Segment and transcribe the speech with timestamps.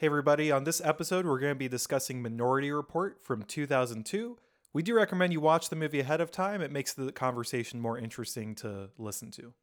[0.00, 4.38] Hey, everybody, on this episode, we're going to be discussing Minority Report from 2002.
[4.72, 7.98] We do recommend you watch the movie ahead of time, it makes the conversation more
[7.98, 9.54] interesting to listen to.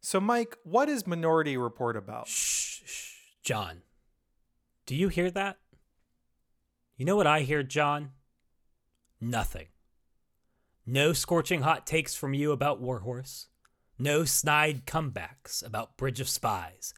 [0.00, 2.28] So, Mike, what is Minority Report about?
[2.28, 3.14] Shh, shh.
[3.42, 3.82] John,
[4.86, 5.58] do you hear that?
[6.96, 8.12] You know what I hear, John?
[9.20, 9.66] Nothing.
[10.86, 13.48] No scorching hot takes from you about Warhorse.
[13.98, 16.94] No snide comebacks about Bridge of Spies.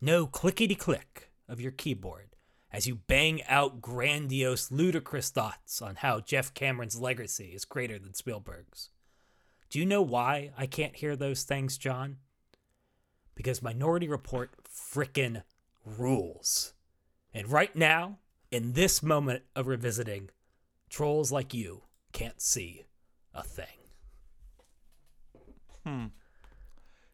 [0.00, 2.36] No clickety click of your keyboard
[2.72, 8.14] as you bang out grandiose, ludicrous thoughts on how Jeff Cameron's legacy is greater than
[8.14, 8.90] Spielberg's.
[9.70, 12.18] Do you know why I can't hear those things, John?
[13.34, 15.42] Because Minority Report frickin'
[15.84, 16.74] rules.
[17.32, 18.18] And right now,
[18.50, 20.30] in this moment of revisiting,
[20.88, 22.86] trolls like you can't see
[23.34, 23.66] a thing.
[25.84, 26.06] Hmm.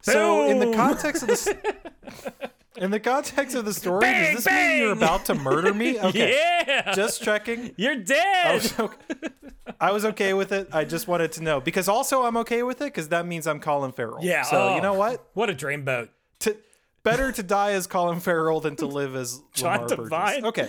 [0.03, 1.49] So, in the context of this.
[2.77, 5.99] In the context of the story, Bang, does this mean you're about to murder me?
[6.03, 6.33] Okay.
[6.67, 6.95] Yeah!
[6.95, 7.73] Just checking.
[7.77, 8.55] You're I dead!
[8.55, 9.29] was, okay.
[9.81, 10.69] I was okay with it.
[10.73, 13.61] I just wanted to know because also I'm okay with it because that means I'm
[13.61, 14.19] Colin Farrell.
[14.23, 14.75] Yeah, So oh.
[14.75, 15.25] you know what?
[15.35, 16.09] What a dreamboat.
[16.41, 16.57] To,
[17.03, 20.45] better to die as Colin Farrell than to live as John Lamar Divine?
[20.47, 20.69] Okay,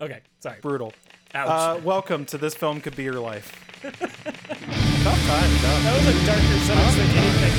[0.00, 0.58] Okay, sorry.
[0.60, 0.92] brutal.
[1.34, 1.48] Ouch.
[1.78, 3.52] Uh, welcome to this film could be your life.
[3.82, 4.04] Tough time.
[4.04, 5.82] Tough.
[5.84, 7.49] that was a darker sentence than anything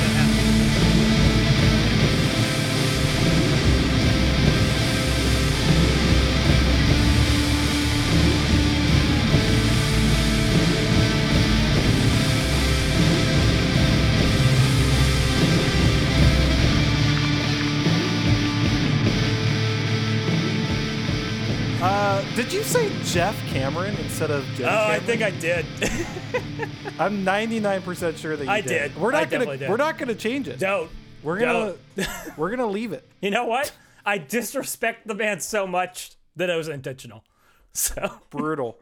[22.42, 25.64] did you say Jeff Cameron instead of Jim Oh, I think I did.
[26.98, 28.68] I'm 99% sure that you I did.
[28.92, 28.96] did.
[28.96, 29.56] We're I not gonna.
[29.56, 29.70] did.
[29.70, 30.58] We're not gonna change it.
[30.58, 30.90] Don't.
[31.22, 31.74] We're gonna.
[31.96, 32.08] Don't.
[32.36, 33.08] we're gonna leave it.
[33.20, 33.70] You know what?
[34.04, 37.24] I disrespect the man so much that it was intentional.
[37.74, 38.76] So, Brutal.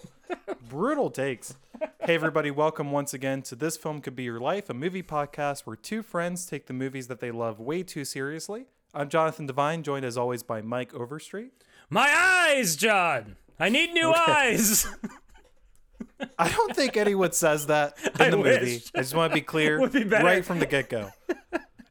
[0.68, 1.54] Brutal takes.
[2.00, 5.60] Hey, everybody, welcome once again to This Film Could Be Your Life, a movie podcast
[5.60, 8.64] where two friends take the movies that they love way too seriously.
[8.92, 11.52] I'm Jonathan Divine, joined as always by Mike Overstreet.
[11.88, 13.36] my eyes, John.
[13.60, 14.86] I need new eyes.
[16.38, 18.82] I don't think anyone says that in I the movie.
[18.94, 21.10] I just want to be clear be right from the get go.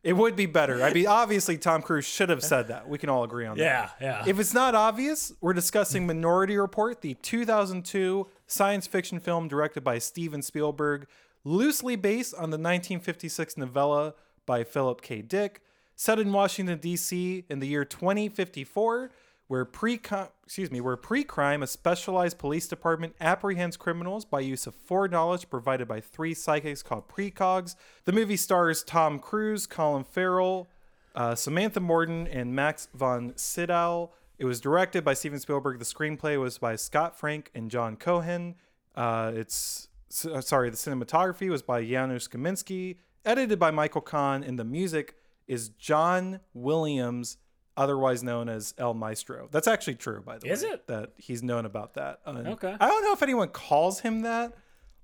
[0.02, 0.81] It would be better.
[0.81, 2.88] I mean, obviously, Tom Cruise should have said that.
[2.88, 3.63] We can all agree on that.
[3.63, 4.24] yeah, yeah.
[4.25, 9.97] If it's not obvious, we're discussing Minority Report, the 2002 science fiction film directed by
[10.00, 11.06] Steven Spielberg,
[11.44, 14.13] loosely based on the 1956 novella
[14.46, 15.22] by Philip K.
[15.22, 15.62] Dick,
[15.96, 17.44] set in Washington D.C.
[17.50, 19.12] in the year 2054,
[19.50, 20.00] where pre
[20.46, 25.88] excuse me, where pre-crime a specialized police department apprehends criminals by use of foreknowledge provided
[25.88, 27.76] by three psychics called precogs.
[28.06, 30.70] The movie stars Tom Cruise, Colin Farrell,
[31.16, 34.12] uh, Samantha Morton and Max von Sydow.
[34.38, 35.80] It was directed by Steven Spielberg.
[35.80, 38.54] The screenplay was by Scott Frank and Jon Cohen.
[38.96, 39.88] Uh, it's
[40.32, 42.98] uh, sorry, the cinematography was by Janusz Kaminski.
[43.26, 45.16] Edited by Michael Kahn, and the music
[45.48, 47.38] is John Williams,
[47.79, 49.47] otherwise known as El Maestro.
[49.51, 50.67] That's actually true, by the Is way.
[50.69, 50.88] Is it?
[50.88, 52.19] that he's known about that?
[52.25, 52.75] Uh, Okay.
[52.79, 54.53] I don't know if anyone calls him that,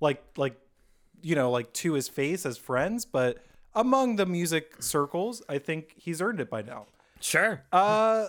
[0.00, 0.56] like like
[1.22, 3.38] you know, like to his face as friends, but
[3.74, 6.86] among the music circles, I think he's earned it by now.
[7.20, 7.62] sure.
[7.72, 8.26] Uh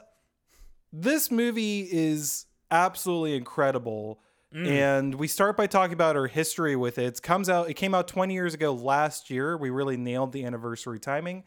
[0.93, 4.19] this movie is absolutely incredible.
[4.55, 7.17] And we start by talking about our history with it.
[7.17, 9.55] It comes out it came out 20 years ago last year.
[9.55, 11.43] We really nailed the anniversary timing.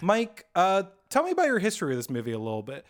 [0.00, 0.84] Mike, uh
[1.14, 2.84] tell me about your history with this movie a little bit.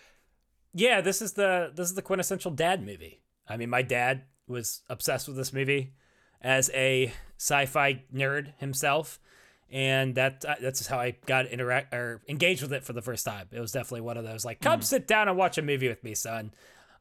[0.73, 3.21] yeah, this is the this is the quintessential dad movie.
[3.47, 5.93] I mean, my dad was obsessed with this movie
[6.41, 9.21] as a sci-fi nerd himself,
[9.71, 13.27] and that uh, that's how I got interact or engaged with it for the first
[13.27, 13.49] time.
[13.53, 16.03] It was definitely one of those like, come sit down and watch a movie with
[16.03, 16.53] me, son.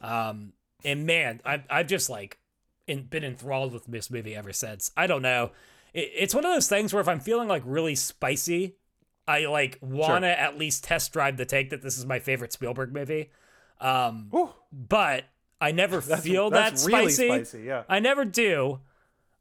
[0.01, 0.51] Um,
[0.83, 2.37] and man, I've I've just like
[2.85, 4.91] in, been enthralled with this movie ever since.
[4.97, 5.51] I don't know.
[5.93, 8.75] It, it's one of those things where if I'm feeling like really spicy,
[9.27, 12.51] I like want to at least test drive the take that this is my favorite
[12.53, 13.31] Spielberg movie.
[13.79, 14.31] Um,
[14.71, 15.25] but
[15.61, 17.27] I never feel that's that really spicy.
[17.45, 17.83] spicy, yeah.
[17.87, 18.79] I never do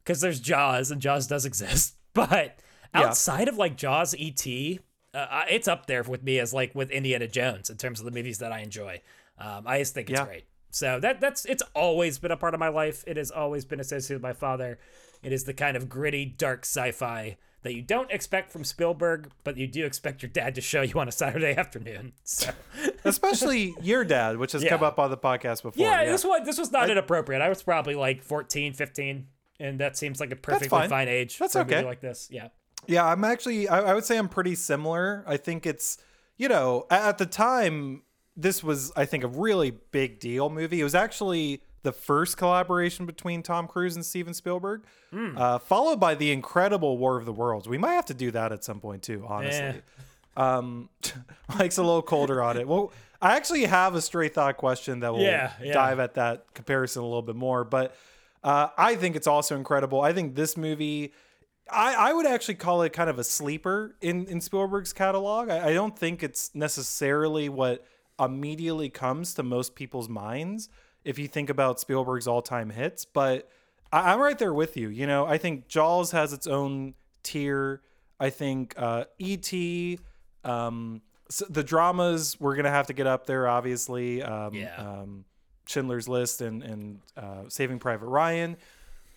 [0.03, 1.95] because there's Jaws and Jaws does exist.
[2.13, 2.59] But
[2.93, 3.07] Yeah.
[3.07, 4.79] outside of like Jaws, E.T.,
[5.15, 8.11] uh, it's up there with me as like with Indiana Jones in terms of the
[8.11, 9.01] movies that I enjoy.
[9.39, 10.25] Um, I just think it's Yeah.
[10.25, 10.43] great.
[10.69, 13.03] So that that's it's always been a part of my life.
[13.07, 14.77] It has always been associated with my father.
[15.23, 19.57] It is the kind of gritty, dark sci-fi that you don't expect from Spielberg, but
[19.57, 22.13] you do expect your dad to show you on a Saturday afternoon.
[22.23, 22.51] So
[23.05, 25.83] Especially your dad, which has come up on the podcast before.
[25.83, 27.41] yeah, this one this was not inappropriate.
[27.41, 29.27] I was probably like 14, 15,
[29.59, 30.89] and that seems like a perfectly fine.
[30.89, 31.07] fine.
[31.07, 31.85] age That's for a movie okay.
[31.85, 32.27] like this.
[32.29, 32.49] Yeah.
[32.85, 33.67] Yeah, I'm actually.
[33.69, 35.23] I, I would say I'm pretty similar.
[35.25, 35.97] I think it's,
[36.37, 38.03] you know, at the time,
[38.35, 40.81] this was, I think, a really big deal movie.
[40.81, 44.83] It was actually the first collaboration between Tom Cruise and Steven Spielberg,
[45.13, 47.67] uh, followed by the incredible War of the Worlds.
[47.67, 49.59] We might have to do that at some point too, honestly.
[49.61, 49.73] Eh.
[50.35, 50.89] Um,
[51.57, 52.67] Mike's a little colder on it.
[52.67, 52.91] Well,
[53.21, 55.73] I actually have a straight thought question that will Yeah, yeah.
[55.73, 57.63] dive at that comparison a little bit more.
[57.63, 57.95] But
[58.43, 60.01] uh, I think it's also incredible.
[60.01, 61.13] I think this movie,
[61.69, 65.49] I, I would actually call it kind of a sleeper in, in Spielberg's catalog.
[65.49, 67.85] I, I don't think it's necessarily what
[68.19, 70.69] immediately comes to most people's minds
[71.05, 73.05] if you think about Spielberg's all time hits.
[73.05, 73.49] But
[73.91, 74.89] I, I'm right there with you.
[74.89, 77.81] You know, I think Jaws has its own tier.
[78.19, 79.99] I think uh, E.T.,
[80.43, 84.21] um, s the dramas we're gonna have to get up there, obviously.
[84.21, 84.75] Um, Yeah.
[84.77, 85.25] um,
[85.65, 88.57] Schindler's List and and uh, Saving Private Ryan,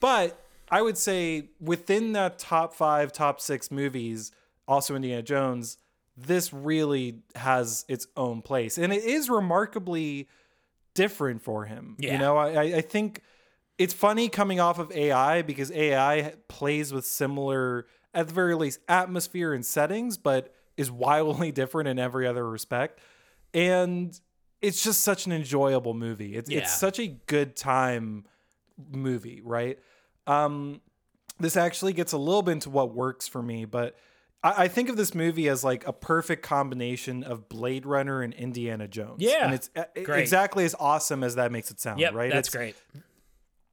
[0.01, 0.41] but
[0.71, 4.31] I would say within that top five, top six movies,
[4.69, 5.77] also Indiana Jones,
[6.17, 10.29] this really has its own place, and it is remarkably
[10.97, 11.95] different for him.
[11.99, 12.15] Yeah.
[12.15, 13.23] You know, I, I- think
[13.79, 18.81] it's funny coming off of AI because AI plays with similar, at the very least,
[18.89, 22.99] atmosphere and settings, but is wildly different in every other respect.
[23.55, 24.19] And
[24.63, 26.35] it's just such an enjoyable movie.
[26.37, 26.61] It's Yeah.
[26.61, 28.25] it's such a good time
[28.91, 29.79] movie, right?
[30.27, 30.81] Um,
[31.39, 33.97] this actually gets a little bit into what works for me, but
[34.43, 38.33] I, I think of this movie as like a perfect combination of Blade Runner and
[38.35, 39.17] Indiana Jones.
[39.21, 39.45] Yeah.
[39.47, 40.21] and it's uh, Great.
[40.21, 42.01] exactly as awesome as that makes it sound.
[42.01, 42.31] Yep, right?
[42.33, 43.03] that's It's- great.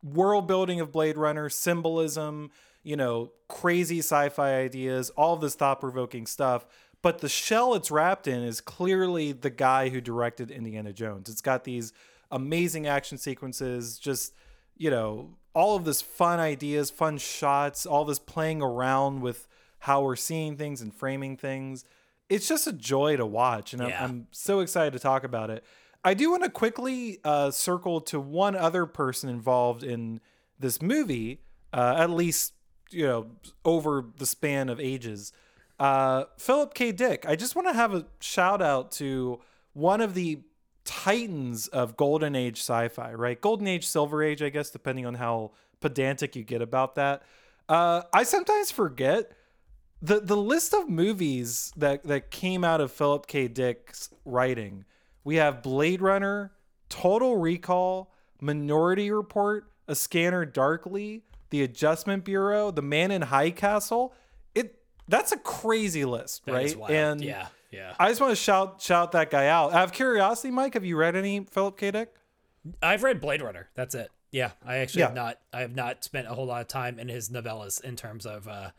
[0.04, 2.52] world building of Blade Runner, symbolism,
[2.84, 6.66] you know, crazy sci-fi ideas, all of this thought-provoking stuff.
[7.02, 11.30] But the shell it's wrapped in is clearly the guy who directed Indiana Jones.
[11.30, 11.92] It's got these
[12.32, 14.34] amazing action sequences, just
[14.76, 19.48] you know, all of this fun ideas, fun shots, all this playing around with
[19.84, 21.84] how we're seeing things and framing things.
[22.30, 25.64] It's just a joy to watch, and I'm- I'm so excited to talk about it.
[26.06, 30.22] I do want to quickly uh, circle to one other person involved in
[30.58, 31.42] this movie,
[31.74, 32.54] uh, at least
[32.92, 33.32] you know
[33.66, 35.34] over the span of ages.
[35.80, 36.92] Uh, Philip K.
[36.94, 37.26] Dick.
[37.28, 39.42] I just want to have a shout out to
[39.74, 40.44] one of the
[40.86, 43.40] titans of golden age sci-fi, right?
[43.42, 45.52] Golden age, silver age, I guess, depending on how
[45.82, 47.24] pedantic you get about that.
[47.68, 49.32] Uh, I sometimes forget
[50.04, 53.48] the the list of movies that that came out of Philip K.
[53.48, 54.84] Dick's writing.
[55.24, 56.52] We have Blade Runner,
[56.90, 64.14] Total Recall, Minority Report, A Scanner Darkly, The Adjustment Bureau, The Man in High Castle.
[64.54, 66.78] It that's a crazy list, That right?
[66.90, 67.94] And yeah, yeah.
[67.98, 69.72] I just want to shout shout that guy out.
[69.72, 71.92] Out of curiosity, Mike, have you read any Philip K.
[71.92, 72.14] Dick?
[72.82, 73.70] I've read Blade Runner.
[73.76, 74.10] That's it.
[74.32, 75.40] Yeah, I actually have not.
[75.54, 78.48] I have not spent a whole lot of time in his novellas in terms of
[78.48, 78.72] uh,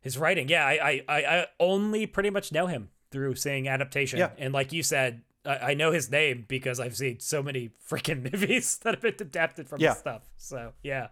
[0.00, 0.48] his writing.
[0.48, 4.18] Yeah, I, I, I, I only pretty much know him through seeing adaptation.
[4.18, 4.30] Yeah.
[4.38, 8.30] And like you said, I, I know his name because I've seen so many freaking
[8.32, 9.90] movies that have been adapted from Yeah.
[9.90, 10.22] his stuff.
[10.36, 11.08] So yeah,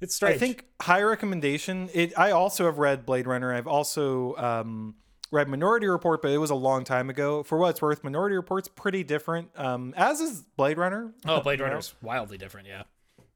[0.00, 0.36] it's strange.
[0.36, 1.90] I think high recommendation.
[1.92, 2.18] It.
[2.18, 3.52] I also have read Blade Runner.
[3.52, 4.94] I've also um,
[5.30, 7.42] read Minority Report, but it was a long time ago.
[7.42, 9.50] For what it's worth, Minority Report's pretty different.
[9.56, 11.12] Um, as is Blade Runner.
[11.26, 11.70] Oh, Blade you know?
[11.70, 12.68] Runner's wildly different.
[12.68, 12.84] Yeah,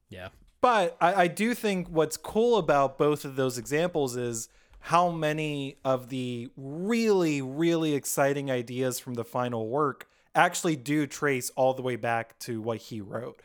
[0.09, 0.29] yeah.
[0.61, 4.49] But I, I do think what's cool about both of those examples is
[4.85, 11.49] how many of the really, really exciting ideas from the final work actually do trace
[11.55, 13.41] all the way back to what he wrote.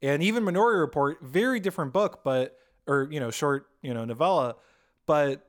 [0.00, 4.54] And even Minority Report, very different book, but or you know, short, you know, novella,
[5.04, 5.44] but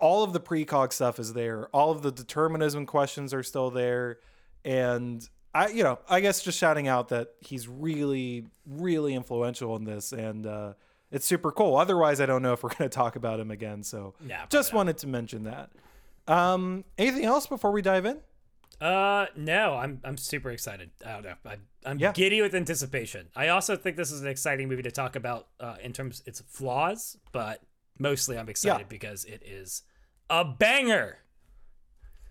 [0.00, 1.68] all of the precog stuff is there.
[1.74, 4.20] All of the determinism questions are still there.
[4.64, 9.84] And I, you know, I guess just shouting out that he's really, really influential in
[9.84, 10.72] this, and uh,
[11.14, 11.76] it's super cool.
[11.76, 13.82] Otherwise, I don't know if we're going to talk about him again.
[13.82, 14.76] So, Nah, just not.
[14.78, 15.70] wanted to mention that.
[16.26, 18.20] Um, anything else before we dive in?
[18.80, 20.90] Uh, no, I'm I'm super excited.
[21.06, 21.34] I don't know.
[21.46, 21.56] I,
[21.86, 22.12] I'm Yeah.
[22.12, 23.28] giddy with anticipation.
[23.36, 26.26] I also think this is an exciting movie to talk about uh, in terms of
[26.28, 27.62] its flaws, but
[27.98, 28.86] mostly I'm excited Yeah.
[28.88, 29.82] because it is
[30.28, 31.18] a banger.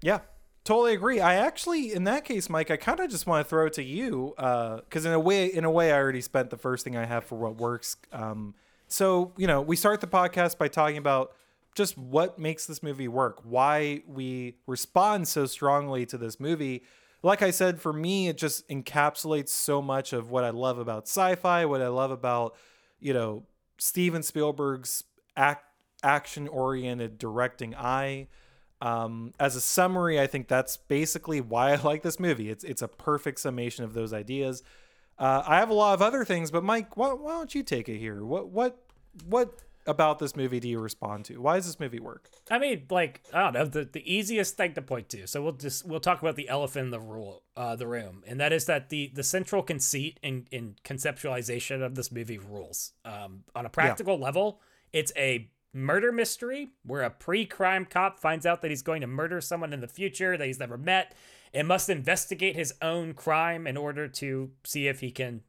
[0.02, 0.20] Yeah,
[0.66, 1.22] totally agree.
[1.22, 3.84] I actually, in that case, Mike, I kind of just want to throw it to
[3.84, 7.06] you because in a way, in a way, I already spent the first thing I
[7.06, 7.96] have for what works.
[8.12, 8.54] Um,
[8.88, 11.34] so you know, we start the podcast by talking about
[11.76, 16.84] just what makes this movie work, why we respond so strongly to this movie.
[17.24, 21.08] Like I said, for me, it just encapsulates so much of what I love about
[21.08, 22.56] sci-fi, what I love about
[23.00, 23.44] you know
[23.78, 25.04] Steven Spielberg's
[25.36, 25.66] act
[26.04, 28.28] action-oriented directing eye.
[28.82, 32.50] Um, as a summary, I think that's basically why I like this movie.
[32.50, 34.64] It's it's a perfect summation of those ideas.
[35.24, 37.88] Uh, I have a lot of other things, but Mike, why, why don't you take
[37.88, 38.26] it here?
[38.26, 38.78] What what
[39.26, 41.38] what about this movie do you respond to?
[41.38, 42.30] Why does this movie work?
[42.52, 45.26] I mean, like I don't know, the, the easiest thing to point to.
[45.28, 48.38] So we'll just we'll talk about the elephant in the rule, uh, the room, and
[48.42, 52.92] that is that the the central conceit and in, in conceptualization of this movie rules.
[53.06, 54.60] Um, on a practical level,
[54.92, 59.40] it's a murder mystery where a pre-crime cop finds out that he's going to murder
[59.40, 61.16] someone in the future that he's never met
[61.54, 65.42] and must investigate his own crime in order to see if he can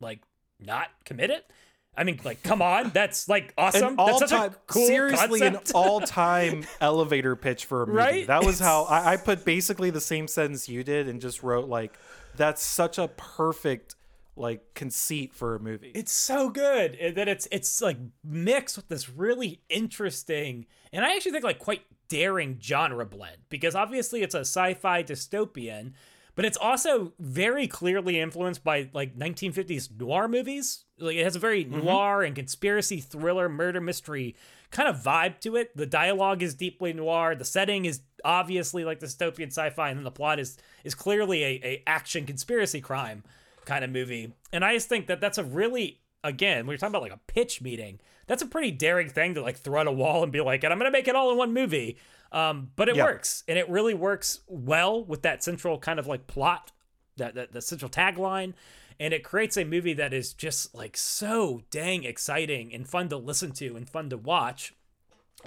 [0.00, 0.20] like
[0.60, 1.50] not commit it.
[1.94, 3.96] I mean, like, come on, that's like awesome.
[3.96, 5.70] That's such all-time, a cool seriously, concept.
[5.70, 7.98] an all-time elevator pitch for a movie.
[7.98, 8.26] Right?
[8.26, 11.68] That was how I, I put basically the same sentence you did, and just wrote
[11.68, 11.98] like,
[12.36, 13.94] "That's such a perfect
[14.34, 18.88] like conceit for a movie." it's so good eh, that it's it's like mixed with
[18.88, 24.34] this really interesting and I actually think like quite daring genre blend because obviously it's
[24.34, 25.92] a sci-fi dystopian,
[26.34, 30.84] but it's also very clearly influenced by like 1950s noir movies.
[30.98, 31.86] Like it has a very mm-hmm.
[31.86, 34.36] noir and conspiracy thriller murder mystery
[34.70, 35.74] kind of vibe to it.
[35.74, 37.34] The dialogue is deeply noir.
[37.34, 41.60] The setting is obviously like dystopian sci-fi, and then the plot is is clearly a,
[41.64, 43.24] a action conspiracy crime
[43.64, 44.34] kind of movie.
[44.52, 47.20] And I just think that that's a really again, we are talking about like a
[47.26, 48.00] pitch meeting.
[48.32, 50.72] That's a pretty daring thing to like throw at a wall and be like, and
[50.72, 51.98] I'm gonna make it all in one movie.
[52.32, 53.04] Um, but it Yeah.
[53.04, 56.72] works, and it really works well with that central kind of like plot,
[57.18, 58.54] that, that the central tagline,
[58.98, 63.18] and it creates a movie that is just like so dang exciting and fun to
[63.18, 64.72] listen to and fun to watch.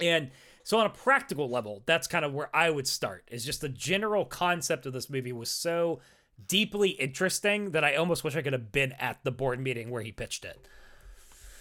[0.00, 0.30] And
[0.62, 3.24] so on a practical level, that's kind of where I would start.
[3.32, 5.98] Is just the general concept of this movie was so
[6.46, 10.02] deeply interesting that I almost wish I could have been at the board meeting where
[10.02, 10.68] he pitched it.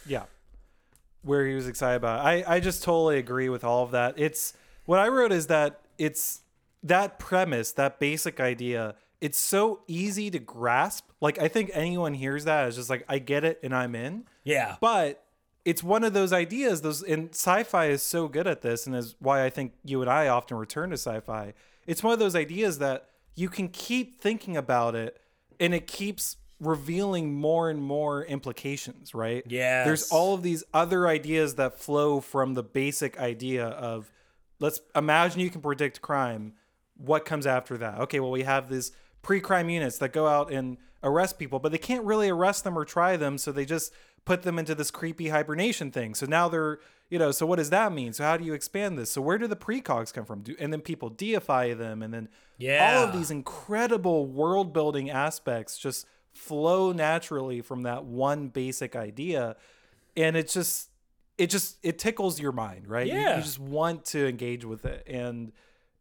[0.06, 0.26] Yeah.
[1.26, 2.26] Where he was excited about.
[2.26, 4.14] I I just totally agree with all of that.
[4.18, 4.54] It's
[4.86, 6.42] what I wrote is that it's
[6.84, 11.10] that premise, that basic idea, it's so easy to grasp.
[11.20, 14.26] Like I think anyone hears that is just like I get it and I'm in.
[14.44, 14.76] Yeah.
[14.80, 15.24] But
[15.66, 19.16] it's one of those ideas those and sci-fi is so good at this and is
[19.20, 21.54] why I think you and I often return to sci-fi.
[21.88, 25.20] It's one of those ideas that you can keep thinking about it
[25.60, 29.44] and it keeps revealing more and more implications, right?
[29.48, 29.84] Yeah.
[29.84, 34.12] There's all of these other ideas that flow from the basic idea of
[34.60, 36.54] let's imagine you can predict crime.
[36.98, 38.00] What comes after that?
[38.02, 38.92] Okay, well we have these
[39.22, 42.86] pre-crime units that go out and arrest people, but they can't really arrest them or
[42.86, 43.94] try them, so they just
[44.26, 46.16] put them into this creepy hibernation thing.
[46.16, 46.80] So now they're,
[47.10, 48.12] you know, so what does that mean?
[48.14, 49.12] So how do you expand this?
[49.12, 50.42] So where do the precogs come from?
[50.42, 52.98] Do, and then people deify them, and then yeah.
[52.98, 59.56] all of these incredible world building aspects just flow naturally from that one basic idea,
[60.16, 60.90] and it's just,
[61.38, 63.08] it just, it tickles your mind, right?
[63.08, 63.38] You- Yeah.
[63.38, 65.52] you just want to engage with it, and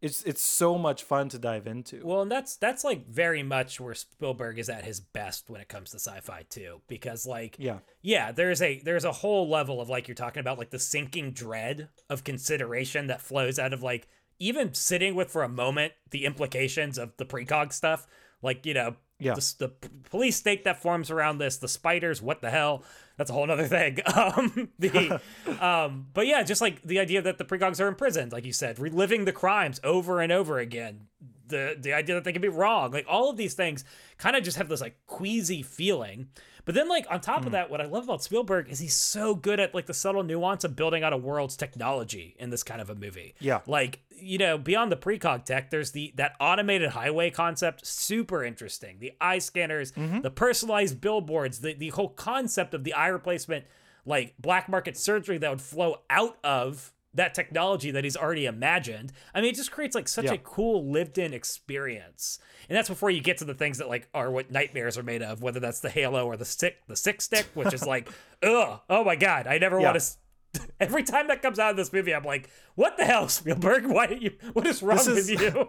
[0.01, 2.05] it's it's so much fun to dive into.
[2.05, 5.69] Well, and that's that's like very much where Spielberg is at his best when it
[5.69, 7.79] comes to sci-fi too, because like Yeah.
[8.01, 11.31] yeah, there's a there's a whole level of like you're talking about like the sinking
[11.31, 16.25] dread of consideration that flows out of like even sitting with for a moment the
[16.25, 18.05] implications of the precog stuff,
[18.43, 18.97] like you know.
[19.19, 19.35] Yeah.
[19.35, 22.83] The, the police state that forms around this, the spiders, what the hell?
[23.17, 23.99] That's a whole other thing.
[24.15, 25.21] Um, the,
[25.65, 28.79] um, but yeah, just like the idea that the precogs are imprisoned, like you said,
[28.79, 31.07] reliving the crimes over and over again.
[31.47, 33.83] The the idea that they can be wrong, like all of these things,
[34.17, 36.29] kind of just have this like queasy feeling.
[36.65, 37.51] But then, like on top of hmm.
[37.51, 40.63] that, what I love about Spielberg is he's so good at like the subtle nuance
[40.63, 43.35] of building out a world's technology in this kind of a movie.
[43.39, 43.61] Yeah.
[43.67, 48.97] like you know, beyond the precog tech, there's the that automated highway concept, super interesting.
[48.99, 50.21] The eye scanners, mm-hmm.
[50.21, 53.65] the personalized billboards, the the whole concept of the eye replacement,
[54.05, 59.11] like black market surgery that would flow out of that technology that he's already imagined.
[59.33, 60.33] I mean, it just creates like such Yeah.
[60.33, 62.39] a cool lived-in experience.
[62.69, 65.21] And that's before you get to the things that like are what nightmares are made
[65.23, 68.09] of, whether that's the Halo or the stick, the sick stick, which is like,
[68.43, 69.91] ugh, oh my god, I never Yeah.
[69.91, 69.99] want
[70.53, 70.61] to.
[70.79, 73.85] Every time that comes out of this movie, I'm like, "What the hell, Spielberg?
[73.87, 74.31] Why you?
[74.53, 75.67] What is wrong This with is- you?"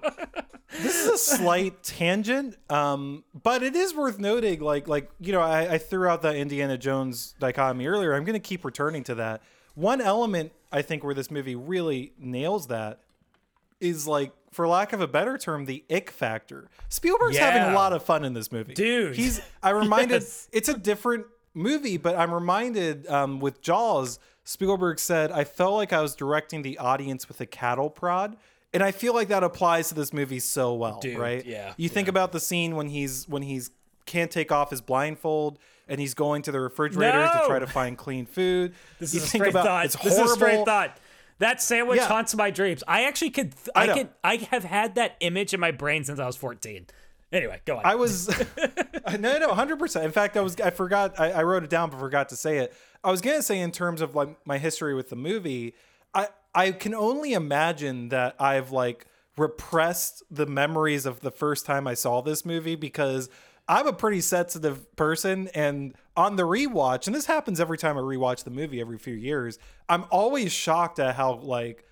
[0.80, 4.60] this is a slight tangent, um, but it is worth noting.
[4.60, 8.14] Like, like you know, I, I threw out the Indiana Jones dichotomy earlier.
[8.14, 9.42] I'm going to keep returning to that.
[9.74, 13.00] One element I think where this movie really nails that
[13.80, 16.68] is like, for lack of a better term, the ick factor.
[16.88, 19.14] Spielberg's having a lot of fun in this movie, Dude.
[19.16, 19.40] He's.
[19.62, 20.22] I reminded.
[20.22, 20.48] Yes.
[20.52, 24.18] It's a different movie, but I'm reminded um, with Jaws.
[24.44, 28.36] Spielberg said, "I felt like I was directing the audience with a cattle prod."
[28.72, 31.44] And I feel like that applies to this movie so well, Dude, right?
[31.46, 33.70] yeah, You think about the scene when he's when he's
[34.06, 35.58] can't take off his blindfold
[35.88, 38.74] and he's going to the refrigerator to try to find clean food.
[38.98, 39.84] This you is a straight about thought.
[39.86, 40.96] it's This is a straight thought.
[41.38, 42.08] That sandwich Yeah.
[42.08, 42.82] haunts my dreams.
[42.88, 43.52] I actually could.
[43.74, 43.94] I I, know.
[43.94, 44.08] could.
[44.24, 46.86] I have had that image in my brain since I was 14.
[47.32, 47.82] Anyway, go on.
[47.84, 48.28] I was
[49.18, 50.04] no, no, hundred percent.
[50.06, 52.58] In fact, I was I forgot I, I wrote it down but forgot to say
[52.58, 52.72] it.
[53.04, 55.74] I was gonna say in terms of like my history with the movie,
[56.14, 61.86] I I can only imagine that I've like repressed the memories of the first time
[61.86, 63.28] I saw this movie because
[63.68, 68.00] I'm a pretty sensitive person and on the rewatch, and this happens every time I
[68.00, 69.58] rewatch the movie every few years,
[69.88, 71.84] I'm always shocked at how like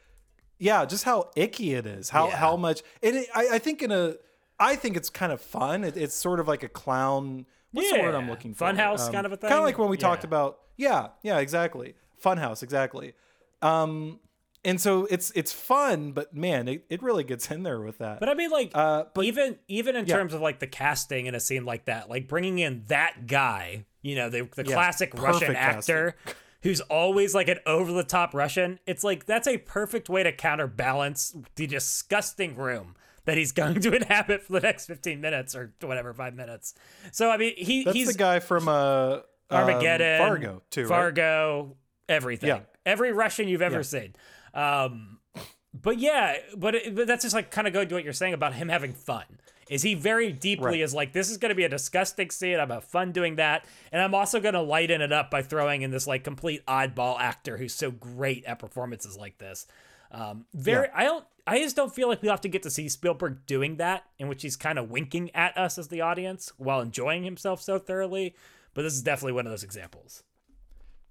[0.58, 2.10] yeah, just how icky it is.
[2.10, 2.36] How Yeah.
[2.36, 4.14] how much and it, I, I think in a
[4.58, 5.82] I think it's kind of fun.
[5.84, 7.46] It, it's sort of like a clown.
[7.72, 8.66] What's the word I'm looking for?
[8.66, 9.48] Funhouse kind of a thing.
[9.50, 10.60] Kind of like when we talked about.
[10.76, 11.94] Yeah, yeah, exactly.
[12.24, 13.14] Funhouse, exactly.
[13.62, 14.20] Um,
[14.64, 18.20] and so it's it's fun, but man, it, it really gets in there with that.
[18.20, 20.16] But I mean, like, Uh, but- even even in Yeah.
[20.16, 23.84] terms of like the casting in a scene like that, like bringing in that guy,
[24.02, 26.16] you know, the the classic Russian perfect actor
[26.62, 28.78] who's always like an over the top Russian.
[28.86, 33.94] It's like that's a perfect way to counterbalance the disgusting room that he's going to
[33.94, 36.74] inhabit for the next fifteen minutes or whatever five minutes.
[37.12, 39.18] So I mean, he That's he's the guy from uh,
[39.50, 40.88] Armageddon, um, Fargo too, right?
[40.88, 41.76] Fargo,
[42.08, 42.48] everything.
[42.48, 42.60] Yeah.
[42.86, 43.82] Every Russian you've ever Yeah.
[43.82, 44.14] seen.
[44.54, 45.18] Um,
[45.74, 48.34] but yeah, but, it, but that's just like kind of going to what you're saying
[48.34, 49.24] about him having fun.
[49.68, 50.80] Is he very deeply Right.
[50.80, 52.60] is like this is going to be a disgusting scene?
[52.60, 55.82] I'm have fun doing that, and I'm also going to lighten it up by throwing
[55.82, 59.66] in this like complete oddball actor who's so great at performances like this.
[60.10, 62.88] Um, very, I don't, I just don't feel like we have to get to see
[62.88, 66.80] Spielberg doing that, in which he's kind of winking at us as the audience while
[66.80, 68.34] enjoying himself so thoroughly.
[68.74, 70.22] But this is definitely one of those examples.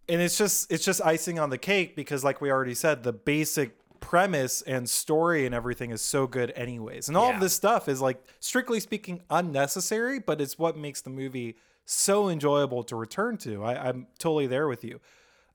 [0.10, 3.14] And it's just it's just icing on the cake because like we already said the
[3.14, 7.08] basic premise and story and everything is so good anyways.
[7.08, 7.36] And all Yeah.
[7.36, 11.56] of this stuff is like strictly speaking unnecessary but it's what makes the movie
[11.86, 13.64] so enjoyable to return to.
[13.64, 15.00] I, i'm totally there with you.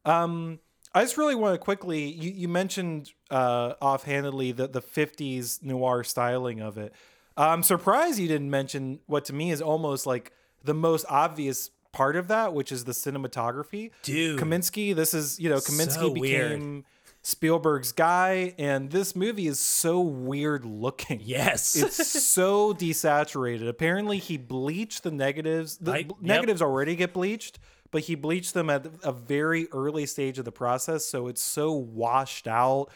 [0.04, 0.60] Um
[0.94, 6.02] i just really want to quickly you, you mentioned uh offhandedly the, the 50s noir
[6.04, 6.94] styling of it.
[7.36, 10.32] I'm surprised you didn't mention what to me is almost like
[10.64, 14.38] the most obvious part of that which is the cinematography Dude.
[14.40, 14.94] Kaminski.
[14.94, 16.50] This is you know Kaminski So weird.
[16.60, 16.84] became
[17.22, 21.20] Spielberg's guy, and this movie is so weird looking.
[21.22, 21.76] Yes.
[21.82, 23.68] It's so desaturated.
[23.68, 25.76] Apparently, he bleached the negatives.
[25.78, 26.12] The I- yep.
[26.20, 27.58] negatives already get bleached,
[27.90, 31.72] but he bleached them at a very early stage of the process, so it's so
[31.72, 32.86] washed out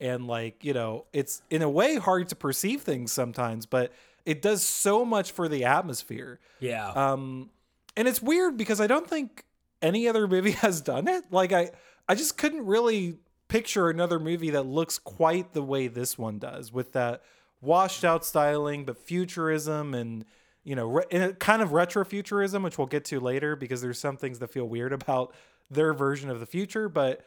[0.00, 3.92] and like you know, it's in a way hard to perceive things sometimes, but
[4.26, 6.38] it does so much for the atmosphere.
[6.60, 6.90] yeah.
[6.90, 7.50] Um,
[7.98, 9.44] and it's weird because I don't think
[9.82, 11.24] any other movie has done it.
[11.30, 11.72] Like I,
[12.08, 16.72] I just couldn't really picture another movie that looks quite the way this one does,
[16.72, 17.22] with that
[17.60, 20.24] washed out styling, but futurism and
[20.62, 24.38] you know, re- kind of retrofuturism, which we'll get to later because there's some things
[24.38, 25.34] that feel weird about
[25.70, 27.24] their version of the future, but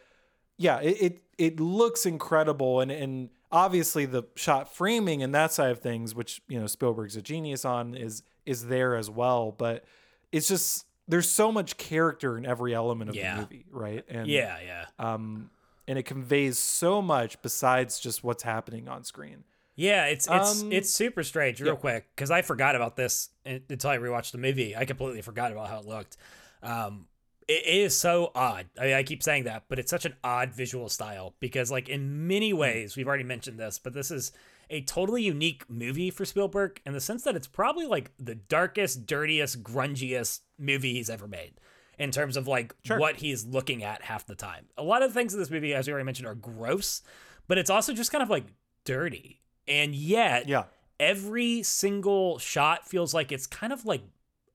[0.58, 5.72] yeah, it it, it looks incredible, and and obviously the shot framing and that side
[5.72, 9.52] of things, which you know Spielberg's a genius on, is is there as well.
[9.52, 9.84] But
[10.32, 13.36] it's just there's so much character in every element of Yeah.
[13.36, 14.06] the movie, right?
[14.08, 14.86] And yeah, yeah.
[15.00, 15.50] um,
[15.88, 19.44] and it conveys so much besides just what's happening on screen.
[19.76, 21.80] Yeah, it's it's Um, it's super strange, real yeah.
[21.80, 24.76] quick, because I forgot about this until I rewatched the movie.
[24.76, 26.18] I completely forgot about how it looked.
[26.62, 27.08] Um,
[27.48, 28.68] it is so odd.
[28.80, 31.90] I mean, I keep saying that, but it's such an odd visual style because, like,
[31.90, 32.28] in Hmm.
[32.28, 34.32] many ways, we've already mentioned this, but this is
[34.72, 39.06] a totally unique movie for Spielberg in the sense that it's probably like the darkest,
[39.06, 41.54] dirtiest, grungiest movie he's ever made
[42.00, 42.98] in terms of like Sure.
[42.98, 44.66] what he's looking at half the time.
[44.78, 47.02] A lot of the things in this movie, as we already mentioned, are gross,
[47.48, 48.46] but it's also just kind of like
[48.86, 49.42] dirty.
[49.68, 50.64] And yet, Yeah,
[51.00, 54.02] every single shot feels like it's kind of like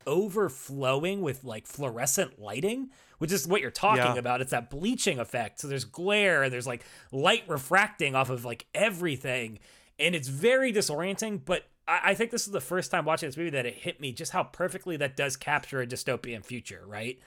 [0.07, 4.17] overflowing with like fluorescent lighting, which is what you're talking Yeah.
[4.17, 4.41] about.
[4.41, 5.61] It's that bleaching effect.
[5.61, 9.59] So there's glare, there's like light refracting off of like everything.
[9.99, 13.37] And it's very disorienting, but I, I think this is the first time watching this
[13.37, 17.19] movie that it hit me just how perfectly that does capture a dystopian future, right?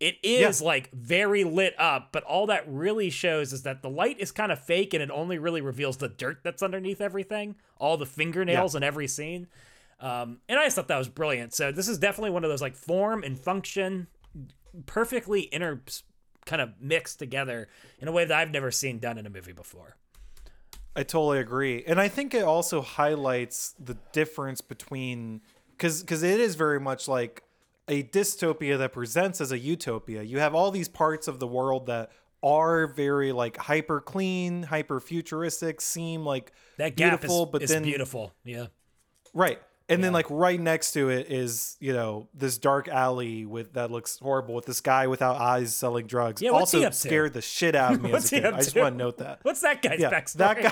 [0.00, 4.18] It is like very lit up, but all that really shows is that the light
[4.18, 7.96] is kind of fake and it only really reveals the dirt that's underneath everything, all
[7.96, 9.46] the fingernails in every scene.
[10.00, 11.54] Um, and I just thought that was brilliant.
[11.54, 14.08] So this is definitely one of those like form and function
[14.86, 15.80] perfectly inter
[16.44, 17.68] kind of mixed together
[18.00, 19.96] in a way that I've never seen done in a movie before.
[20.96, 25.40] I totally agree, and I think it also highlights the difference between
[25.76, 27.42] because because it is very much like
[27.88, 30.22] a dystopia that presents as a utopia.
[30.22, 32.10] You have all these parts of the world that
[32.42, 37.70] are very like hyper clean, hyper futuristic, seem like That gap beautiful, is, but is
[37.70, 38.32] then beautiful.
[38.44, 38.66] Yeah.
[39.32, 39.60] right.
[39.88, 43.90] And then like right next to it is, you know, this dark alley with that
[43.90, 46.40] looks horrible with this guy without eyes selling drugs.
[46.40, 46.98] Yeah, what's also he up to?
[46.98, 48.80] scared the shit out of me What's a he up I just to?
[48.80, 49.40] want to note that.
[49.42, 50.36] What's that guy's Yeah, backstory?
[50.38, 50.62] that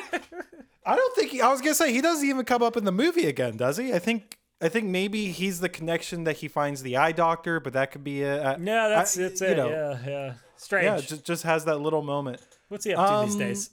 [0.00, 0.20] guy.
[0.86, 2.92] I don't think he, I was gonna say he doesn't even come up in the
[2.92, 3.92] movie again, does he?
[3.92, 7.74] I think I think maybe he's the connection that he finds the eye doctor, but
[7.74, 9.56] that could be a, No, that's I- it's you it.
[9.58, 10.32] know, yeah, yeah.
[10.56, 10.84] Strange.
[10.86, 12.40] yeah, just just has that little moment.
[12.68, 13.70] What's he up to these Um, days?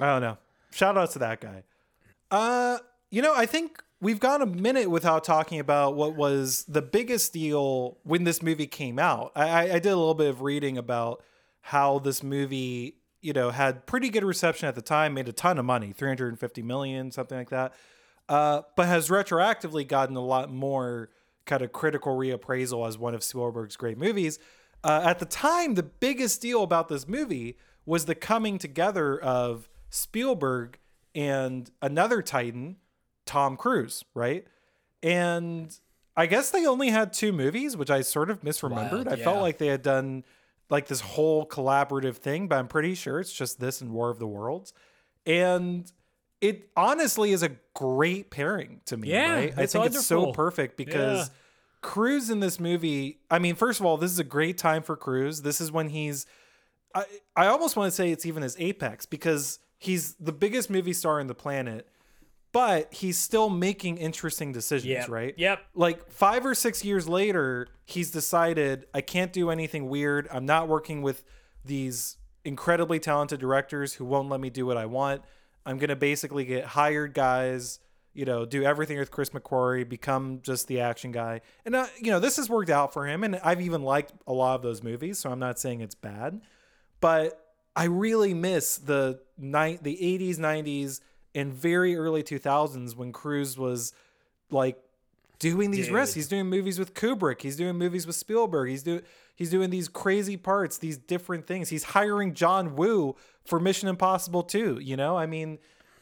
[0.00, 0.38] I don't know.
[0.72, 1.62] Shout out to that guy.
[2.32, 2.78] Uh,
[3.10, 7.32] you know, I think we've gone a minute without talking about what was the biggest
[7.32, 9.32] deal when this movie came out.
[9.34, 11.22] I, I did a little bit of reading about
[11.62, 15.58] how this movie, you know, had pretty good reception at the time, made a ton
[15.58, 17.74] of money, 350 million, something like that.
[18.28, 21.10] Uh, but has retroactively gotten a lot more
[21.44, 24.38] kind of critical reappraisal as one of Spielberg's great movies.
[24.84, 29.68] Uh, at the time, the biggest deal about this movie was the coming together of
[29.90, 30.78] Spielberg
[31.14, 32.76] and another Titan,
[33.26, 34.46] Tom Cruise, right?
[35.02, 35.76] And
[36.16, 39.06] I guess they only had two movies, which I sort of misremembered.
[39.06, 40.24] Wild, I felt like they had done
[40.70, 44.18] like this whole collaborative thing, but I'm pretty sure it's just this and War of
[44.18, 44.72] the Worlds.
[45.26, 45.90] And
[46.40, 49.54] it honestly is a great pairing to me, Yeah, right?
[49.56, 51.34] I think it's so perfect because Yeah.
[51.82, 54.96] Cruise in this movie, I mean, first of all, this is a great time for
[54.96, 55.42] Cruise.
[55.42, 56.26] This is when he's
[56.94, 57.04] I,
[57.36, 61.20] I almost want to say it's even his apex because he's the biggest movie star
[61.20, 61.86] on the planet,
[62.56, 65.08] but he's still making interesting decisions, Yep.
[65.10, 65.34] right?
[65.36, 65.60] Yep.
[65.74, 70.26] Like five or six years later, he's decided I can't do anything weird.
[70.32, 71.22] I'm not working with
[71.66, 72.16] these
[72.46, 75.20] incredibly talented directors who won't let me do what I want.
[75.66, 77.78] I'm gonna basically get hired guys,
[78.14, 81.42] you know, do everything with Chris McQuarrie, become just the action guy.
[81.66, 84.32] And uh, you know, this has worked out for him, and I've even liked a
[84.32, 86.40] lot of those movies, so I'm not saying it's bad
[87.00, 87.38] but
[87.76, 91.00] I really miss the night the 80s, 90s,
[91.36, 93.92] and very early 2000s when Cruise was
[94.50, 94.76] like
[95.38, 96.14] doing these risks.
[96.14, 97.42] He's doing movies with Kubrick.
[97.42, 98.70] He's doing movies with Spielberg.
[98.70, 99.02] He's doing
[99.36, 101.68] he's doing these crazy parts, these different things.
[101.68, 105.16] He's hiring John Woo for Mission Impossible 2, you know?
[105.18, 105.58] I mean,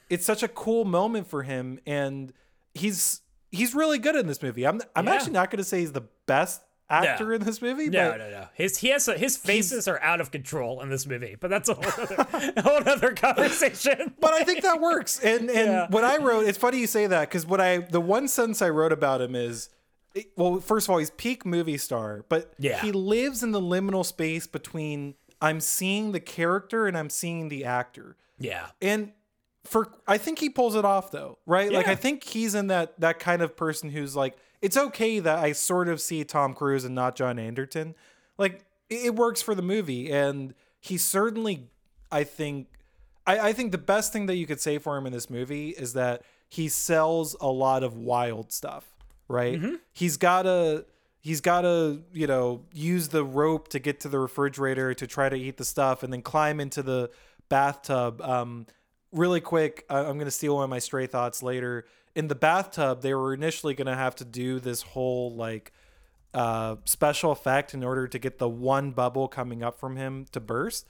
[0.09, 2.33] it's such a cool moment for him and
[2.75, 3.20] he's
[3.51, 4.66] he's really good in this movie.
[4.66, 5.14] I'm I'm Yeah.
[5.14, 7.35] actually not going to say he's the best actor No.
[7.37, 8.47] in this movie, No, but no, no.
[8.55, 11.68] His he has a, his faces are out of control in this movie, but that's
[11.68, 12.16] a whole other,
[12.57, 14.14] a whole other conversation.
[14.20, 15.18] but I think that works.
[15.20, 15.87] And and Yeah.
[15.90, 18.70] what I wrote, it's funny you say that because what I the one sentence I
[18.70, 19.70] wrote about him is,
[20.37, 22.81] well, first of all, he's peak movie star, but Yeah.
[22.81, 27.64] he lives in the liminal space between I'm seeing the character and I'm seeing the
[27.64, 29.12] actor, yeah, and
[29.64, 31.73] for I think he pulls it off though, right?
[31.73, 35.38] Like I think he's in that that kind of person who's like, it's okay that
[35.38, 37.94] I sort of see Tom Cruise and not John Anderton.
[38.38, 41.68] Like it, works for the movie, and he certainly,
[42.11, 42.68] I think,
[43.27, 45.70] I, I think the best thing that you could say for him in this movie
[45.70, 48.85] is that he sells a lot of wild stuff,
[49.29, 49.61] right?
[49.92, 50.87] He's gotta
[51.20, 55.37] he's gotta, you know, use the rope to get to the refrigerator to try to
[55.37, 57.11] eat the stuff and then climb into the
[57.48, 58.20] bathtub.
[58.22, 58.66] Um
[59.12, 61.87] really quick, I- I'm gonna steal one of my stray thoughts later.
[62.14, 65.72] In the bathtub, they were initially gonna have to do this whole like
[66.33, 70.40] uh, special effect in order to get the one bubble coming up from him to
[70.40, 70.87] burst.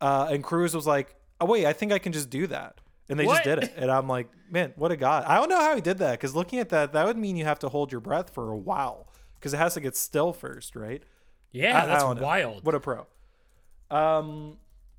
[0.00, 3.18] Uh, and Cruise was like, "Oh wait, I think I can just do that," and
[3.18, 3.34] they What?
[3.34, 3.72] just did it.
[3.76, 6.34] And I'm like, "Man, what a god!" I don't know how he did that because
[6.34, 9.08] looking at that, that would mean you have to hold your breath for a while
[9.34, 11.02] because it has to get still first, right?
[11.50, 12.14] yeah, I- I that's know.
[12.22, 12.64] wild.
[12.64, 13.06] What a pro.
[13.90, 14.58] Um,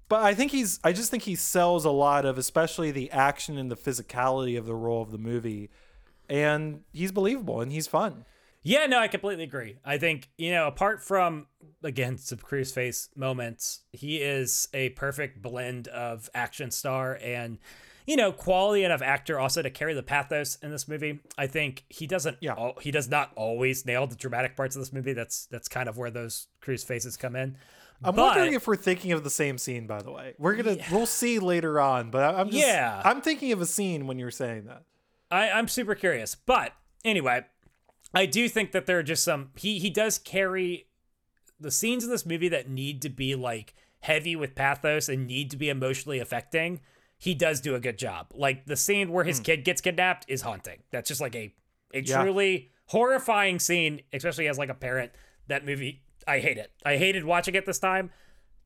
[0.09, 0.79] but I think he's.
[0.83, 4.65] I just think he sells a lot of, especially the action and the physicality of
[4.65, 5.69] the role of the movie,
[6.27, 8.25] and he's believable and he's fun.
[8.61, 9.77] Yeah, no, I completely agree.
[9.85, 11.47] I think, you know, apart from,
[11.81, 17.57] again, some Cruise face moments, he is a perfect blend of action star and,
[18.05, 21.19] you know, quality enough actor also to carry the pathos in this movie.
[21.37, 22.51] I think he doesn't, Yeah.
[22.57, 25.13] al- he does not always nail the dramatic parts of this movie.
[25.13, 27.55] That's, that's kind of where those Cruise faces come in.
[28.03, 29.87] I'm But- wondering if we're thinking of the same scene.
[29.87, 32.11] By the way, we're gonna we'll see later on.
[32.11, 33.01] But I'm just, Yeah.
[33.03, 34.83] I'm thinking of a scene when you're saying that.
[35.31, 36.35] I, I'm super curious.
[36.35, 37.45] But anyway,
[38.13, 40.87] I do think that there are just some he he does carry
[41.59, 45.51] the scenes in this movie that need to be like heavy with pathos and need
[45.51, 46.79] to be emotionally affecting.
[47.17, 48.27] He does do a good job.
[48.33, 49.43] Like the scene where his hmm.
[49.43, 50.79] kid gets kidnapped is haunting.
[50.91, 51.53] That's just like a
[51.93, 52.21] a Yeah.
[52.21, 55.11] truly horrifying scene, especially as like a parent.
[55.47, 56.71] That movie, I hate it.
[56.85, 58.11] I hated watching it this time.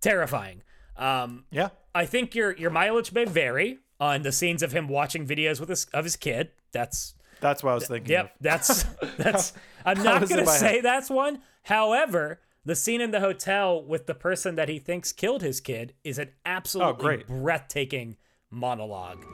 [0.02, 0.62] Terrifying.
[0.98, 5.26] Um, Yeah, I think your your mileage may vary on the scenes of him watching
[5.26, 6.52] videos with his of his kid.
[6.74, 8.12] That's that's what I was thinking.
[8.12, 8.32] Yep, of.
[8.42, 8.84] that's
[9.18, 9.54] that's.
[9.86, 10.86] I'm not gonna say head?
[10.86, 11.42] that's one.
[11.64, 15.94] However, the scene in the hotel with the person that he thinks killed his kid
[16.04, 17.28] is an absolutely Oh, great.
[17.28, 18.18] breathtaking
[18.52, 19.26] monologue.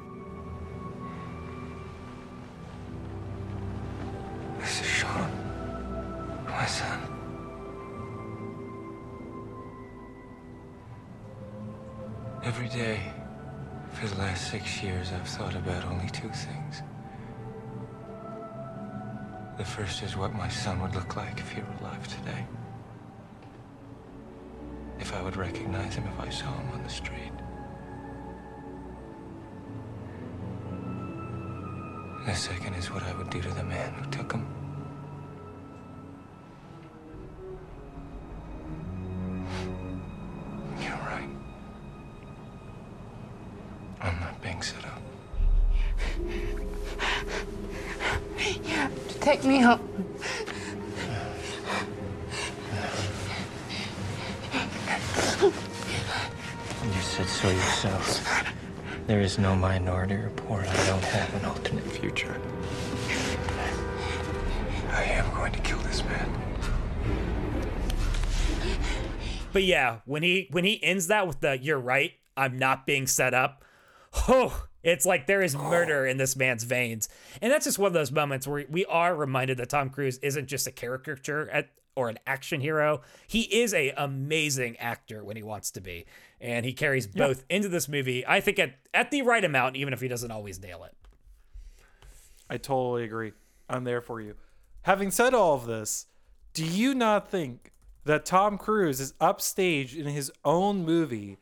[4.59, 5.31] This is Sean.
[6.45, 7.18] My son.
[12.41, 13.01] Every day
[13.91, 16.81] for the last six years, I've thought about only two things
[19.57, 22.45] The first is what my son would look like if he were alive today.
[24.99, 27.33] If I would recognize him if I saw him on the street.
[32.25, 34.58] The second is what I would do to the man who took him.
[49.29, 49.79] Take me home.
[56.83, 58.43] You said so yourself.
[59.05, 60.67] There is no minority report.
[60.67, 62.41] I don't have an alternate future.
[64.89, 66.27] I am going to kill this man.
[69.53, 73.05] But yeah, when he when he ends that with the "You're right, I'm not being
[73.05, 73.63] set up,"
[74.27, 75.69] oh, it's like there is oh.
[75.69, 77.09] murder in this man's veins,
[77.41, 80.47] and that's just one of those moments where we are reminded that Tom Cruise isn't
[80.47, 83.01] just a caricature at or an action hero.
[83.27, 86.05] He is a amazing actor when he wants to be,
[86.39, 88.25] and he carries both into this movie.
[88.25, 90.95] I think at at the right amount, even if he doesn't always nail it.
[92.49, 93.33] I totally agree.
[93.69, 94.35] I'm there for you.
[94.83, 96.07] Having said all of this,
[96.53, 97.73] do you not think
[98.05, 101.37] that Tom Cruise is upstaged in his own movie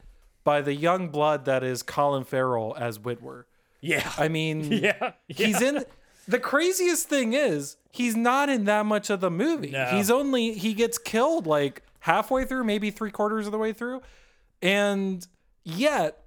[0.47, 3.43] by the young blood that is Colin Farrell as Witwer?
[3.81, 5.83] Yeah, I mean, yeah, he's in.
[6.25, 9.71] The craziest thing is he's not in that much of the movie.
[9.71, 9.88] No.
[9.88, 14.01] He's only he gets killed like halfway through, maybe three quarters of the way through,
[14.62, 15.27] and
[15.65, 16.23] yet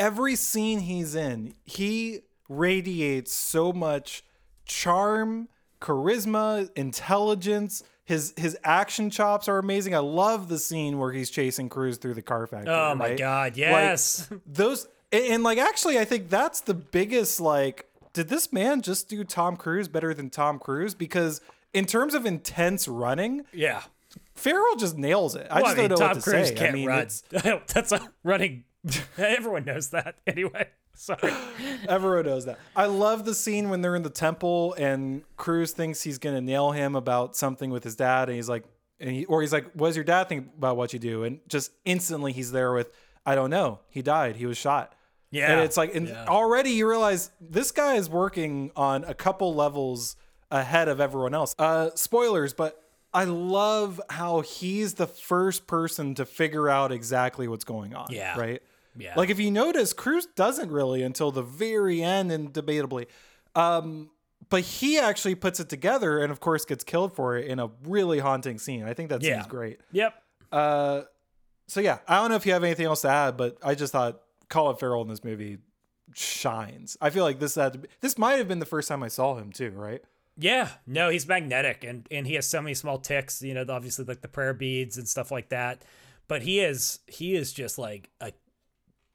[0.00, 4.24] every scene he's in, he radiates so much
[4.64, 5.48] charm,
[5.80, 7.84] charisma, intelligence.
[8.08, 9.94] His his action chops are amazing.
[9.94, 12.72] I love the scene where he's chasing Cruise through the car factory.
[12.72, 13.18] Oh my right?
[13.18, 14.30] God, Like, yes.
[14.46, 17.84] those and, and, like actually, I think that's the biggest like.
[18.14, 20.94] Did this man just do Tom Cruise better than Tom Cruise?
[20.94, 21.42] Because
[21.74, 23.82] in terms of intense running, yeah.
[24.34, 25.46] Farrell just nails it.
[25.50, 26.54] I Well, just don't know Tom what to Cruise say.
[26.54, 27.08] can't I mean, run.
[27.74, 28.64] That's a running.
[29.18, 30.68] Everyone knows that anyway.
[31.00, 31.32] Sorry.
[31.88, 32.58] Everyone knows that.
[32.74, 36.72] I love the scene when they're in the temple and Cruise thinks he's gonna nail
[36.72, 38.64] him about something with his dad, and he's like,
[39.00, 41.38] and he, or he's like, "What does your dad think about what you do?" And
[41.48, 42.90] just instantly he's there with,
[43.24, 43.78] "I don't know.
[43.88, 44.34] He died.
[44.36, 44.94] He was shot."
[45.30, 45.52] Yeah.
[45.52, 46.24] and it's like, and Yeah.
[46.26, 50.16] already you realize this guy is working on a couple levels
[50.50, 51.54] ahead of everyone else.
[51.58, 52.82] Uh, spoilers, but
[53.12, 58.06] I love how he's the first person to figure out exactly what's going on.
[58.10, 58.38] Yeah.
[58.40, 58.62] Right.
[58.98, 59.14] Yeah.
[59.16, 63.06] Like if you notice, Cruise doesn't really until the very end, and debatably,
[63.54, 64.10] um,
[64.50, 67.70] but he actually puts it together, and of course gets killed for it in a
[67.84, 68.84] really haunting scene.
[68.84, 69.36] I think that Yeah.
[69.36, 69.80] scene's great.
[69.92, 70.14] Yep.
[70.50, 71.02] Uh,
[71.66, 73.92] so yeah, I don't know if you have anything else to add, but I just
[73.92, 75.58] thought Colin Farrell in this movie
[76.14, 76.96] shines.
[77.00, 79.08] I feel like this had to be, this might have been the first time I
[79.08, 80.02] saw him too, right?
[80.36, 84.04] Yeah, no, he's magnetic and and he has so many small ticks, you know, obviously
[84.04, 85.82] like the prayer beads and stuff like that.
[86.28, 88.32] But he is he is just like a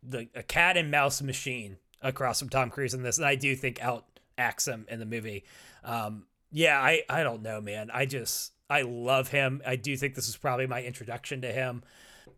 [0.07, 3.55] the a cat and mouse machine across from Tom Cruise in this, and I do
[3.55, 4.05] think out
[4.37, 5.43] acts him in the movie.
[5.83, 7.89] Um, yeah, I I don't know, man.
[7.93, 9.61] I just I love him.
[9.65, 11.83] I do think this is probably my introduction to him.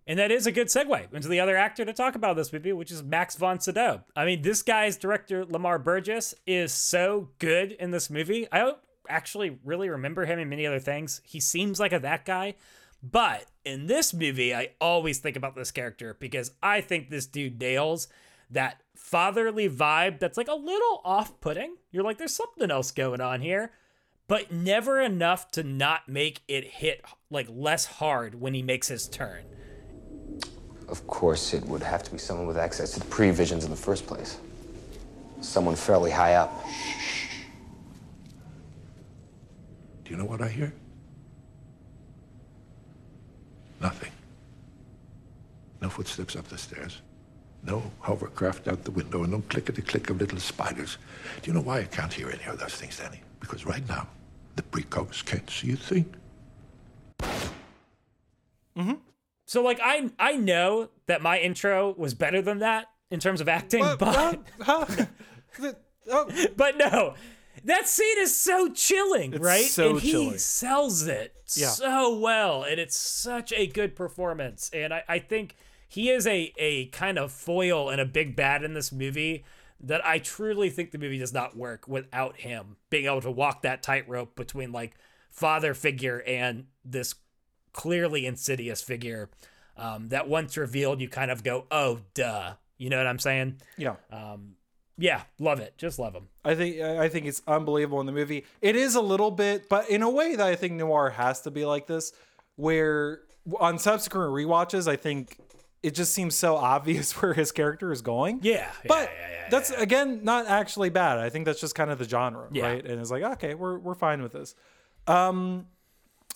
[0.08, 2.74] And that is a good segue into the other actor to talk about this movie,
[2.74, 4.04] which is Max von Sydow.
[4.16, 8.48] I mean, this guy's director, Lamar Burgess, is so good in this movie.
[8.52, 8.78] I don't
[9.10, 11.22] actually really remember him in many other things.
[11.24, 12.56] He seems like a that guy.
[13.12, 17.60] But in this movie, I always think about this character because I think this dude
[17.60, 18.08] nails
[18.50, 21.76] that fatherly vibe that's like a little off putting.
[21.92, 23.72] You're like, there's something else going on here
[24.28, 29.08] but never enough to not make it hit like less hard when he makes his
[29.08, 29.44] turn.
[30.88, 33.76] Of course, it would have to be someone with access to the previsions in the
[33.76, 34.38] first place.
[35.42, 36.54] Someone fairly high up.
[40.04, 40.74] Do you know what I hear?
[43.82, 44.12] Nothing.
[45.82, 47.02] No footsteps up the stairs.
[47.64, 50.98] No hovercraft out the window, and no clickety click of little spiders.
[51.42, 53.22] Do you know why I can't hear any of those things, Danny?
[53.40, 54.08] Because right now,
[54.56, 56.14] the precogs can't see a thing.
[58.78, 58.94] Mm-hmm.
[59.46, 63.48] So like I I know that my intro was better than that in terms of
[63.48, 64.00] acting, What?
[64.00, 64.16] but
[64.62, 64.86] Huh?
[64.88, 65.06] Huh?
[65.60, 65.78] The-
[66.12, 67.14] oh, but no.
[67.66, 69.66] That scene is so chilling, It's right?
[69.66, 70.38] so and he chilling.
[70.38, 71.70] sells it Yeah.
[71.70, 74.70] so well, and it's such a good performance.
[74.74, 75.56] And I, I think
[75.88, 79.44] he is a a kind of foil and a big bad in this movie
[79.80, 83.62] that I truly think the movie does not work without him being able to walk
[83.64, 84.96] that tightrope between like
[85.30, 87.16] father figure and this
[87.74, 89.30] clearly insidious figure
[89.76, 93.58] um, that once revealed you kind of go oh duh you know what i'm saying
[93.78, 93.96] yeah.
[94.98, 95.78] Yeah, love it.
[95.78, 96.30] Just love him.
[96.44, 98.46] I think I think it's unbelievable in the movie.
[98.62, 101.52] It is a little bit, but in a way that I think noir has to
[101.52, 102.14] be like this,
[102.56, 103.22] where
[103.60, 105.38] on subsequent rewatches, I think
[105.84, 108.40] it just seems so obvious where his character is going.
[108.42, 111.18] Yeah, yeah, but yeah, yeah, that's again not actually bad.
[111.20, 112.66] I think that's just kind of the genre, Yeah.
[112.68, 112.86] right?
[112.86, 114.56] And it's like okay, we're we're fine with this.
[115.08, 115.68] Um,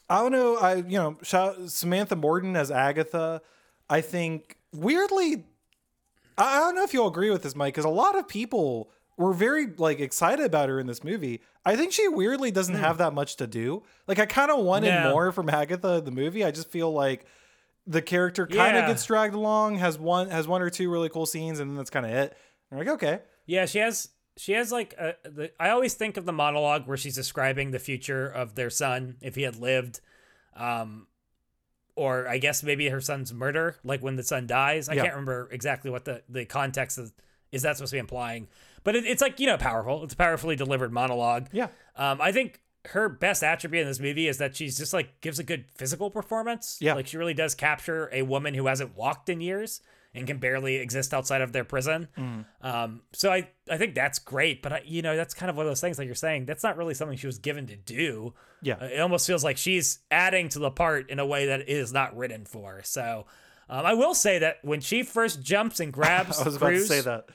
[0.10, 0.58] I don't know.
[0.58, 3.42] I you know shout, Samantha Morton as Agatha.
[3.90, 5.46] I think weirdly,
[6.40, 8.90] I I don't know if you'll agree with this, Mike, because a lot of people
[9.18, 11.42] were very like excited about her in this movie.
[11.66, 13.84] I think she weirdly doesn't have that much to do.
[14.08, 14.90] Like I kind of wanted.
[14.94, 15.12] No.
[15.12, 16.44] more from Agatha the movie.
[16.46, 17.26] I just feel like
[17.86, 18.88] the character kind of Yeah.
[18.88, 21.90] gets dragged along, has one has one or two really cool scenes, and then that's
[21.90, 22.36] kind of it.
[22.72, 26.26] I'm like, okay, Yeah, she has she has like a, the I always think of
[26.26, 30.00] the monologue where she's describing the future of their son if he had lived
[30.56, 31.08] um
[32.00, 34.88] or I guess maybe her son's murder like when the son dies.
[34.90, 35.02] I Yeah.
[35.04, 37.12] can't remember exactly what the the context of,
[37.52, 38.48] is that supposed to be implying.
[38.84, 40.04] But it, it's like, you know, powerful.
[40.04, 41.48] It's a powerfully delivered monologue.
[41.52, 45.20] yeah, Um, I think her best attribute in this movie is that she's just like
[45.20, 46.78] gives a good physical performance.
[46.80, 46.94] Yeah.
[46.94, 49.82] Like she really does capture a woman who hasn't walked in years
[50.14, 52.08] and can barely exist outside of their prison.
[52.18, 52.46] Mm.
[52.62, 55.66] Um, so I, I think that's great, but I, you know, that's kind of one
[55.66, 58.34] of those things like you're saying, that's not really something she was given to do.
[58.62, 58.76] Yeah.
[58.82, 61.70] Uh, It almost feels like she's adding to the part in a way that it
[61.70, 62.82] is not written for.
[62.84, 63.28] So,
[63.70, 66.88] um, I will say that when she first jumps and grabs I was about Cruise,
[66.88, 67.26] to say that.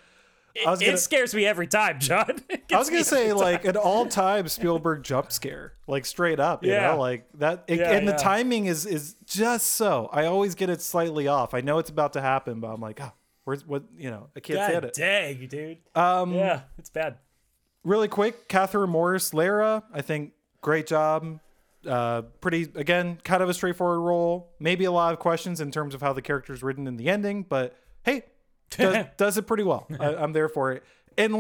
[0.55, 2.27] It, gonna- it scares me every time, John.
[2.73, 3.71] I was gonna say like time.
[3.71, 6.65] an all-time Spielberg jump scare, like straight up.
[6.65, 6.93] You Yeah.
[6.93, 7.65] know, like that.
[7.67, 10.09] it- Yeah, and the timing is is just so.
[10.13, 11.55] I always get it slightly off.
[11.55, 13.13] I know it's about to happen, but I'm like, oh,
[13.45, 13.83] where's what?
[13.97, 14.95] You know, I can't God it.
[14.95, 15.79] dang, dude.
[15.97, 17.17] Um, Yeah, it's bad.
[17.83, 19.83] really quick, Kathryn Morris, Lara.
[19.93, 21.41] I think great job.
[21.87, 24.53] Uh, pretty again, kind of a straightforward role.
[24.61, 27.43] Maybe a lot of questions in terms of how the character's written in the ending,
[27.43, 28.23] but hey,
[28.71, 29.87] does, does it pretty well.
[29.99, 30.83] I, I'm there for it.
[31.17, 31.35] And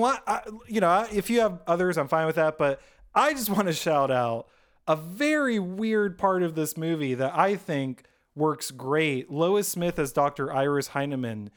[0.68, 2.58] you know, if you have others, I'm fine with that.
[2.58, 2.80] But
[3.14, 4.46] I just want to shout out
[4.86, 9.30] a very weird part of this movie that I think works great.
[9.30, 10.52] Lois Smith as Dr.
[10.52, 11.48] Iris Hineman.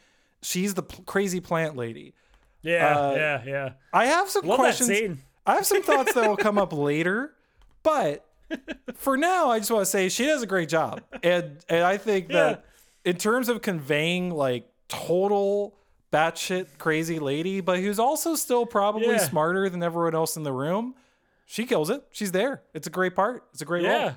[0.41, 2.13] She's the p- crazy plant lady.
[2.61, 3.69] Yeah, uh, yeah, yeah.
[3.93, 5.19] I have some Love questions.
[5.45, 7.33] I have some thoughts that will come up later,
[7.83, 8.25] but
[8.95, 11.97] for now, I just want to say she does a great job, and and I
[11.97, 12.65] think that
[13.05, 15.75] in terms of conveying like total
[16.11, 19.17] batshit crazy lady, but who's also still probably Yeah.
[19.17, 20.95] smarter than everyone else in the room,
[21.45, 22.03] she kills it.
[22.11, 22.61] She's there.
[22.73, 23.43] It's a great part.
[23.53, 24.13] It's a great Yeah,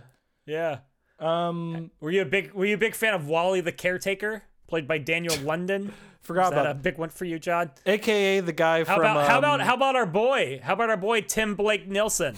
[0.47, 0.79] yeah.
[1.19, 4.89] Um, Were you a big Were you a big fan of Wally the caretaker, played
[4.89, 5.93] by Daniel London?
[6.23, 7.71] forgot Is that about a big one for you, John?
[7.87, 9.01] AKA the guy How from.
[9.01, 10.61] about how um, about how about our boy?
[10.63, 12.37] How about our boy Tim Blake Nelson,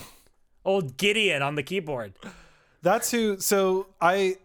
[0.64, 2.14] old Gideon on the keyboard?
[2.82, 3.38] That's who.
[3.38, 4.36] So I.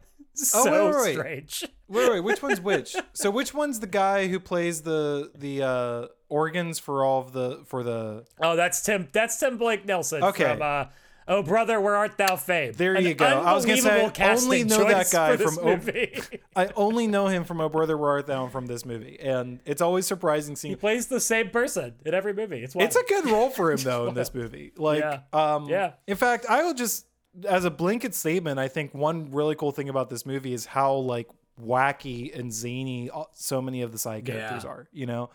[0.56, 1.14] Oh, so wait, wait, wait.
[1.52, 1.66] strange.
[1.88, 2.96] Wait, wait, which one's which?
[3.14, 7.64] So which one's the guy who plays the the uh organs for all of the
[7.66, 9.08] for the Oh, that's Tim.
[9.12, 10.24] That's Tim Blake Nelson.
[10.24, 10.44] Okay.
[10.54, 10.86] From, uh,
[11.30, 12.74] oh, brother, where art thou, fame?
[12.76, 13.26] There An you go.
[13.26, 16.22] I was gonna say, I only know that guy from movie.
[16.56, 19.82] I only know him from Oh Brother Where Art Thou from this movie, and it's
[19.82, 20.74] always surprising seeing.
[20.74, 22.64] he plays the same person in every movie.
[22.64, 22.88] It's wild.
[22.88, 24.72] It's a good role for him though in this movie.
[24.78, 25.20] Like, Yeah.
[25.34, 25.94] um, Yeah.
[26.06, 27.06] In fact, I will just
[27.46, 30.94] as a blanket statement, I think one really cool thing about this movie is how
[30.96, 31.28] like
[31.62, 34.70] wacky and zany so many of the side characters Yeah.
[34.70, 34.88] are.
[34.92, 35.30] You know,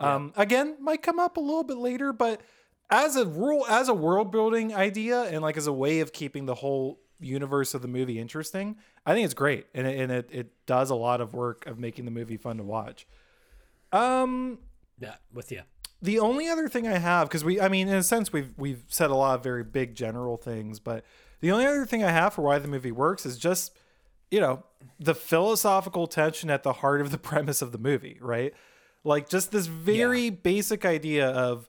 [0.00, 2.40] um, again, might come up a little bit later, but
[2.90, 6.46] as a rule, as a world building idea, and like as a way of keeping
[6.46, 10.28] the whole universe of the movie interesting, I think it's great, and it, and it,
[10.32, 13.06] it does a lot of work of making the movie fun to watch.
[13.92, 14.58] Um,
[15.00, 15.62] yeah, with you.
[16.02, 18.84] the only other thing I have, because we, I mean, in a sense, we've we've
[18.88, 21.04] said a lot of very big general things, but
[21.40, 23.72] the only other thing I have for why the movie works is just,
[24.30, 24.64] you know,
[24.98, 28.54] the philosophical tension at the heart of the premise of the movie, right?
[29.04, 31.68] Like just this very basic idea of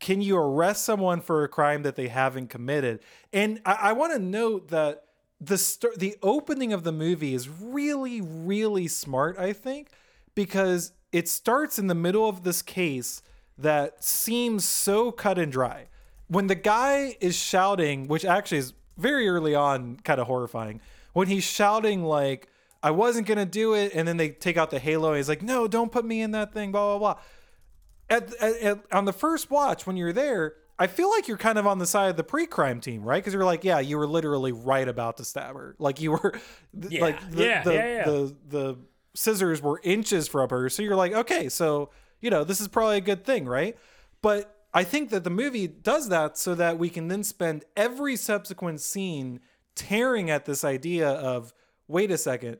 [0.00, 3.00] can you arrest someone for a crime that they haven't committed?
[3.32, 5.04] And I, I want to note that
[5.40, 9.38] the st- the opening of the movie is really, really smart.
[9.38, 9.90] I think
[10.34, 13.22] because it starts in the middle of this case
[13.58, 15.88] that seems so cut and dry.
[16.26, 20.80] When the guy is shouting, which actually is very early on kind of horrifying,
[21.12, 22.48] when he's shouting like
[22.82, 25.08] I wasn't gonna do it, and then they take out the halo.
[25.10, 27.22] And he's like, "No, don't put me in that thing." Blah blah blah
[28.10, 31.56] at, at, at- on the first watch when you're there i feel like you're kind
[31.58, 34.06] of on the side of the pre-crime team right because you're like yeah you were
[34.06, 36.32] literally right about to stab her like you were
[36.78, 38.04] th- Yeah, like the, yeah, the, yeah, yeah.
[38.04, 38.76] the the
[39.14, 41.90] scissors were inches from her so you're like okay so
[42.20, 43.76] you know this is probably a good thing right
[44.20, 48.16] but i think that the movie does that so that we can then spend every
[48.16, 49.40] subsequent scene
[49.74, 51.52] tearing at this idea of
[51.88, 52.58] wait a second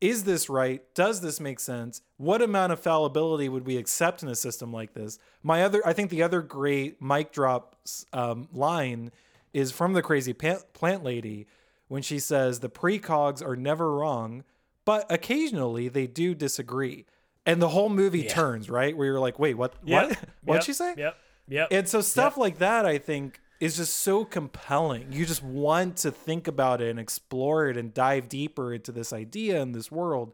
[0.00, 0.82] is this right?
[0.94, 2.00] Does this make sense?
[2.16, 5.18] What amount of fallibility would we accept in a system like this?
[5.42, 7.76] My other, I think the other great mic drop
[8.12, 9.10] um, line
[9.52, 11.46] is from the crazy plant, lady
[11.88, 14.44] when she says the precogs are never wrong,
[14.84, 17.04] but occasionally they do disagree.
[17.44, 18.30] And the whole movie Yeah.
[18.30, 18.96] turns, right?
[18.96, 19.74] Where you're like, wait, what?
[19.84, 20.18] Yep, What?
[20.44, 20.94] What'd yep, she say?
[20.96, 21.16] Yep.
[21.50, 21.68] Yep.
[21.70, 25.12] And so stuff like that, I think, is just so compelling.
[25.12, 29.12] You just want to think about it and explore it and dive deeper into this
[29.12, 30.32] idea and this world.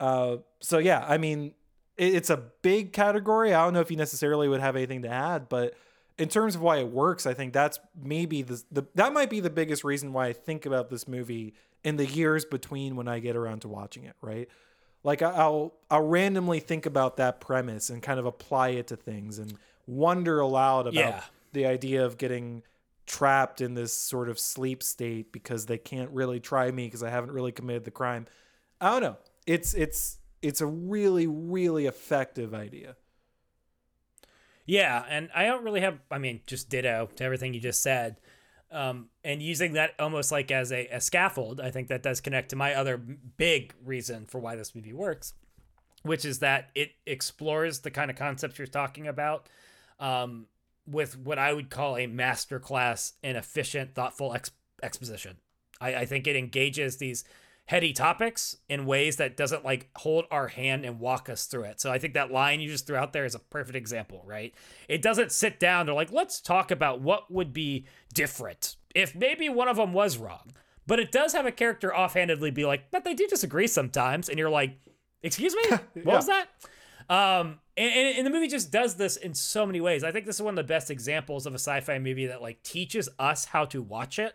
[0.00, 1.52] Uh, so yeah, I mean,
[1.96, 3.54] it, it's a big category.
[3.54, 5.74] I don't know if you necessarily would have anything to add, but
[6.18, 9.40] in terms of why it works, I think that's maybe the, the that might be
[9.40, 11.54] the biggest reason why I think about this movie
[11.84, 14.16] in the years between when I get around to watching it.
[14.20, 14.48] Right.
[15.04, 18.96] Like I- I'll I'll randomly think about that premise and kind of apply it to
[18.96, 19.54] things and
[19.86, 21.22] wonder aloud about Yeah.
[21.52, 22.62] the idea of getting
[23.06, 27.10] trapped in this sort of sleep state because they can't really try me because I
[27.10, 28.26] haven't really committed the crime.
[28.80, 29.16] I don't know.
[29.46, 32.96] It's it's it's a really really effective idea.
[34.64, 36.00] Yeah, and I don't really have.
[36.10, 38.16] I mean, just ditto to everything you just said,
[38.72, 41.60] um, and using that almost like as a, a scaffold.
[41.60, 45.34] I think that does connect to my other big reason for why this movie works,
[46.02, 49.48] which is that it explores the kind of concepts you're talking about,
[49.98, 50.46] um,
[50.86, 54.50] with what I would call a masterclass in efficient, thoughtful ex-
[54.82, 55.36] exposition.
[55.80, 57.24] I, I think it engages these
[57.66, 61.80] heady topics in ways that doesn't like hold our hand and walk us through it.
[61.80, 64.54] So I think that line you just threw out there is a perfect example, right?
[64.88, 69.48] It doesn't sit down to like, let's talk about what would be different if maybe
[69.48, 70.52] one of them was wrong.
[70.86, 74.28] But it does have a character offhandedly be like, but they do disagree sometimes.
[74.28, 74.78] And you're like,
[75.22, 75.76] excuse me?
[76.04, 76.46] What was that?
[77.10, 80.02] Um, and, and, and the movie just does this in so many ways.
[80.04, 82.62] I think this is one of the best examples of a sci-fi movie that like
[82.62, 84.34] teaches us how to watch it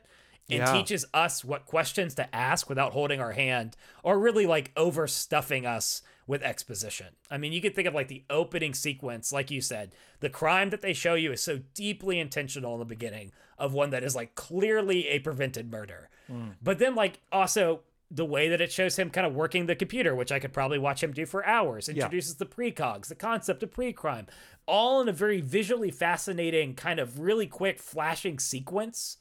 [0.50, 0.72] and Yeah.
[0.74, 6.02] teaches us what questions to ask without holding our hand or really like overstuffing us
[6.28, 7.08] with exposition.
[7.30, 10.70] I mean, you could think of like the opening sequence, like you said, the crime
[10.70, 14.16] that they show you is so deeply intentional in the beginning of one that is
[14.16, 16.10] like clearly a prevented murder.
[16.28, 16.50] Hmm.
[16.62, 17.82] But then, like, also
[18.14, 20.78] the way that it shows him kind of working the computer, which I could probably
[20.78, 24.28] watch him do for hours, introduces the precogs, the concept of pre-crime,
[24.66, 29.18] all in a very visually fascinating, kind of really quick flashing sequence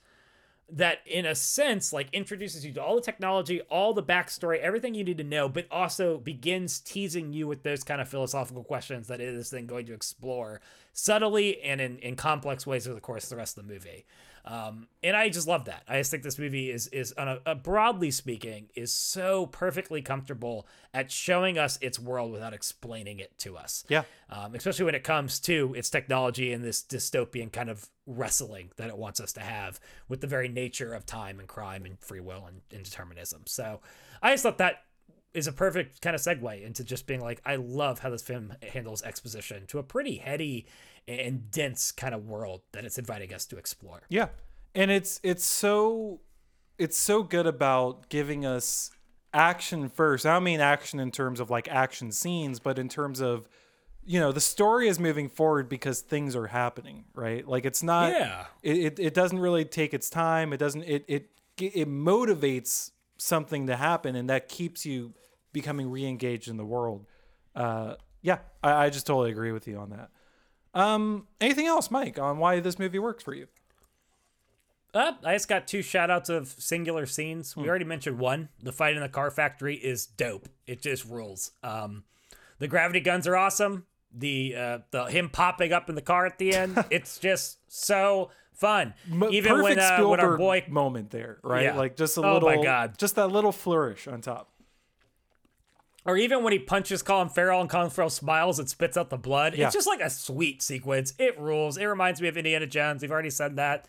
[0.72, 4.94] that in a sense like introduces you to all the technology all the backstory everything
[4.94, 9.08] you need to know but also begins teasing you with those kind of philosophical questions
[9.08, 10.60] that it is then going to explore
[10.92, 14.06] subtly and in, in complex ways over the course of the rest of the movie
[14.44, 17.38] um, and i just love that i just think this movie is is on a,
[17.46, 23.36] a broadly speaking is so perfectly comfortable at showing us its world without explaining it
[23.38, 24.02] to us Yeah.
[24.30, 28.88] um, especially when it comes to its technology and this dystopian kind of wrestling that
[28.88, 29.78] it wants us to have
[30.08, 33.42] with the very nature of time and crime and free will and, and determinism.
[33.46, 33.80] So
[34.20, 34.82] I just thought that
[35.32, 38.52] is a perfect kind of segue into just being like, I love how this film
[38.72, 40.66] handles exposition to a pretty heady
[41.18, 44.02] and dense kind of world that it's inviting us to explore.
[44.08, 44.28] Yeah.
[44.74, 46.20] And it's it's so
[46.78, 48.90] it's so good about giving us
[49.34, 50.26] action first.
[50.26, 53.48] I don't mean action in terms of like action scenes, but in terms of
[54.02, 57.46] you know, the story is moving forward because things are happening, right?
[57.46, 58.46] Like it's not Yeah.
[58.62, 60.52] it, it, it doesn't really take its time.
[60.52, 65.12] It doesn't it it it motivates something to happen and that keeps you
[65.52, 67.06] becoming re-engaged in the world.
[67.54, 70.10] Uh yeah, I, I just totally agree with you on that.
[70.74, 73.48] Um anything else, Mike, on why this movie works for you?
[74.92, 77.56] Uh, I just got two shout outs of singular scenes.
[77.56, 78.48] We already mentioned one.
[78.60, 80.48] The fight in the car factory is dope.
[80.66, 81.52] It just rules.
[81.62, 82.02] Um,
[82.58, 83.86] the gravity guns are awesome.
[84.12, 88.30] The uh, the him popping up in the car at the end, it's just so
[88.52, 88.94] fun.
[89.08, 91.64] Even when perfect uh, Spielberg when our boy moment there, right?
[91.64, 91.76] Yeah.
[91.76, 92.98] Like just a Oh little, my God.
[92.98, 94.50] just that little flourish on top.
[96.06, 99.16] Or even when he punches Colin Farrell and Colin Farrell smiles and spits out the
[99.18, 99.54] blood.
[99.54, 99.66] Yeah.
[99.66, 101.12] It's just like a sweet sequence.
[101.18, 101.76] It rules.
[101.76, 103.02] It reminds me of Indiana Jones.
[103.02, 103.86] We've already said that.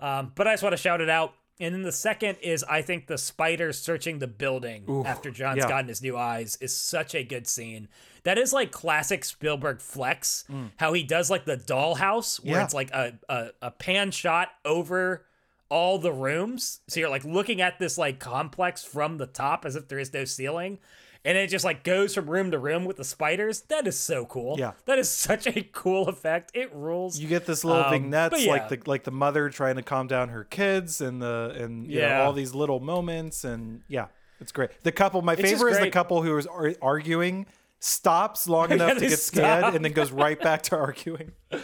[0.00, 1.34] Um, but I just want to shout it out.
[1.58, 5.68] And then the second is I think the spider searching the building after John's yeah.
[5.68, 7.88] gotten his new eyes is such a good scene.
[8.22, 10.44] That is like classic Spielberg flex.
[10.78, 12.56] How he does like the dollhouse where Mm.
[12.56, 12.64] Yeah.
[12.64, 15.26] it's like a, a, a pan shot over
[15.68, 16.80] all the rooms.
[16.88, 20.12] So you're like looking at this like complex from the top as if there is
[20.14, 20.78] no ceiling.
[21.24, 23.60] And it just like goes from room to room with the spiders.
[23.68, 24.56] That is so cool.
[24.58, 24.72] Yeah.
[24.86, 26.50] That is such a cool effect.
[26.54, 27.18] It rules.
[27.18, 28.52] You get this little Um, vignettes yeah.
[28.52, 32.00] like the like the mother trying to calm down her kids and the and you
[32.00, 34.06] know, all these little moments and yeah,
[34.40, 34.70] it's great.
[34.82, 37.44] The couple, my just favorite is the couple who is ar- arguing,
[37.80, 41.32] stops long enough to get scared and then goes right back to arguing.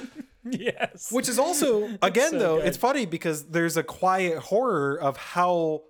[0.50, 1.10] yes.
[1.10, 2.66] Which is also again so though, good.
[2.68, 5.82] it's funny because there's a quiet horror of how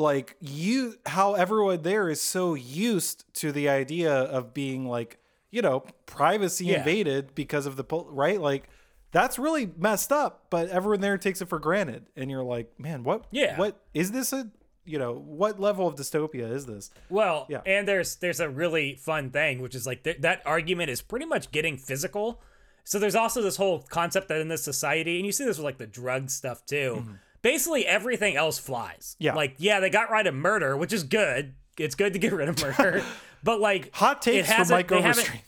[0.00, 5.18] like you how everyone there is so used to the idea of being like
[5.50, 6.78] you know privacy Yeah.
[6.78, 8.68] invaded because of the pol- right like
[9.12, 13.04] that's really messed up but everyone there takes it for granted and you're like man
[13.04, 13.58] what Yeah.
[13.58, 14.50] what is this a
[14.84, 17.60] you know what level of dystopia is this Well, Yeah.
[17.66, 21.26] and there's there's a really fun thing, which is like th- that argument is pretty
[21.26, 22.40] much getting physical.
[22.84, 25.64] So there's also this whole concept that in this society, and you see this with
[25.66, 26.96] like the drug stuff too.
[27.00, 27.12] Mm-hmm.
[27.42, 29.16] Basically, everything else flies.
[29.18, 29.34] Yeah.
[29.34, 31.54] like yeah, they got rid of murder, which is good.
[31.78, 33.02] It's good to get rid of murder,
[33.42, 35.42] but like hot takes from mike they haven't- overstreet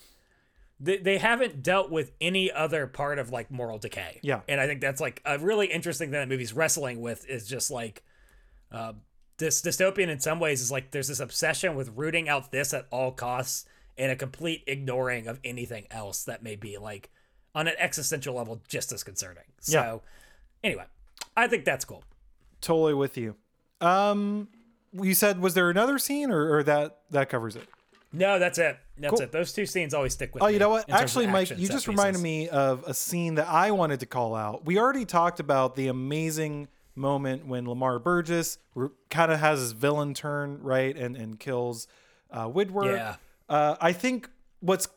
[0.81, 4.19] they, they haven't dealt with any other part of like moral decay.
[4.23, 4.41] Yeah.
[4.49, 7.71] And I think that's like a really interesting thing that movie's wrestling with is just
[7.71, 8.03] like
[8.73, 8.95] uh,
[9.39, 12.89] this dystopian in some ways is like there's this obsession with rooting out this at
[12.91, 13.65] all costs
[13.97, 17.11] and a complete ignoring of anything else that may be like
[17.55, 19.45] on an existential level just as concerning.
[19.61, 19.99] So Yeah.
[20.69, 20.85] anyway,
[21.37, 22.03] I think that's cool.
[22.61, 23.35] totally with you
[23.81, 24.49] um
[24.93, 27.69] you said was there another scene or, or that that covers it
[28.13, 28.77] No, that's it.
[28.99, 29.23] That's Cool.
[29.23, 29.33] it.
[29.33, 30.87] Those two scenes always stick with Oh, you know what?
[30.87, 34.01] in terms of Actually, Mike, you just reminded me of a scene that I wanted
[34.01, 34.67] to call out.
[34.67, 38.59] We already talked about the amazing moment when Lamar Burgess
[39.09, 41.89] kind of has his villain turn, right, and and kills
[42.31, 42.95] uh, Witwer.
[42.95, 43.17] Yeah.
[43.49, 44.29] Uh, I think
[44.61, 44.89] what's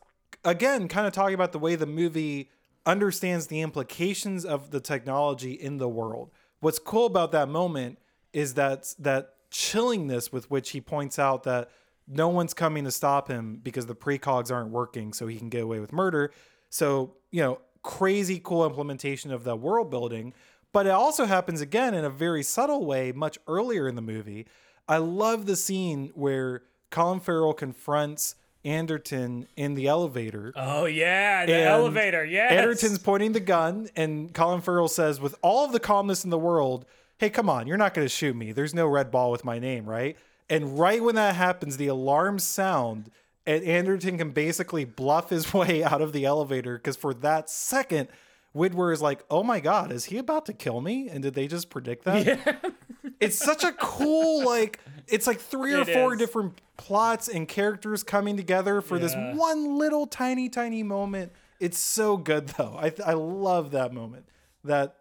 [0.44, 2.50] again kind of talking about the way the movie
[2.86, 6.32] understands the implications of the technology in the world.
[6.60, 8.00] What's cool about that moment
[8.34, 11.70] is that that chillingness with which he points out that
[12.08, 15.64] no one's coming to stop him because the precogs aren't working, so he can get
[15.64, 16.32] away with murder.
[16.70, 20.34] So you know, crazy cool implementation of the world building.
[20.74, 24.46] But it also happens again in a very subtle way much earlier in the movie.
[24.90, 28.36] I love the scene where Colin Farrell confronts
[28.66, 30.52] Anderton in the elevator.
[30.56, 32.26] Oh yeah, the And elevator.
[32.26, 32.52] Yes.
[32.52, 36.40] Anderton's pointing the gun, and Colin Farrell says, with all of the calmness in the
[36.40, 36.86] world,
[37.18, 38.52] Hey, come on, you're not going to shoot me.
[38.52, 40.18] There's no red ball with my name, right?
[40.50, 43.10] And right when that happens, the alarms sound,
[43.48, 48.10] and Anderton can basically bluff his way out of the elevator because for that second,
[48.56, 51.10] Witwer is like, Oh my God, is he about to kill me?
[51.10, 52.26] And did they just predict that?
[52.26, 52.70] Yeah.
[53.20, 56.20] it's such a cool like it's like three or It four is.
[56.20, 62.18] different plots and characters coming together for this one little tiny tiny moment it's so
[62.18, 64.26] good though i i love that moment
[64.66, 64.96] that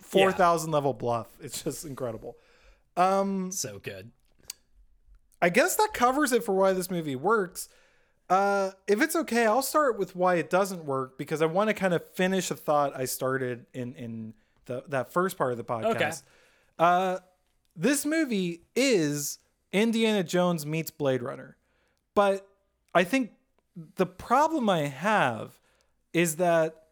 [0.00, 2.36] 4000 level bluff it's just incredible
[2.96, 4.12] Um so good.
[5.42, 7.68] i guess that covers it for why this movie works
[8.30, 11.74] uh if it's okay i'll start with why it doesn't work because i want to
[11.74, 14.34] kind of finish a thought i started in in
[14.66, 16.12] the that first part of the podcast Okay.
[16.78, 17.18] Uh,
[17.74, 19.38] this movie is
[19.72, 21.56] Indiana Jones meets Blade Runner.
[22.14, 22.46] But
[22.94, 23.32] I think
[23.96, 25.58] the problem I have
[26.12, 26.84] is that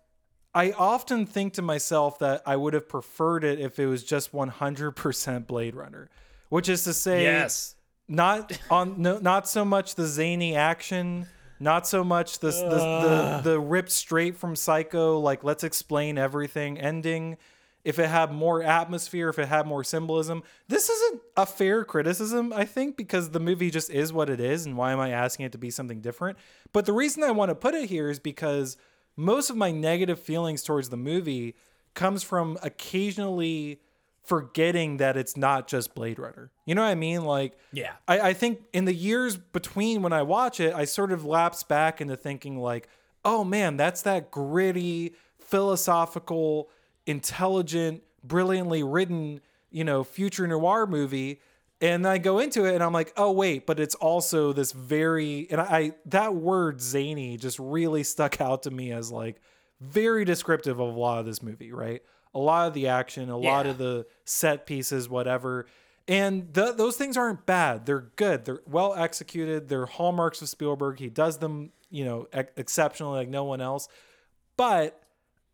[0.54, 4.32] I often think to myself that I would have preferred it if it was just
[4.32, 6.08] 100% Blade Runner,
[6.48, 7.75] which is to say, Yes.
[8.08, 11.26] Not on no, not so much the zany action,
[11.58, 16.78] not so much the the, the the ripped straight from Psycho, like let's explain everything
[16.78, 17.36] ending.
[17.84, 22.52] If it had more atmosphere, if it had more symbolism, this isn't a fair criticism,
[22.52, 25.46] I think, because the movie just is what it is, and why am I asking
[25.46, 26.36] it to be something different?
[26.72, 28.76] But the reason I want to put it here is because
[29.14, 31.54] most of my negative feelings towards the movie
[31.94, 33.80] comes from occasionally
[34.26, 36.50] forgetting that it's not just Blade Runner.
[36.64, 37.24] You know what I mean?
[37.24, 37.92] Like, Yeah.
[38.08, 41.62] I, I think in the years between when I watch it, I sort of lapse
[41.62, 42.88] back into thinking like,
[43.24, 46.70] oh man, that's that gritty, philosophical,
[47.06, 51.40] intelligent, brilliantly written, you know, future noir movie.
[51.80, 55.46] And I go into it and I'm like, oh wait, but it's also this very
[55.50, 59.40] and I, I that word zany just really stuck out to me as like
[59.80, 62.02] very descriptive of a lot of this movie, right?
[62.36, 65.66] A lot of the action, a lot of the set pieces, whatever.
[66.06, 67.86] And th- those things aren't bad.
[67.86, 68.44] They're good.
[68.44, 69.68] They're well executed.
[69.68, 70.98] They're hallmarks of Spielberg.
[71.00, 73.88] He does them, you know, ex- exceptionally like no one else.
[74.56, 75.02] But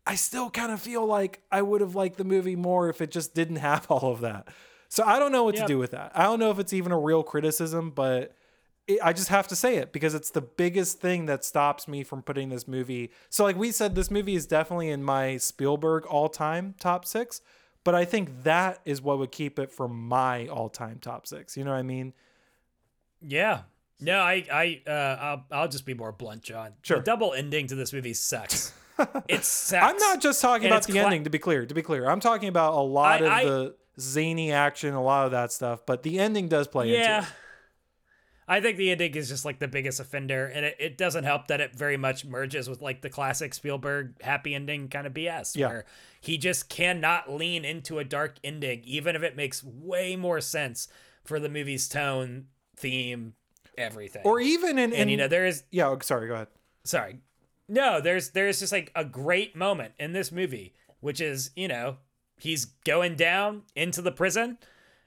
[0.05, 3.09] I still kind of feel like I would have liked the movie more if it
[3.09, 4.49] just didn't have all of that.
[4.89, 5.65] So I don't know what Yep.
[5.65, 6.11] to do with that.
[6.13, 8.35] I don't know if it's even a real criticism, but
[9.01, 12.21] I just have to say it because it's the biggest thing that stops me from
[12.21, 13.11] putting this movie.
[13.29, 17.39] So, like we said, this movie is definitely in my Spielberg all time top six,
[17.85, 21.55] but I think that is what would keep it from my all time top six.
[21.55, 22.13] You know what I mean?
[23.21, 23.61] Yeah.
[24.01, 26.73] No, I, I, uh, I'll, I'll just be more blunt, John.
[26.81, 26.97] Sure.
[26.97, 28.73] The double ending to this movie sucks.
[29.29, 29.81] it sucks.
[29.81, 31.65] I'm not just talking And about the cla- ending, to be clear.
[31.65, 35.01] To be clear, I'm talking about a lot I- of I- the zany action, a
[35.01, 37.19] lot of that stuff, but the ending does play Yeah.
[37.19, 37.33] into it.
[38.47, 41.47] I think the ending is just like the biggest offender, and it, it doesn't help
[41.47, 45.55] that it very much merges with like the classic Spielberg happy ending kind of BS,
[45.55, 45.67] Yeah.
[45.69, 45.85] where
[46.19, 50.87] he just cannot lean into a dark ending, even if it makes way more sense
[51.23, 53.33] for the movie's tone, theme,
[53.77, 54.21] everything.
[54.25, 55.87] Or even in, in and you know there is yeah.
[55.87, 56.47] oh, Sorry, go ahead.
[56.83, 57.19] sorry.
[57.69, 61.95] No, there's there's just like a great moment in this movie, which is, you know,
[62.37, 64.57] he's going down into the prison.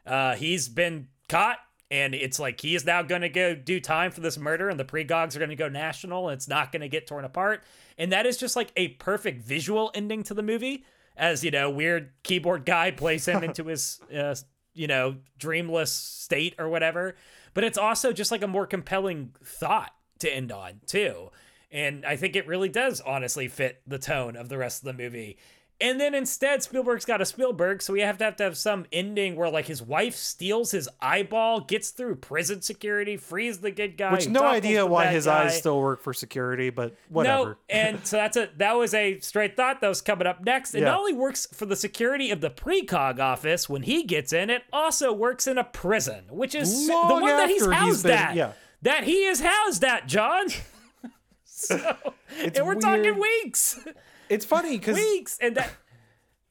[0.07, 1.59] Uh he's been caught
[1.91, 4.79] and it's like he is now going to go do time for this murder and
[4.79, 7.63] the precogs are going to go national and it's not going to get torn apart.
[7.97, 10.85] And that is just like a perfect visual ending to the movie
[11.17, 14.35] as, you know, weird keyboard guy plays him into his uh,
[14.75, 17.17] you know, dreamless state or whatever.
[17.55, 21.31] But it's also just like a more compelling thought to end on, too.
[21.73, 25.03] And I think it really does honestly fit the tone of the rest of the
[25.03, 25.39] movie.
[25.79, 28.87] And then instead, Spielberg's got a Spielberg, so we have to have to have some
[28.93, 33.99] ending where like his wife steals his eyeball, gets through prison security, frees the good
[33.99, 34.11] guy.
[34.13, 35.45] Which no idea why his guy.
[35.45, 37.51] eyes still work for security, but whatever.
[37.51, 40.75] No, and so that's a that was a straight thought that was coming up next.
[40.75, 40.87] It Yeah.
[40.93, 44.63] not only works for the security of the precog office when he gets in, it
[44.73, 48.35] also works in a prison, which is the one that he's he's housed been- at.
[48.35, 48.53] yeah.
[48.81, 50.47] That he is housed at, John.
[51.45, 51.97] so,
[52.39, 52.81] It's and we're weird.
[52.83, 53.81] talking weeks,
[54.29, 55.71] It's funny because weeks, and that.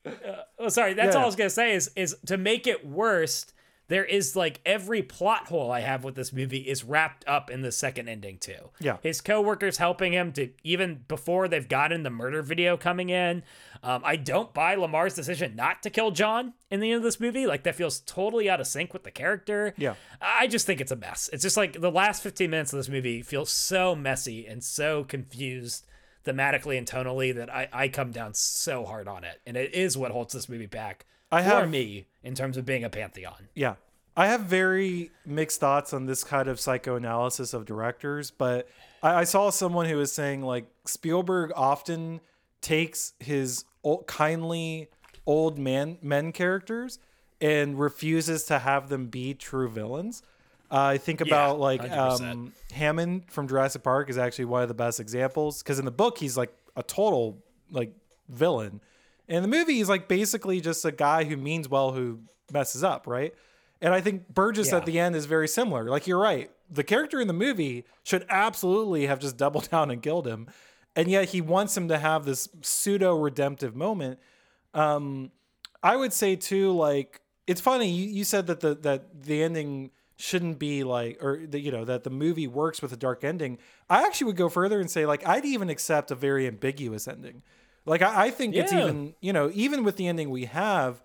[0.05, 0.11] Uh,
[0.59, 0.93] oh, sorry.
[0.93, 1.17] That's Yeah.
[1.19, 3.47] all I was gonna say is is to make it worse.
[3.87, 7.61] There is like every plot hole I have with this movie is wrapped up in
[7.61, 8.71] the second ending too.
[8.79, 8.97] Yeah.
[9.03, 13.43] his coworkers helping him to even before they've gotten the murder video coming in.
[13.83, 17.19] Um, I don't buy Lamar's decision not to kill John in the end of this
[17.19, 17.45] movie.
[17.45, 19.75] Like that feels totally out of sync with the character.
[19.77, 19.93] Yeah.
[20.19, 21.29] I just think it's a mess.
[21.31, 25.03] It's just like the last 15 minutes of this movie feels so messy and so
[25.03, 25.85] confused
[26.25, 29.41] thematically and tonally that I, I come down so hard on it.
[29.45, 32.65] And it is what holds this movie back I for have- me in terms of
[32.65, 33.49] being a pantheon.
[33.53, 33.75] Yeah.
[34.17, 38.69] I have very mixed thoughts on this kind of psychoanalysis of directors, but
[39.03, 42.21] I, I saw someone who was saying like Spielberg often
[42.61, 44.87] takes his old, kindly
[45.25, 46.97] old man men characters
[47.41, 50.23] and refuses to have them be true villains.
[50.71, 54.99] I think about like um, Hammond from Jurassic Park is actually one of the best
[54.99, 57.93] examples because in the book he's like a total like
[58.29, 58.81] villain.
[59.27, 62.19] In the movie, he's like basically just a guy who means well who
[62.51, 63.33] messes up, right?
[63.81, 64.77] And I think Burgess Yeah.
[64.77, 65.85] at the end is very similar.
[65.89, 66.49] Like you're right.
[66.69, 70.47] The character in the movie should absolutely have just doubled down and killed him.
[70.95, 74.19] And yet he wants him to have this pseudo redemptive moment.
[74.73, 75.31] Um,
[75.83, 77.89] I would say too, like it's funny.
[77.89, 81.85] You, you said that the that the ending shouldn't be like, or that you know
[81.85, 83.57] that the movie works with a dark ending.
[83.89, 87.41] I actually would go further and say like I'd even accept a very ambiguous ending.
[87.85, 91.01] Like I, I think it's even you know even with the ending we have,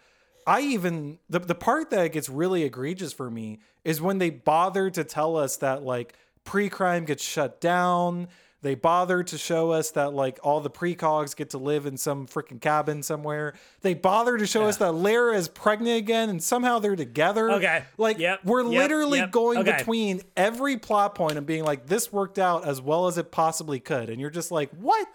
[0.47, 4.91] I even the the part that gets really egregious for me is when they bother
[4.91, 8.29] to tell us that like pre-crime gets shut down.
[8.63, 12.27] They bother to show us that like all the precogs get to live in some
[12.27, 13.55] freaking cabin somewhere.
[13.81, 17.51] They bother to show us that Lara is pregnant again and somehow they're together.
[17.53, 17.85] Okay.
[17.97, 18.41] Like Yep.
[18.45, 18.71] we're Yep.
[18.71, 19.31] literally Yep.
[19.31, 19.79] going Okay.
[19.79, 23.81] between every plot point and being like, this worked out as well as it possibly
[23.81, 24.11] could.
[24.11, 25.09] And you're just like, what?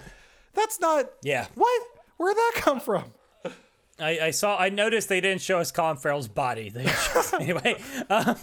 [0.53, 1.45] That's not Yeah.
[1.53, 1.81] what?
[2.17, 3.03] Where'd that come from?
[3.99, 4.57] I, I saw.
[4.57, 6.69] I noticed they didn't show us Colin Farrell's body.
[6.73, 8.35] They just- anyway, um,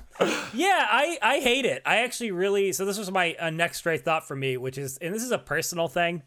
[0.54, 1.82] yeah, I I hate it.
[1.84, 2.72] I actually really.
[2.72, 5.30] So this was my uh, next stray thought for me, which is, and this is
[5.30, 6.22] a personal thing,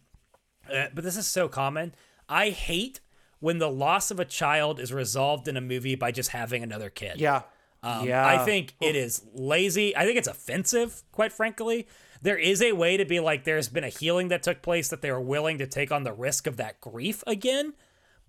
[0.72, 1.96] uh, but this is so common.
[2.30, 3.00] I hate
[3.40, 6.90] when the loss of a child is resolved in a movie by just having another
[6.90, 7.20] kid.
[7.20, 7.44] Yeah.
[7.84, 8.26] Um, yeah.
[8.26, 9.96] I think it is lazy.
[9.96, 11.88] I think it's offensive, quite frankly.
[12.22, 15.02] There is a way to be like, there's been a healing that took place that
[15.04, 17.74] they were willing to take on the risk of that grief again.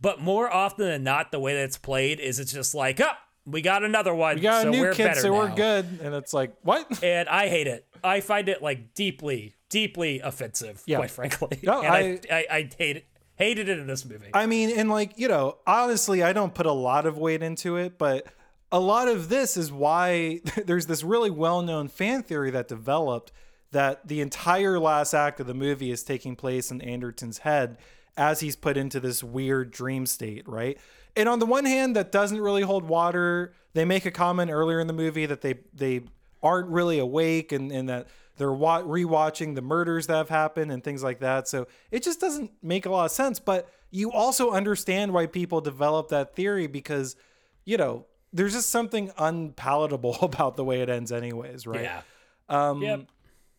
[0.00, 3.12] But more often than not, the way that it's played is it's just like, oh,
[3.46, 4.36] we got another one.
[4.36, 5.86] we got so a new we're kid, so we're now." good.
[6.02, 6.86] And it's like, what?
[7.02, 7.86] And I hate it.
[8.04, 10.98] I find it like deeply, deeply offensive, Yeah.
[10.98, 11.58] quite frankly.
[11.62, 13.06] No, and I, I, I hate it.
[13.36, 14.30] Hated it in this movie.
[14.32, 17.76] I mean, and like, you know, honestly, I don't put a lot of weight into
[17.76, 18.26] it, but
[18.72, 23.32] a lot of this is why there's this really well known fan theory that developed
[23.72, 27.76] that the entire last act of the movie is taking place in Anderton's head
[28.16, 30.78] as he's put into this weird dream state, right?
[31.14, 33.52] And on the one hand, that doesn't really hold water.
[33.74, 36.02] They make a comment earlier in the movie that they they
[36.42, 38.06] aren't really awake and, and that
[38.36, 41.48] they're wa- rewatching the murders that have happened and things like that.
[41.48, 43.38] So it just doesn't make a lot of sense.
[43.38, 47.16] But you also understand why people develop that theory because,
[47.64, 51.82] you know, there's just something unpalatable about the way it ends, anyways, right?
[51.82, 52.02] yeah.
[52.48, 53.06] Um, Yep.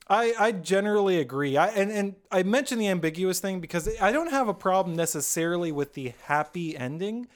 [0.10, 1.58] I, I generally agree.
[1.58, 5.72] I and, and I mentioned the ambiguous thing because I don't have a problem necessarily
[5.72, 7.28] with the happy ending,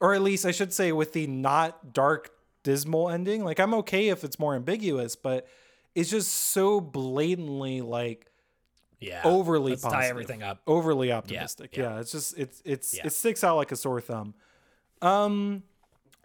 [0.00, 2.30] or at least I should say with the not dark
[2.64, 3.44] dismal ending.
[3.44, 5.46] Like I'm okay if it's more ambiguous, but
[5.94, 8.26] it's just so blatantly like
[9.00, 9.22] Yeah.
[9.24, 10.60] overly Let's tie everything up.
[10.66, 11.76] overly optimistic.
[11.76, 11.94] yeah.
[11.94, 13.06] Yeah, it's just it's it's Yeah.
[13.06, 14.34] it sticks out like a sore thumb.
[15.00, 15.62] Um,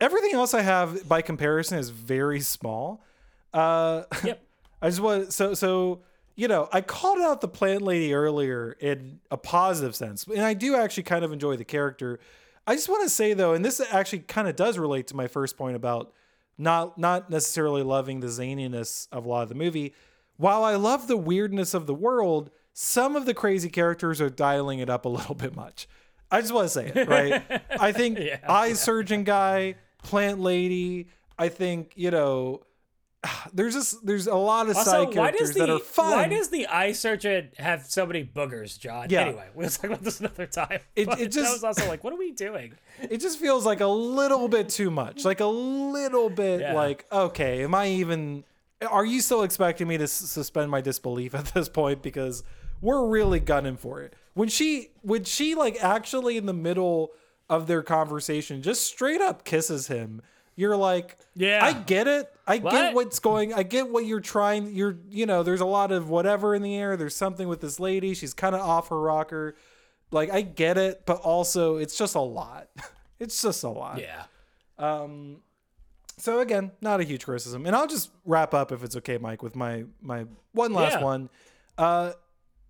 [0.01, 3.03] everything else I have by comparison is very small.
[3.53, 4.41] Uh, Yep.
[4.83, 6.01] I just want so so
[6.35, 10.53] you know I called out the plant lady earlier in a positive sense, and I
[10.53, 12.19] do actually kind of enjoy the character.
[12.67, 15.27] I just want to say though, and this actually kind of does relate to my
[15.27, 16.11] first point about
[16.57, 19.93] not not necessarily loving the zaniness of a lot of the movie.
[20.35, 24.79] While I love the weirdness of the world, some of the crazy characters are dialing
[24.79, 25.87] it up a little bit much.
[26.29, 27.63] I just want to say it, right?
[27.79, 28.19] I think
[28.49, 31.07] eye surgeon guy, plant lady.
[31.39, 32.63] I think you know.
[33.53, 36.11] There's just there's a lot of Also, side why characters does the that are fun.
[36.11, 39.07] why does the eye surgeon have so many boogers, John?
[39.09, 39.21] Yeah.
[39.21, 40.79] Anyway, we'll talk about this another time.
[40.95, 42.73] It- it that just- was also like, what are we doing?
[43.01, 45.23] it just feels like a little bit too much.
[45.25, 46.73] Like a little bit Yeah.
[46.73, 48.43] like, okay, am I even
[48.89, 52.43] are you still expecting me to s- suspend my disbelief at this point because
[52.81, 54.13] we're really gunning for it.
[54.33, 57.11] When she when she like actually in the middle
[57.49, 60.21] of their conversation just straight up kisses him,
[60.55, 61.63] you're like, Yeah.
[61.63, 62.29] I get it.
[62.45, 63.53] I get what's going.
[63.53, 64.73] I get what you're trying.
[64.75, 66.97] You're you know, there's a lot of whatever in the air.
[66.97, 68.13] There's something with this lady.
[68.13, 69.55] She's kind of off her rocker.
[70.11, 72.67] Like I get it, but also it's just a lot.
[73.19, 73.99] it's just a lot.
[73.99, 74.23] Yeah.
[74.77, 75.37] Um.
[76.17, 79.41] So again, not a huge criticism, and I'll just wrap up if it's okay, Mike,
[79.41, 81.03] with my my one last Yeah.
[81.03, 81.29] one.
[81.77, 82.11] Uh,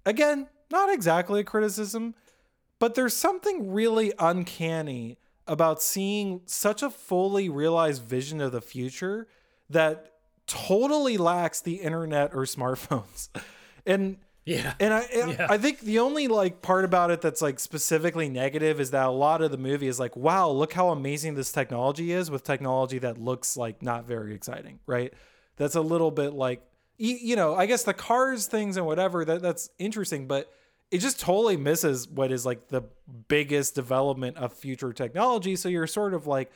[0.05, 2.15] again, not exactly a criticism,
[2.79, 5.17] but there's something really uncanny
[5.47, 9.27] about seeing such a fully realized vision of the future
[9.69, 10.11] that
[10.47, 13.29] totally lacks the internet or smartphones,
[13.85, 14.73] and Yeah.
[14.79, 15.47] and I Yeah.
[15.49, 19.11] I think the only like part about it that's like specifically negative is that a
[19.11, 22.99] lot of the movie is like, wow, look how amazing this technology is with technology
[22.99, 25.13] that looks like not very exciting, right?
[25.55, 26.59] That's a little bit like
[26.99, 30.51] y- you know, I guess the cars things and whatever that that's interesting, but
[30.93, 32.83] it just totally misses what is like the
[33.27, 35.55] biggest development of future technology.
[35.55, 36.51] So you're sort of like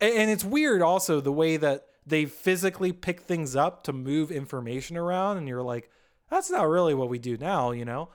[0.00, 4.96] and, it's weird also the way that they physically pick things up to move information
[4.96, 5.90] around and you're like
[6.30, 8.08] that's not really what we do now you know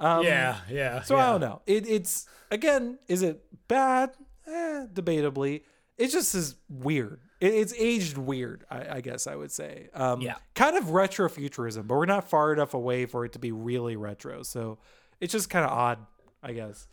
[0.00, 0.58] um, yeah.
[0.70, 1.02] Yeah.
[1.02, 4.10] so i don't know it, it's again is it bad
[4.46, 5.62] eh, debatably
[5.98, 10.20] it just is weird it, it's aged weird I, I guess i would say um,
[10.20, 10.36] Yeah.
[10.54, 13.96] kind of retro futurism but we're not far enough away for it to be really
[13.96, 14.78] retro so
[15.20, 15.98] it's just kind of odd
[16.42, 16.86] i guess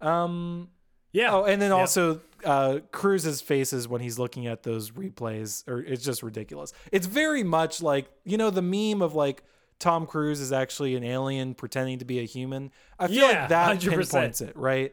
[0.00, 0.68] um
[1.12, 1.32] Yeah.
[1.34, 1.76] Oh, and then Yeah.
[1.76, 6.74] also uh, Cruise's faces when he's looking at those replays, or it's just ridiculous.
[6.92, 9.42] It's very much like you know the meme of like
[9.78, 12.70] Tom Cruise is actually an alien pretending to be a human.
[12.98, 13.88] I feel Yeah, like that 100%.
[13.90, 14.92] pinpoints it, right?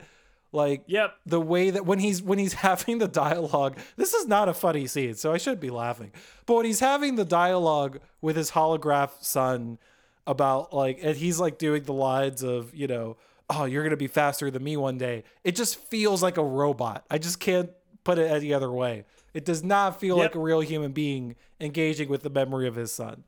[0.53, 1.13] Like Yep.
[1.25, 4.87] the way that when he's when he's having the dialogue, this is not a funny
[4.87, 6.11] scene, so I should be laughing.
[6.45, 9.77] But when he's having the dialogue with his holograph son
[10.25, 13.17] about like, and he's like doing the lines of you know,
[13.49, 15.23] oh, you're gonna be faster than me one day.
[15.43, 17.05] It just feels like a robot.
[17.09, 17.69] I just can't
[18.03, 19.05] put it any other way.
[19.33, 22.91] It does not feel like a real human being engaging with the memory of his
[22.91, 23.23] son.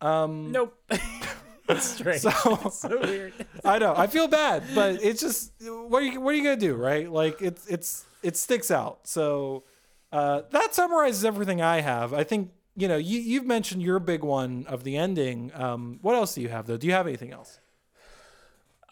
[0.00, 0.74] um Nope.
[1.66, 2.20] That's strange.
[2.20, 2.30] So
[2.72, 3.32] so weird.
[3.64, 3.94] I know.
[3.96, 7.10] I feel bad, but it's just what are you what are you gonna do, right?
[7.10, 9.06] Like it's it's it sticks out.
[9.06, 9.64] So
[10.12, 12.12] uh, that summarizes everything I have.
[12.12, 15.50] I think you know you you've mentioned your big one of the ending.
[15.54, 16.76] Um, what else do you have though?
[16.76, 17.60] Do you have anything else?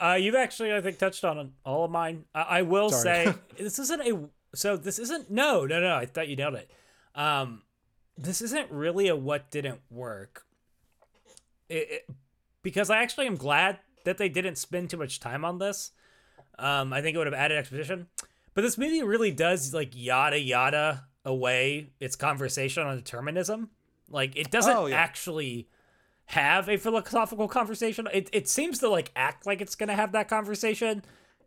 [0.01, 2.25] Uh, you've actually, I think, touched on all of mine.
[2.35, 3.27] I, I will Sorry.
[3.27, 4.29] say this isn't a.
[4.55, 5.31] So this isn't.
[5.31, 5.95] No, no, no.
[5.95, 6.71] I thought you nailed it.
[7.15, 7.63] Um,
[8.17, 10.45] this isn't really a what didn't work.
[11.69, 12.11] It, it-
[12.63, 15.93] because I actually am glad that they didn't spend too much time on this.
[16.59, 18.09] Um, I think it would have added exposition.
[18.53, 23.71] But this movie really does like yada yada away its conversation on determinism.
[24.09, 24.97] Like it doesn't Oh, yeah.
[24.97, 25.69] actually
[26.27, 28.09] have a philosophical conversation.
[28.13, 31.03] It it seems to like act like it's gonna have that conversation,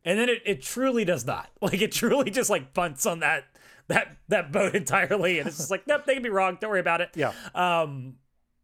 [0.06, 1.50] and then it, it truly does not.
[1.62, 3.46] Like it truly just like punts on that
[3.88, 6.58] that that boat entirely, and it's just like nope, they can be wrong.
[6.60, 7.10] Don't worry about it.
[7.16, 7.34] Yeah.
[7.56, 8.16] Um,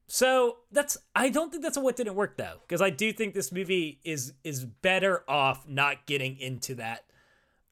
[0.08, 3.52] so that's I don't think that's what didn't work though, because I do think this
[3.52, 7.04] movie is is better off not getting into that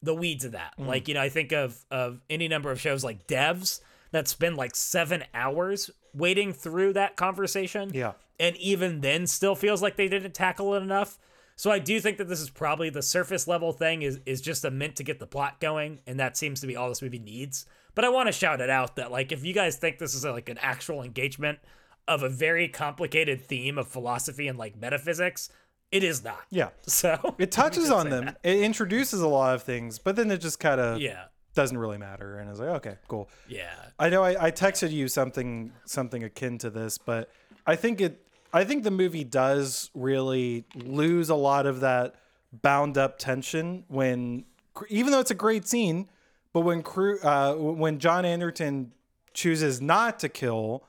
[0.02, 0.74] the weeds of that.
[0.78, 0.86] Mm.
[0.86, 3.80] Like you know, I think of of any number of shows like Devs
[4.12, 7.90] that spend like seven hours wading through that conversation.
[7.92, 8.12] Yeah.
[8.40, 11.18] and even then still feels like they didn't tackle it enough.
[11.56, 14.64] So I do think that this is probably the surface level thing is is just
[14.64, 17.18] a meant to get the plot going, and that seems to be all this movie
[17.18, 17.66] needs.
[17.96, 20.24] But I want to shout it out that like if you guys think this is
[20.24, 21.58] like an actual engagement
[22.06, 25.50] of a very complicated theme of philosophy and like metaphysics,
[25.90, 26.42] it is not.
[26.50, 26.68] Yeah.
[26.86, 28.30] So It touches on them.
[28.42, 31.24] It introduces a lot of things, but then it just kind of Yeah.
[31.54, 32.38] doesn't really matter.
[32.38, 33.28] And it's like, okay, cool.
[33.48, 33.70] Yeah.
[33.98, 37.30] I know I, I texted you something something akin to this, but
[37.66, 42.14] I think it I think the movie does really lose a lot of that
[42.52, 44.44] bound up tension when
[44.88, 46.08] even though it's a great scene,
[46.54, 48.92] But when crew, uh, when John Anderton
[49.34, 50.84] chooses not to kill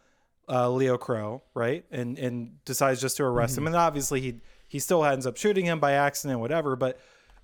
[0.48, 4.40] uh, Leo Crow, right, and and decides just to arrest him, and obviously he
[4.70, 6.78] he still ends up shooting him by accident, whatever.
[6.78, 6.98] But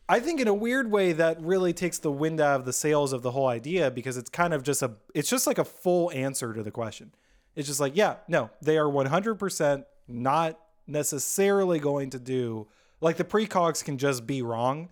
[0.07, 3.11] I think in a weird way that really takes the wind out of the sails
[3.11, 6.11] of the whole idea because it's kind of just a it's just like a full
[6.11, 7.11] answer to the question.
[7.55, 12.67] It's just like, yeah, no, they are 100% not necessarily going to do
[13.01, 14.89] like the precogs can just be wrong.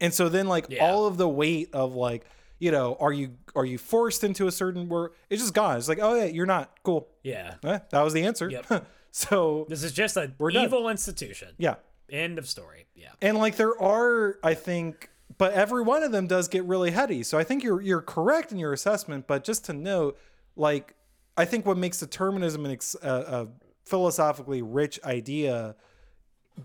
[0.00, 0.84] And so then like Yeah.
[0.84, 2.24] all of the weight of like,
[2.58, 5.10] you know, are you are you forced into a certain word?
[5.28, 5.76] It's just gone.
[5.76, 6.70] It's like, oh yeah, you're not.
[6.84, 7.08] Cool.
[7.22, 7.54] Yeah.
[7.64, 8.48] Eh, that was the answer.
[8.48, 8.86] Yep.
[9.26, 10.64] so This is just a We're done.
[10.64, 11.54] evil institution.
[11.58, 11.76] yeah.
[12.10, 12.86] End of story.
[12.94, 13.08] Yeah.
[13.22, 15.08] And like there are, I think,
[15.38, 17.22] but every one of them does get really heady.
[17.22, 19.26] So I think you're you're correct in your assessment.
[19.26, 20.18] But just to note,
[20.54, 20.94] like
[21.38, 23.48] I think what makes determinism an ex- a, a
[23.86, 25.74] philosophically rich idea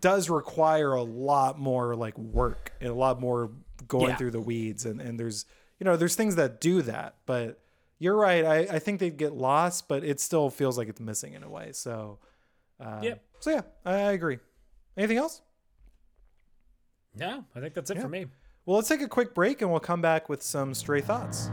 [0.01, 3.51] does require a lot more like work and a lot more
[3.87, 4.15] going Yeah.
[4.17, 4.85] through the weeds.
[4.85, 5.45] And and there's
[5.79, 7.61] you know there's things that do that, but
[7.99, 8.43] you're right.
[8.43, 11.49] I I think they'd get lost, but it still feels like it's missing in a
[11.49, 11.71] way.
[11.71, 12.19] So.
[12.79, 13.23] Uh, Yep.
[13.39, 14.39] So yeah, I, I agree.
[14.97, 15.41] Anything else?
[17.15, 18.03] No, I think that's it Yeah.
[18.03, 18.25] for me.
[18.65, 21.49] Well, let's take a quick break and we'll come back with some stray thoughts.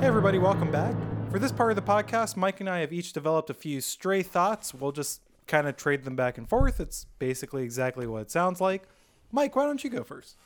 [0.00, 0.94] Hey, everybody, welcome back.
[1.30, 4.22] For this part of the podcast, Mike and I have each developed a few stray
[4.22, 4.74] thoughts.
[4.74, 6.80] We'll just kind of trade them back and forth.
[6.80, 8.84] It's basically exactly what it sounds like.
[9.32, 10.36] Mike, why don't you go first?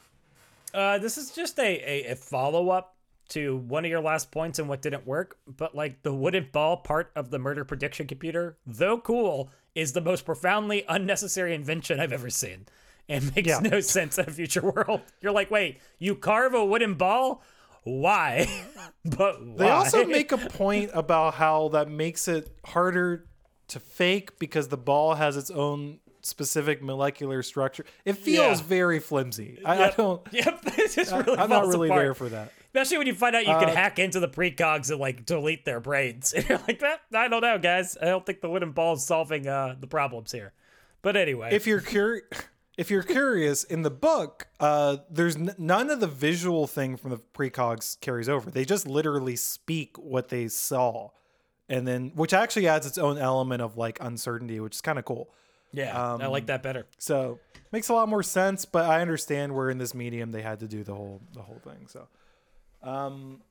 [0.75, 1.63] Uh, this is just a,
[2.09, 2.95] a, a follow up
[3.31, 5.37] to one of your last points and what didn't work.
[5.47, 10.01] But like the wooden ball part of the murder prediction computer, though cool, is the
[10.01, 12.67] most profoundly unnecessary invention I've ever seen.
[13.09, 13.61] And makes Yeah.
[13.61, 15.03] no sense in a future world.
[15.21, 17.43] You're like, wait, you carve a wooden ball?
[17.85, 18.47] Why?
[19.05, 19.57] but why?
[19.57, 23.25] They also make a point about how that makes it harder
[23.69, 27.85] to fake because the ball has its own specific molecular structure.
[28.05, 28.66] It feels Yeah.
[28.66, 29.61] very flimsy.
[29.64, 30.21] I, I don't.
[30.33, 32.03] Yep, it just I- really I'm not falls really apart.
[32.03, 32.53] there for that.
[32.66, 35.64] Especially when you find out you Uh, can hack into the precogs and like delete
[35.64, 36.33] their brains.
[36.37, 37.97] And you're like, "Eh, I don't know, guys.
[38.01, 40.53] I don't think the wooden ball is solving uh, the problems here.
[41.01, 42.25] But anyway, If you're curious.
[42.79, 47.11] If you're curious, in the book, uh, there's n- none of the visual thing from
[47.11, 48.53] the precogs carries over.
[48.53, 51.09] They just literally speak what they saw,
[51.69, 55.05] and then which actually adds its own element of like uncertainty, which is kind of
[55.05, 55.31] cool.
[55.73, 56.87] yeah, I um, like that better.
[56.99, 57.39] So
[57.73, 60.66] makes a lot more sense, but I understand where in this medium they had to
[60.69, 61.87] do the whole the whole thing.
[61.89, 62.09] So,
[62.83, 63.43] um,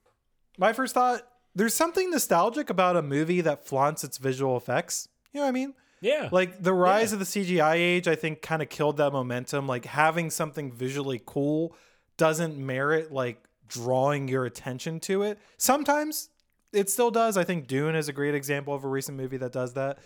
[0.58, 1.22] my first thought:
[1.56, 5.08] there's something nostalgic about a movie that flaunts its visual effects.
[5.34, 5.74] You know what I mean?
[6.00, 7.16] Yeah, Like the rise Yeah.
[7.16, 9.68] of the CGI age, I think kind of killed that momentum.
[9.68, 11.76] Like having something visually cool
[12.18, 15.40] doesn't merit like drawing your attention to it.
[15.58, 16.30] Sometimes
[16.74, 17.38] it still does.
[17.38, 20.00] I think Dune is a great example of a recent movie that does that.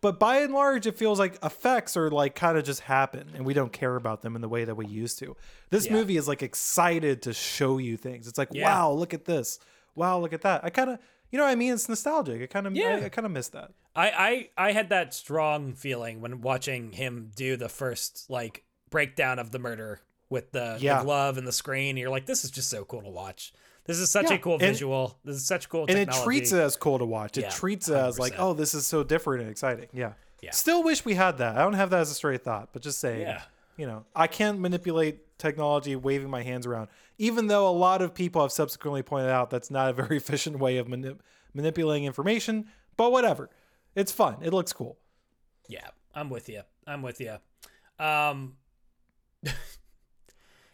[0.00, 3.44] But by and large, it feels like effects are like kind of just happen and
[3.44, 5.36] we don't care about them in the way that we used to.
[5.70, 5.94] This Yeah.
[5.94, 8.28] movie is like excited to show you things.
[8.28, 8.64] It's like, Yeah.
[8.64, 9.58] wow, look at this.
[9.96, 10.64] Wow, look at that.
[10.64, 10.98] I kind of,
[11.32, 11.72] you know what I mean?
[11.74, 12.40] It's nostalgic.
[12.42, 13.00] I kind of, Yeah.
[13.02, 13.72] I, I kind of miss that.
[13.96, 19.40] I, I I had that strong feeling when watching him do the first like breakdown
[19.40, 20.00] of the murder
[20.30, 21.96] with the, the glove and the screen.
[21.96, 23.52] You're like, this is just so cool to watch.
[23.88, 25.18] This is such Yeah, a cool and- visual.
[25.24, 26.20] This is such cool and technology.
[26.20, 27.36] it treats it as cool to watch.
[27.38, 29.88] It Yeah, treats it as like, oh, this is so different and exciting.
[29.92, 30.12] Yeah.
[30.42, 30.52] Yeah.
[30.52, 31.56] Still wish we had that.
[31.56, 33.22] I don't have that as a straight thought, but just saying.
[33.22, 33.42] Yeah.
[33.76, 38.12] You know, I can't manipulate technology waving my hands around, even though a lot of
[38.12, 41.20] people have subsequently pointed out that's not a very efficient way of manip-
[41.54, 42.66] manipulating information.
[42.96, 43.48] But whatever,
[43.94, 44.36] it's fun.
[44.42, 44.98] It looks cool.
[45.68, 46.62] Yeah, I'm with you.
[46.86, 47.36] I'm with you.
[47.98, 48.56] Um,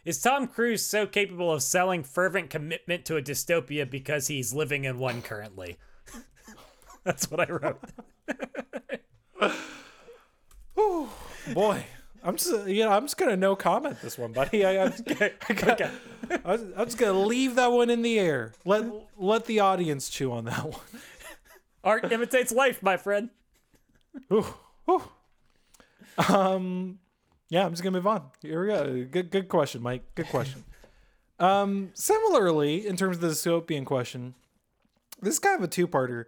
[0.05, 4.85] is Tom Cruise so capable of selling fervent commitment to a dystopia because he's living
[4.85, 5.79] in one currently?
[7.05, 7.81] That's what I wrote.
[11.55, 11.85] Boy.
[12.27, 14.65] I'm just, you know, I'm just gonna no comment this one, buddy.
[14.65, 14.95] I, I'm,
[15.47, 15.81] I got,
[16.45, 18.55] I was, I'm just gonna leave that one in the air.
[18.65, 18.87] Let
[19.19, 21.03] let the audience chew on that one.
[21.85, 23.29] Art imitates life, my friend.
[24.33, 24.47] Ooh,
[24.89, 25.03] ooh.
[26.29, 26.99] Um,
[27.55, 28.25] yeah, I'm just gonna move on.
[28.43, 29.05] Here we go.
[29.11, 30.03] Good, good question, Mike.
[30.17, 30.65] Good question.
[31.39, 34.35] um, similarly, in terms of the dystopian question,
[35.23, 36.25] this is kind of a two-parter.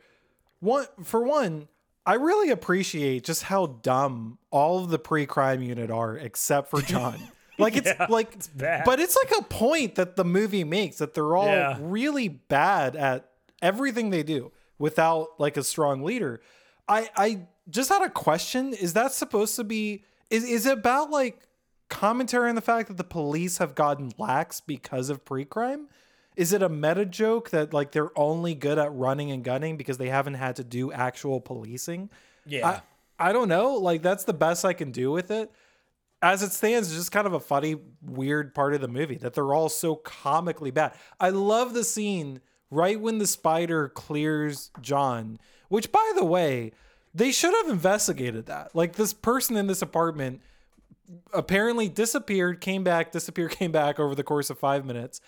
[0.61, 1.69] One, for one,
[2.07, 7.19] I really appreciate just how dumb all of the pre-crime unit are, except for John.
[7.59, 8.85] Like it's Yeah, like, it's bad.
[8.85, 11.79] but it's like a point that the movie makes that they're all Yeah.
[11.81, 13.31] really bad at
[13.63, 16.43] everything they do without like a strong leader.
[16.87, 18.75] I I just had a question.
[18.75, 21.41] Is that supposed to be is is it about like
[21.89, 25.89] commentary on the fact that the police have gotten lax because of pre-crime?
[26.37, 29.99] Is it a meta joke that like they're only good at running and gunning because
[29.99, 32.11] they haven't had to do actual policing?
[32.45, 32.81] Yeah.
[33.19, 33.75] I, I don't know.
[33.75, 35.51] Like that's the best I can do with it.
[36.23, 39.35] As it stands, it's just kind of a funny, weird part of the movie that
[39.35, 40.93] they're all so comically bad.
[41.21, 46.73] I love the scene right when the spider clears John, which by the way,
[47.17, 48.75] they should have investigated that.
[48.75, 50.41] Like this person in this apartment
[51.33, 55.21] apparently disappeared, came back, disappeared, came back over the course of five minutes.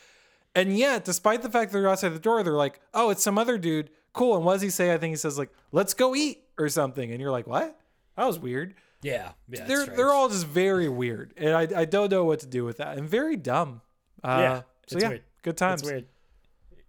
[0.54, 3.38] And yet, despite the fact that they're outside the door, they're like, oh, it's some
[3.38, 3.90] other dude.
[4.12, 4.36] Cool.
[4.36, 4.92] And what does he say?
[4.92, 7.10] I think he says, like, let's go eat or something.
[7.10, 7.78] And you're like, what?
[8.16, 8.74] That was weird.
[9.02, 9.32] yeah.
[9.48, 9.64] Yeah.
[9.66, 11.32] they're they're all just very weird.
[11.36, 12.98] And I, I don't know what to do with that.
[12.98, 13.80] And very dumb.
[14.24, 14.56] Uh, Yeah,
[14.88, 15.22] So it's yeah, weird.
[15.42, 15.82] good times.
[15.82, 16.06] It's weird.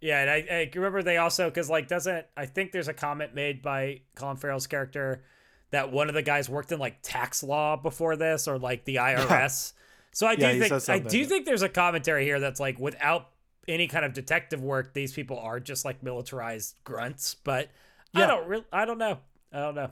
[0.00, 3.34] Yeah, and I, I remember they also because like doesn't I think there's a comment
[3.34, 5.24] made by Colin Farrell's character
[5.70, 8.96] that one of the guys worked in like tax law before this or like the
[8.96, 9.74] IRS.
[10.12, 13.28] So I do Yeah, think I do think there's a commentary here that's like without
[13.68, 17.34] any kind of detective work, these people are just like militarized grunts.
[17.34, 17.70] But
[18.14, 19.18] I don't really I don't know.
[19.52, 19.90] I don't know.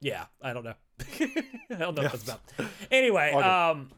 [0.00, 0.74] Yeah, I don't know.
[1.20, 1.44] I
[1.78, 2.42] don't know what that's about.
[2.90, 3.90] Anyway, um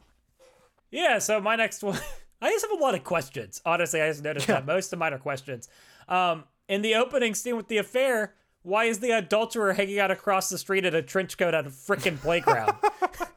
[0.91, 1.99] yeah, so my next one
[2.41, 3.61] I just have a lot of questions.
[3.65, 4.55] Honestly, I just noticed Yeah.
[4.55, 5.67] that most of mine are questions.
[6.07, 10.49] Um in the opening scene with the affair, why is the adulterer hanging out across
[10.49, 12.75] the street in a trench coat at a freaking playground?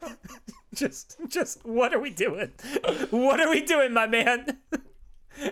[0.73, 2.51] just just what are we doing?
[3.09, 4.57] What are we doing, my man?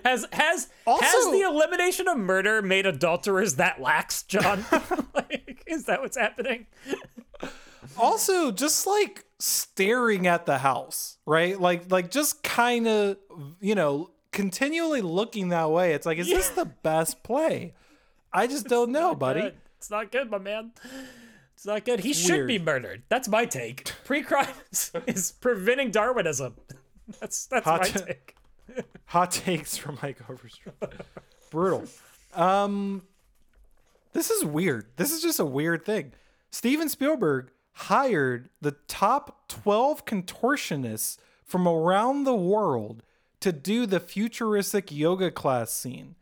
[0.03, 4.65] Has has has the elimination of murder made adulterers that lax, John?
[5.15, 6.67] like, is that what's happening?
[7.97, 13.17] also just like staring at the house right like like just kind of
[13.61, 17.73] you know continually looking that way it's like is this the best play
[18.33, 19.57] i just don't know buddy Good.
[19.77, 20.73] It's not good, my man.
[21.55, 22.01] It's not good.
[22.01, 23.03] He should be murdered.
[23.07, 23.93] That's my take.
[24.03, 24.49] Pre-crime
[25.07, 26.55] is- preventing Darwinism.
[27.21, 28.35] That's that's Hot my ta- take.
[29.05, 30.75] hot takes from mike overstreet
[31.49, 31.85] brutal
[32.35, 33.01] um
[34.13, 36.11] this is weird this is just a weird thing
[36.51, 37.49] steven spielberg
[37.83, 43.03] hired the top 12 contortionists from around the world
[43.39, 46.15] to do the futuristic yoga class scene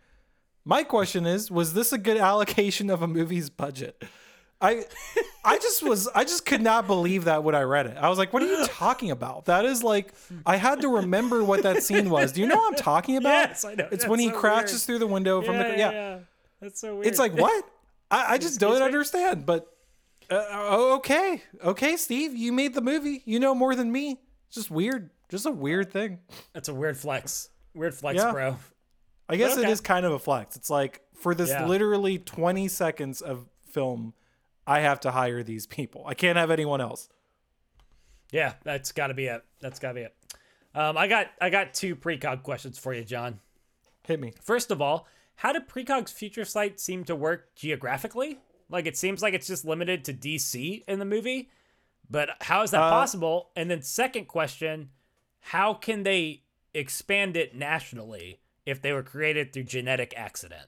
[0.64, 4.04] my question is was this a good allocation of a movie's budget
[4.62, 4.84] i
[5.44, 8.18] i just was i just could not believe that when i read it i was
[8.20, 10.14] like what are you talking about that is like
[10.46, 13.50] i had to remember what that scene was do you know what i'm talking about
[13.50, 13.84] Yes, I know.
[13.86, 14.82] it's That's when he so craches weird.
[14.82, 16.18] through the window from yeah, the yeah, yeah.
[16.62, 17.08] That's so weird.
[17.08, 17.66] it's like what
[18.12, 18.86] i, I just don't me?
[18.86, 19.74] understand but
[20.30, 24.56] uh, oh, okay okay steve you made the movie you know more than me it's
[24.56, 26.20] just weird just a weird thing
[26.54, 27.50] That's a weird flex.
[27.74, 28.32] Weird flex, Yeah.
[28.32, 28.58] bro.
[29.30, 29.72] I guess it Okay.
[29.72, 30.56] is kind of a flex.
[30.56, 31.66] It's like for this Yeah.
[31.66, 34.14] literally 20 seconds of film,
[34.66, 36.04] I have to hire these people.
[36.08, 37.10] I can't have anyone else.
[38.32, 39.44] Yeah, that's got to be it.
[39.60, 40.16] That's got to be it.
[40.74, 43.42] Um, I got I got two precog questions for you, John.
[44.08, 44.34] Hit me.
[44.42, 48.40] First of all, how did Precog's future sight seem to work geographically?
[48.70, 51.50] Like it seems like it's just limited to DC in the movie,
[52.10, 53.50] but how is that Uh, possible?
[53.56, 54.90] And then second question,
[55.40, 56.44] how can they
[56.74, 60.68] expand it nationally if they were created through genetic accident?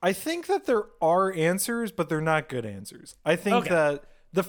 [0.00, 3.16] I think that there are answers, but they're not good answers.
[3.24, 3.70] I think Okay.
[3.70, 4.44] that the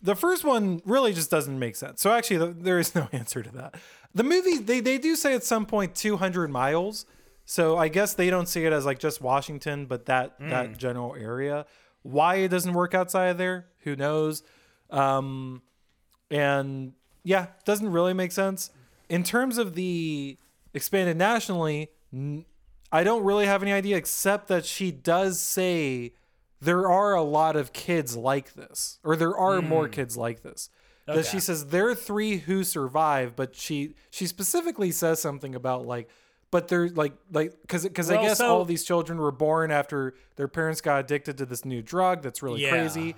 [0.00, 2.00] the first one really just doesn't make sense.
[2.02, 3.74] So actually, th- there is no answer to that.
[4.14, 7.04] The movie they they do say at some point 200 miles.
[7.46, 11.14] So I guess they don't see it as like just Washington, but that that general
[11.14, 11.66] area.
[12.02, 14.42] Why it doesn't work outside of there, who knows?
[14.90, 15.62] Um,
[16.30, 16.92] and
[17.22, 18.70] yeah, doesn't really make sense.
[19.08, 20.38] In terms of the
[20.72, 22.44] expanded nationally, n-
[22.92, 26.12] I don't really have any idea except that she does say
[26.60, 30.70] there are a lot of kids like this, or there are more kids like this.
[31.06, 35.86] That she says there are three who survive, but she she specifically says something about
[35.86, 36.08] like,
[36.54, 40.14] but they're like like because because I guess so- all these children were born after
[40.36, 42.70] their parents got addicted to this new drug that's really Yeah.
[42.70, 43.16] crazy.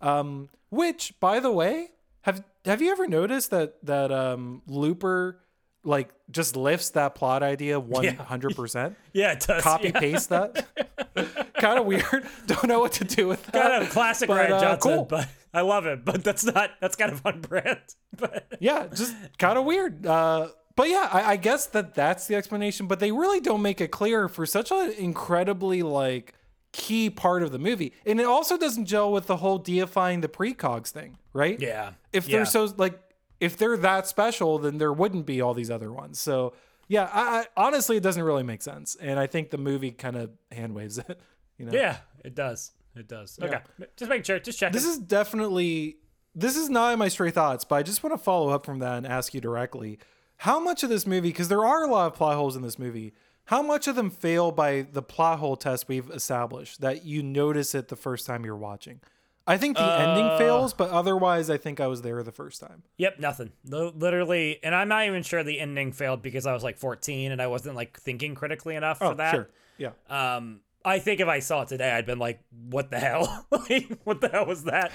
[0.00, 1.88] Um, which, by the way,
[2.20, 5.40] have have you ever noticed that that um, Looper
[5.82, 8.94] like just lifts that plot idea one hundred percent?
[9.12, 9.60] Yeah, it does.
[9.64, 9.98] Copy yeah.
[9.98, 10.68] paste that.
[11.58, 12.28] kind of weird.
[12.46, 13.54] Don't know what to do with that.
[13.60, 15.04] Kind of classic But, Rian uh, Johnson, cool.
[15.04, 16.04] but I love it.
[16.04, 17.80] But that's not that's kind of on brand.
[18.16, 20.06] But yeah, just kind of weird.
[20.06, 22.86] Uh, but yeah, I, I guess that that's the explanation.
[22.86, 26.34] But they really don't make it clear for such an incredibly like
[26.70, 30.28] key part of the movie, and it also doesn't gel with the whole deifying the
[30.28, 31.60] precogs thing, right?
[31.60, 32.96] yeah, If they're so like,
[33.40, 36.20] if they're that special, then there wouldn't be all these other ones.
[36.20, 36.52] So
[36.86, 40.14] yeah, I, I honestly, it doesn't really make sense, and I think the movie kind
[40.14, 41.20] of hand waves it.
[41.58, 41.72] You know?
[41.72, 42.70] yeah, it does.
[42.94, 43.36] It does.
[43.42, 43.58] Okay,
[43.96, 44.38] just make sure.
[44.38, 44.72] Just check.
[44.72, 45.96] This is definitely
[46.36, 48.78] this is not in my stray thoughts, but I just want to follow up from
[48.78, 49.98] that and ask you directly.
[50.38, 52.78] How much of this movie, because there are a lot of plot holes in this
[52.78, 53.12] movie,
[53.46, 57.74] how much of them fail by the plot hole test we've established that you notice
[57.74, 59.00] it the first time you're watching?
[59.46, 62.82] I think the ending fails, but otherwise, I think I was there the first time.
[62.98, 63.52] Yep, nothing.
[63.64, 67.32] Li- Literally, and I'm not even sure the ending failed because I was like 14
[67.32, 69.30] and I wasn't like thinking critically enough Oh, for that.
[69.34, 69.48] sure.
[69.78, 69.92] Yeah.
[70.10, 73.46] Um, I think if I saw it today, I'd been like, "What the hell?
[73.50, 74.90] like, what the hell was that?"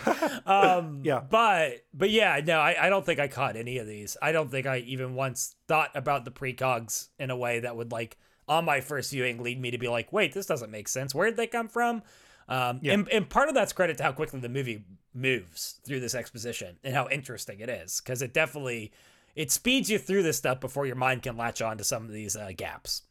[0.48, 1.22] Um, Yeah.
[1.30, 4.18] But but yeah, no, I, I don't think I caught any of these.
[4.22, 7.92] I don't think I even once thought about the precogs in a way that would
[7.92, 8.18] like
[8.48, 11.14] on my first viewing lead me to be like, "Wait, this doesn't make sense.
[11.16, 12.04] Where did they come from?"
[12.50, 12.94] Um, Yeah.
[12.94, 14.84] and, and part of that's credit to how quickly the movie
[15.14, 18.92] moves through this exposition and how interesting it is because it definitely
[19.36, 22.12] it speeds you through this stuff before your mind can latch on to some of
[22.12, 23.04] these uh, gaps.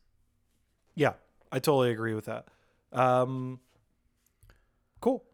[0.94, 1.14] Yeah,
[1.50, 2.46] I totally agree with that.
[2.92, 3.60] Um,
[5.00, 5.24] cool.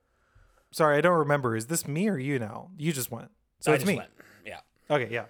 [0.71, 1.57] Sorry, I don't remember.
[1.57, 2.71] Is this me or you now?
[2.77, 3.31] You just went.
[3.61, 3.97] So I it's me.
[3.97, 4.11] went,
[4.45, 4.61] yeah.
[4.91, 5.25] Okay, yeah.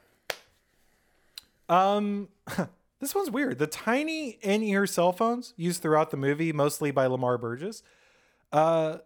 [1.68, 2.28] Um,
[3.00, 3.58] this one's weird.
[3.58, 7.82] The tiny in-ear cell phones used throughout the movie, mostly by Lamar Burgess,
[8.52, 8.98] uh,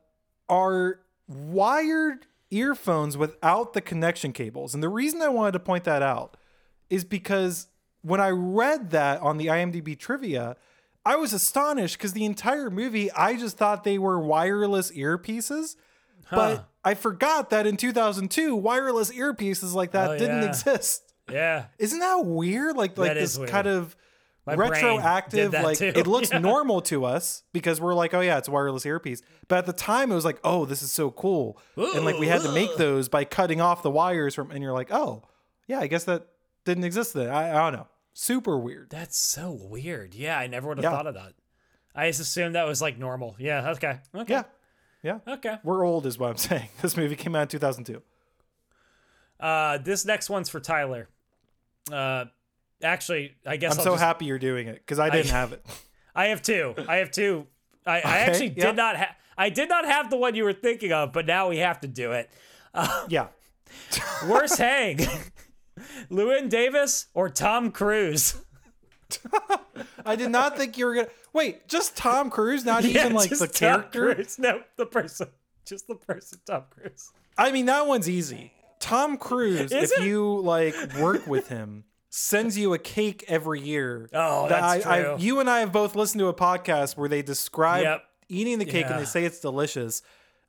[0.48, 4.74] are wired earphones without the connection cables.
[4.74, 6.36] And the reason I wanted to point that out
[6.90, 7.68] is because
[8.02, 10.56] when I read that on the IMDb trivia,
[11.04, 15.76] I was astonished because the entire movie, I just thought they were wireless earpieces.
[16.30, 20.48] But I forgot that in 2002, wireless earpieces like that Oh, didn't yeah.
[20.48, 21.12] exist.
[21.30, 21.64] Yeah.
[21.78, 22.76] Isn't that weird?
[22.76, 23.94] Like like That this kind of
[24.46, 25.52] My retroactive.
[25.52, 25.92] Like too.
[25.94, 26.38] it looks Yeah.
[26.38, 29.20] normal to us because we're like, oh yeah, it's a wireless earpiece.
[29.48, 32.28] But at the time, it was like, oh, this is so cool, and like we
[32.28, 34.50] had to make those by cutting off the wires from.
[34.50, 35.22] And you're like, oh
[35.66, 36.26] yeah, I guess that
[36.64, 37.28] didn't exist then.
[37.28, 37.88] I, I don't know.
[38.14, 38.90] Super weird.
[38.90, 40.14] That's so weird.
[40.14, 40.90] Yeah, I never would have Yeah.
[40.90, 41.32] thought of that.
[41.94, 43.36] I just assumed that was like normal.
[43.38, 44.00] Yeah, okay.
[44.14, 44.32] Okay.
[44.32, 44.42] Yeah,
[45.02, 45.18] yeah.
[45.34, 45.56] Okay.
[45.64, 46.68] We're old, is what I'm saying.
[46.80, 48.02] This movie came out in 2002.
[49.40, 51.08] Uh this next one's for Tyler.
[51.90, 52.26] Uh
[52.82, 55.52] actually, I guess I'm I'll so just- happy you're doing it because I didn't have
[55.52, 55.64] it.
[56.14, 56.74] I have two.
[56.88, 57.46] I have two.
[57.86, 58.66] I, I Okay, actually yeah.
[58.66, 61.48] did not have I did not have the one you were thinking of, but now
[61.48, 62.30] we have to do it.
[63.08, 63.28] yeah.
[64.28, 64.98] Worst hang.
[66.10, 68.36] Llewyn Davis or Tom Cruise?
[70.06, 71.68] I did not think you were gonna wait.
[71.68, 74.14] Just Tom Cruise, not Yeah, even like the Tom character.
[74.14, 74.38] Cruise.
[74.38, 75.28] No, the person.
[75.66, 77.10] Just the person, Tom Cruise.
[77.38, 78.52] I mean, that one's easy.
[78.80, 80.04] Tom Cruise, Is if it?
[80.06, 84.08] you like work with him, sends you a cake every year.
[84.12, 85.12] Oh, that that's I, true.
[85.12, 88.04] I, you and I have both listened to a podcast where they describe Yep.
[88.28, 90.02] eating the cake and they say it's delicious,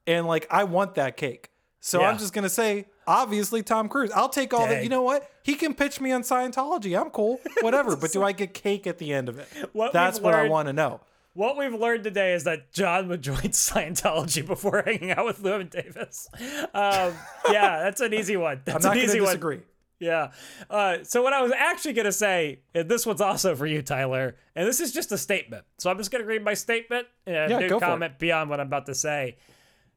[0.08, 1.50] and like I want that cake.
[1.80, 4.12] So I'm just gonna say, obviously Tom Cruise.
[4.12, 4.76] I'll take all that.
[4.76, 4.84] Dang.
[4.84, 5.30] You know what?
[5.44, 7.00] He can pitch me on Scientology.
[7.00, 7.40] I'm cool.
[7.62, 7.96] Whatever.
[7.96, 9.48] but do I get cake at the end of it?
[9.74, 11.02] What That's what I want to know.
[11.36, 15.70] What we've learned today is that John would join Scientology before hanging out with Llewyn
[15.70, 16.30] Davis.
[16.74, 17.14] Um,
[17.52, 18.62] yeah, that's an easy one.
[18.66, 19.28] That's not an easy one.
[19.30, 19.62] disagree.
[20.00, 20.32] Yeah.
[20.70, 24.36] Uh, so what I was actually gonna say, and this one's also for you, Tyler,
[24.56, 25.64] and this is just a statement.
[25.78, 27.88] So I'm just gonna read my statement and Yeah, no go for it.
[27.88, 29.38] comment beyond what I'm about to say.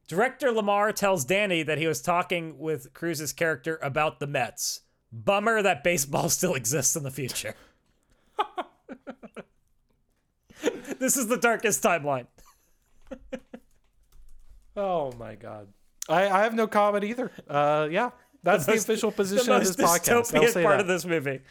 [0.07, 4.81] Director Lamar tells Danny that he was talking with Cruise's character about the Mets.
[5.11, 7.55] Bummer that baseball still exists in the future.
[10.99, 12.27] this is the darkest timeline.
[14.79, 15.69] Oh my god.
[16.07, 17.31] I, I have no comment either.
[17.49, 18.11] Uh, yeah,
[18.43, 20.35] that's the, most- official The position of most this podcast.
[20.37, 20.81] I'll say part that.
[20.81, 21.41] of this movie.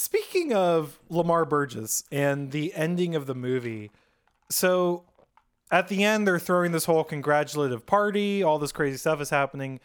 [0.00, 3.90] Speaking of Lamar Burgess and the ending of the movie,
[4.48, 5.04] so
[5.70, 9.78] at the end they're throwing this whole congratulative party, all this crazy stuff is happening,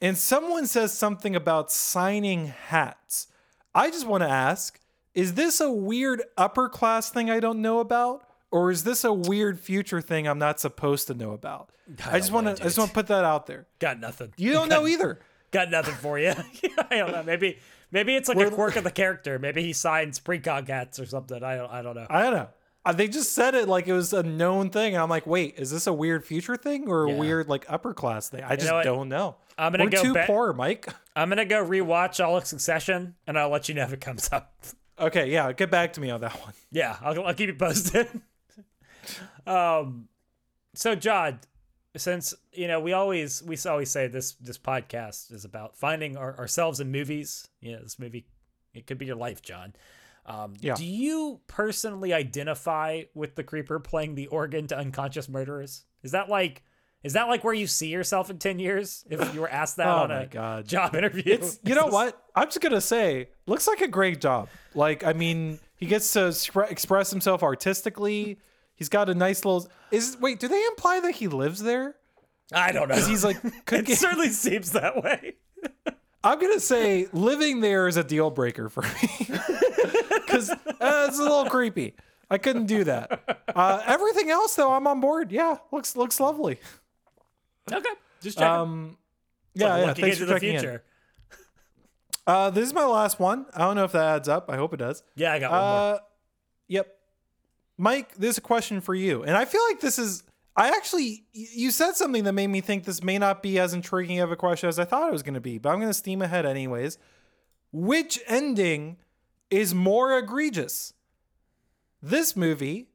[0.00, 3.26] and someone says something about signing hats.
[3.74, 4.78] I just want to ask,
[5.12, 8.22] is this a weird upper class thing I don't know about?
[8.52, 11.70] Or is this a weird future thing I'm not supposed to know about?
[12.06, 13.66] I, just want to I just want to put that out there.
[13.80, 14.32] Got nothing.
[14.36, 15.18] You don't know either.
[15.50, 16.32] Got nothing for you.
[16.90, 17.24] I don't know.
[17.24, 17.58] Maybe
[17.90, 19.38] maybe it's like a We're- quirk of the character.
[19.38, 21.42] Maybe he signs precog hats or something.
[21.42, 22.06] I don't I don't know.
[22.10, 22.48] I don't know.
[22.84, 25.54] Uh, They just said it like it was a known thing, and I'm like, wait,
[25.58, 27.16] is this a weird future thing or a Yeah.
[27.18, 28.44] weird like upper class thing?
[28.44, 29.36] I just know don't know.
[29.58, 30.88] I'm gonna We're go too poor, Mike.
[31.16, 34.28] I'm gonna go rewatch all of Succession, and I'll let you know if it comes
[34.32, 34.54] up.
[35.00, 36.52] Okay, yeah, get back to me on that one.
[36.70, 38.08] Yeah, I'll, I'll keep you posted.
[39.46, 40.08] um,
[40.74, 41.40] so John,
[41.96, 46.36] since you know we always we always say this this podcast is about finding our,
[46.38, 47.48] ourselves in movies.
[47.60, 48.26] You know, this movie
[48.74, 49.74] it could be your life, John.
[50.26, 50.74] Um, Yeah.
[50.74, 55.84] Do you personally identify with the creeper playing the organ to unconscious murderers?
[56.02, 56.62] Is that like
[57.02, 59.04] is that like where you see yourself in ten years?
[59.08, 60.66] If you were asked that Oh on a God.
[60.66, 62.20] job interview, It's you know what?
[62.34, 64.48] I'm just gonna say, looks like a great job.
[64.74, 66.26] Like, I mean, he gets to
[66.68, 68.38] express himself artistically.
[68.78, 69.68] He's got a nice little.
[69.90, 71.96] Is wait, do they imply that he lives there?
[72.52, 72.94] I don't know.
[72.94, 75.34] He's like, it get, certainly seems that way.
[76.22, 79.10] I'm gonna say living there is a deal breaker for me
[80.14, 81.96] because uh, it's a little creepy.
[82.30, 83.42] I couldn't do that.
[83.54, 85.32] Uh, everything else, though, I'm on board.
[85.32, 86.60] Yeah, looks looks lovely.
[87.72, 87.90] Okay,
[88.22, 88.52] just checking.
[88.52, 88.96] Um,
[89.54, 89.94] yeah, yeah.
[89.94, 90.80] Thanks into for the checking in.
[92.28, 93.46] Uh, this is my last one.
[93.54, 94.50] I don't know if that adds up.
[94.50, 95.02] I hope it does.
[95.16, 95.94] Yeah, I got one more.
[95.94, 95.98] Uh,
[96.68, 96.97] yep.
[97.78, 100.24] Mike, there's a question for you, and I feel like this is.
[100.56, 104.18] I actually you said something that made me think this may not be as intriguing
[104.18, 105.94] of a question as I thought it was going to be, but I'm going to
[105.94, 106.98] steam ahead anyways.
[107.70, 108.96] Which ending
[109.50, 110.94] is more egregious?
[112.02, 112.88] This movie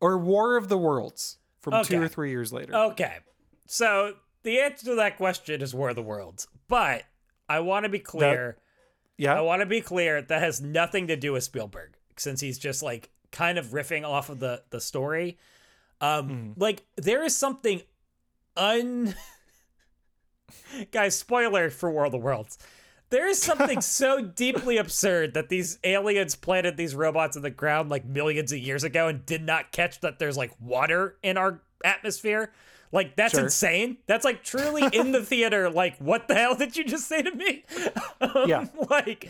[0.00, 2.74] or War of the Worlds from two or three years later?
[2.74, 3.16] Okay.
[3.66, 6.46] So the answer to that question is War of the Worlds.
[6.68, 7.04] But
[7.48, 8.58] I want to be clear.
[9.16, 9.34] yeah.
[9.34, 12.82] I want to be clear that has nothing to do with Spielberg since he's just
[12.82, 15.38] like kind of riffing off of the the story.
[16.00, 17.82] Um like there is something
[18.56, 19.14] un
[20.90, 22.58] Guys, spoiler for World of Worlds.
[23.10, 27.88] There is something so deeply absurd that these aliens planted these robots in the ground
[27.88, 31.62] like millions of years ago and did not catch that there's like water in our
[31.84, 32.52] atmosphere.
[32.92, 33.44] Like that's Sure.
[33.44, 33.98] insane.
[34.06, 35.68] That's like truly in the theater.
[35.70, 37.64] Like, what the hell did you just say to me?
[38.20, 38.66] Um, Yeah.
[38.90, 39.28] Like,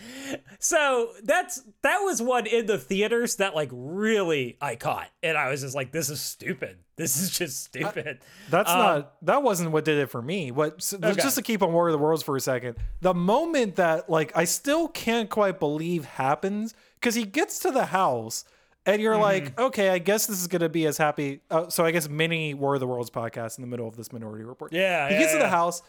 [0.60, 5.51] so that's that was one in the theaters that like really I caught, and I
[5.51, 6.78] was just like, this is stupid.
[6.97, 8.18] This is just stupid.
[8.51, 10.51] That's Um, not that wasn't what did it for me.
[10.51, 11.12] What so, Okay.
[11.20, 12.76] just to keep on War of the Worlds for a second.
[13.02, 17.86] The moment that like I still can't quite believe happens because he gets to the
[17.86, 18.44] house
[18.89, 19.60] and you're like, Mm-hmm.
[19.66, 21.40] okay, I guess this is gonna be as happy.
[21.51, 24.12] Uh, so I guess many War of the Worlds podcast in the middle of this
[24.12, 24.73] Minority Report.
[24.73, 25.82] Yeah, he yeah, gets to the house.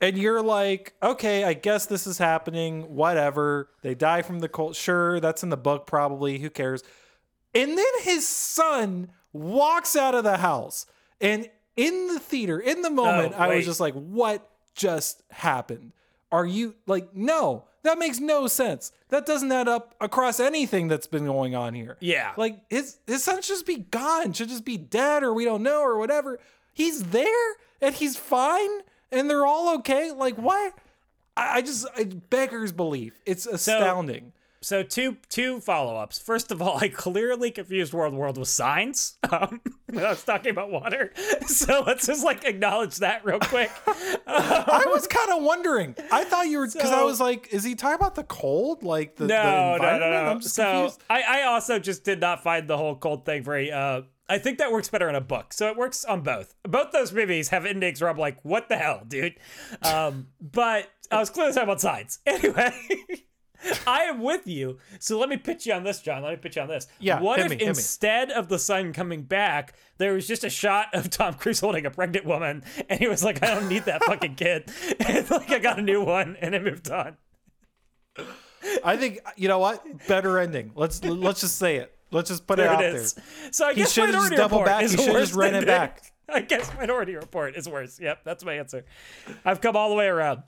[0.00, 2.94] And you're like, okay, I guess this is happening.
[2.94, 3.68] Whatever.
[3.82, 4.76] They die from the cold.
[4.76, 6.38] Sure, that's in the book, probably.
[6.38, 6.84] Who cares?
[7.54, 10.86] And then his son walks out of the house.
[11.20, 15.92] And in the theater, in the moment, Oh, I was just like, what just happened?
[16.30, 18.92] Are you like, no, that makes no sense.
[19.08, 21.96] That doesn't add up across anything that's been going on here.
[22.00, 22.32] Yeah.
[22.36, 25.62] Like his his son should just be gone, should just be dead, or we don't
[25.62, 26.38] know, or whatever.
[26.72, 28.70] He's there and he's fine
[29.10, 30.12] and they're all okay.
[30.12, 30.74] Like what?
[31.36, 33.18] I, I just I, beggars belief.
[33.26, 34.32] It's astounding.
[34.60, 36.18] So two two follow ups.
[36.18, 39.18] First of all, I clearly confused World World with signs.
[39.30, 41.12] Um, when I was talking about water.
[41.48, 43.70] So let's just like acknowledge that real quick.
[43.86, 45.94] I was kind of wondering.
[46.12, 48.82] I thought you were because I was like, is he talking about the cold?
[48.82, 50.12] Like the, the no, no, environment?
[50.12, 50.30] no, no.
[50.30, 50.92] I'm just so.
[51.08, 53.72] I, I also just did not find the whole cold thing very.
[53.72, 55.52] Uh, I think that works better in a book.
[55.54, 56.54] So it works on both.
[56.64, 59.36] Both those movies have endings where I'm like, what the hell, dude?
[59.82, 62.18] Um, but I was clearly talking about signs.
[62.26, 62.72] Anyway.
[63.86, 64.78] I am with you.
[65.00, 66.22] So let me pitch you on this, John.
[66.22, 66.86] Let me pitch you on this.
[67.00, 70.86] Yeah, What if me, instead of the sun coming back, there was just a shot
[70.94, 74.04] of Tom Cruise holding a pregnant woman, and he was like, "I don't need that
[74.04, 74.70] fucking kid,"
[75.06, 77.16] and like I got a new one, and it moved on.
[78.84, 79.84] I think you know what?
[80.08, 80.72] Better ending.
[80.74, 81.92] Let's let's just say it.
[82.10, 83.00] Let's just put it out There it there.
[83.02, 83.16] is.
[83.52, 84.82] So I He guess should've just Minority Report back.
[84.84, 86.02] is He should've worse just ran it back.
[86.28, 88.00] I guess Minority Report is worse.
[88.00, 88.84] Yep, that's my answer.
[89.44, 90.42] I've come all the way around.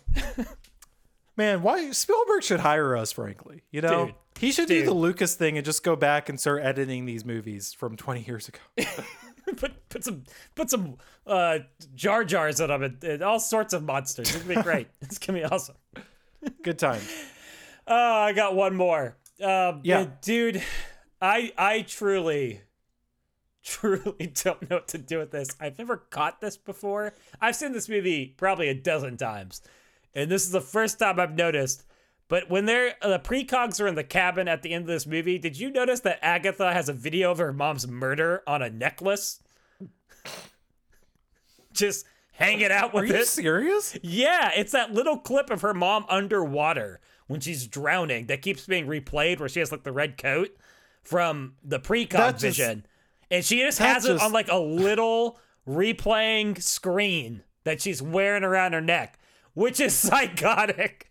[1.40, 3.62] Man, why Spielberg should hire us, frankly.
[3.70, 4.14] You know, Dude.
[4.38, 7.72] he should do the Lucas thing and just go back and start editing these movies
[7.72, 8.58] from 20 years ago.
[9.56, 11.60] put put some put some uh,
[11.94, 14.28] jar jars in them and, all sorts of monsters.
[14.34, 14.88] It's gonna be great.
[15.00, 15.76] it's gonna be awesome.
[16.62, 17.00] Good time.
[17.86, 19.16] Oh, I got one more.
[19.42, 20.08] Um, Yeah.
[20.20, 20.62] dude,
[21.22, 22.60] I I truly,
[23.64, 25.48] truly don't know what to do with this.
[25.58, 27.14] I've never caught this before.
[27.40, 29.62] I've seen this movie probably a dozen times,
[30.14, 31.84] and this is the first time I've noticed.
[32.28, 35.38] But when they're the precogs are in the cabin at the end of this movie,
[35.38, 39.40] did you notice that Agatha has a video of her mom's murder on a necklace?
[41.72, 43.26] Just hanging out with Are with you it.
[43.26, 43.96] serious?
[44.02, 48.86] Yeah, it's that little clip of her mom underwater when she's drowning that keeps being
[48.86, 50.50] replayed where she has like the red coat
[51.02, 52.86] from the precog just- vision.
[53.32, 55.38] And she just has it on like a little
[55.68, 59.19] replaying screen that she's wearing around her neck,
[59.54, 61.10] which is psychotic.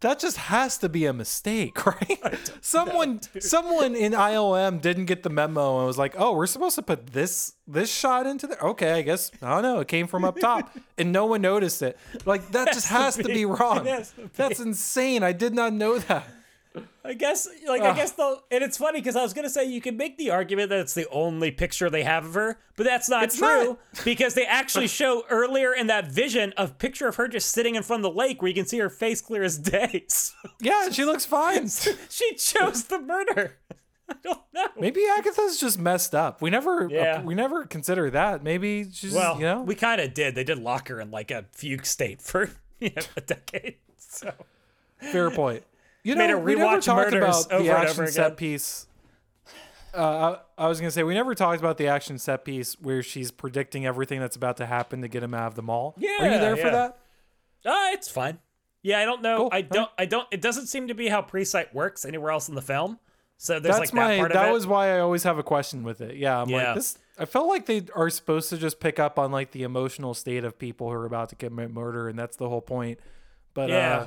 [0.00, 2.52] That just has to be a mistake, right?
[2.62, 6.82] someone someone in ILM didn't get the memo and was like, "Oh, we're supposed to
[6.82, 9.80] put this this shot into there." Okay, I guess I don't know.
[9.80, 11.98] It came from up top, and no one noticed it.
[12.24, 13.86] Like that just has to be wrong.
[13.86, 14.30] It has to be.
[14.36, 15.22] That's insane.
[15.22, 16.26] I did not know that.
[17.04, 19.80] I guess, like, I guess the and it's funny because I was gonna say you
[19.80, 23.08] can make the argument that it's the only picture they have of her, but that's
[23.08, 23.78] not It's true not.
[24.04, 27.82] because they actually show earlier in that vision a picture of her just sitting in
[27.82, 30.04] front of the lake where you can see her face clear as day.
[30.08, 31.68] So Yeah, she looks fine.
[32.08, 33.56] she chose the murder.
[34.08, 34.66] I don't know.
[34.78, 36.40] Maybe Agatha's just messed up.
[36.42, 37.22] We never uh, Yeah.
[37.22, 38.44] we never consider that.
[38.44, 40.36] Maybe she's Well, you know we kind of did.
[40.36, 43.76] They did lock her in like a fugue state for you know, a decade.
[43.98, 44.32] So
[45.00, 45.64] Fair point.
[46.02, 48.10] You Made know, her we never rewatch talked Murders about over the and action over
[48.10, 48.86] set piece.
[49.92, 53.02] Uh, I, I was gonna say we never talked about the action set piece where
[53.02, 55.94] she's predicting everything that's about to happen to get him out of the mall.
[55.98, 56.98] Yeah, are you Yeah, there for that?
[57.66, 58.38] uh, it's fine.
[58.82, 59.36] Yeah, I don't know.
[59.38, 59.48] Cool.
[59.52, 59.90] I don't.
[59.98, 60.26] I don't.
[60.30, 62.98] It doesn't seem to be how pre-sight works anywhere else in the film.
[63.36, 64.08] So there's That's like my.
[64.14, 64.46] that part that of it.
[64.46, 66.16] That was why I always have a question with it.
[66.16, 66.68] Yeah, I'm Yeah.
[66.68, 66.96] like this.
[67.18, 70.44] I felt like they are supposed to just pick up on like the emotional state
[70.44, 72.98] of people who are about to commit murder, and that's the whole point.
[73.54, 73.96] But Yeah.
[73.98, 74.06] uh,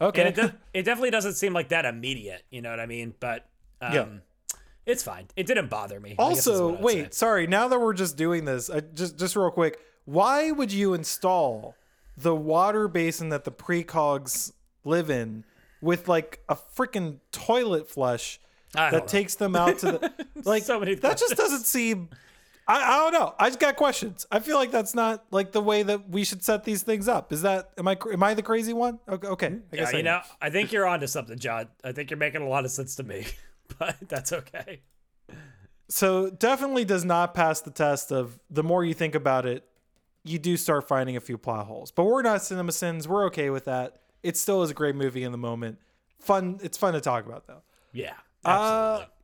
[0.00, 2.44] okay, And it, does, it definitely doesn't seem like that immediate.
[2.50, 3.14] You know what I mean?
[3.18, 3.46] But
[3.80, 4.06] um, Yeah.
[4.86, 5.26] it's fine.
[5.36, 6.16] It didn't bother me.
[6.18, 7.18] I guess is Also, wait, say.
[7.18, 7.46] sorry.
[7.46, 11.74] Now that we're just doing this, I, just just real quick, why would you install
[12.16, 14.52] the water basin that the precogs
[14.84, 15.44] live in
[15.80, 18.40] with like a freaking toilet flush
[18.74, 19.00] that know.
[19.00, 20.12] takes them out to the
[20.44, 20.62] like?
[20.62, 22.08] So many that just doesn't seem.
[22.68, 23.34] I, I don't know.
[23.38, 24.26] I just got questions.
[24.30, 27.32] I feel like that's not like the way that we should set these things up.
[27.32, 28.98] Is that am I am I the crazy one?
[29.08, 29.56] Okay, okay.
[29.72, 30.04] I guess I you am.
[30.04, 31.68] know, I think you're onto something, John.
[31.82, 33.26] I think you're making a lot of sense to me,
[33.78, 34.82] but that's okay.
[35.88, 39.64] So definitely does not pass the test of the more you think about it,
[40.22, 41.90] you do start finding a few plot holes.
[41.90, 43.06] But we're not CinemaSins.
[43.06, 44.00] We're okay with that.
[44.22, 45.78] It still is a great movie in the moment.
[46.20, 46.58] Fun.
[46.62, 47.62] It's fun to talk about though.
[47.92, 48.12] Yeah,
[48.44, 49.14] Uh, absolutely.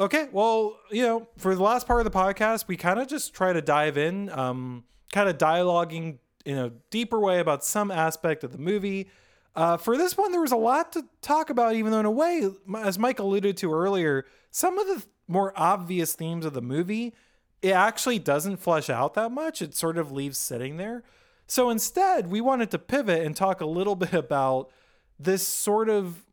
[0.00, 0.28] Okay.
[0.32, 3.52] Well, you know, for the last part of the podcast, we kind of just try
[3.52, 8.50] to dive in, um, kind of dialoguing in a deeper way about some aspect of
[8.52, 9.10] the movie.
[9.54, 12.10] Uh, for this one, there was a lot to talk about, even though in a
[12.10, 12.48] way,
[12.78, 17.12] as Mike alluded to earlier, some of the more obvious themes of the movie,
[17.60, 19.60] it actually doesn't flesh out that much.
[19.60, 21.04] It sort of leaves sitting there.
[21.46, 24.70] So instead, we wanted to pivot and talk a little bit about
[25.18, 26.24] this sort of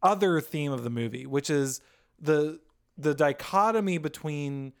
[0.00, 1.80] other theme of the movie, which is
[2.20, 2.60] the
[2.96, 4.72] the dichotomy between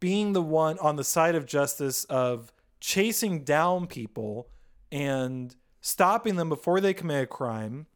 [0.00, 4.48] being the one on the side of justice of chasing down people
[4.92, 7.86] and stopping them before they commit a crime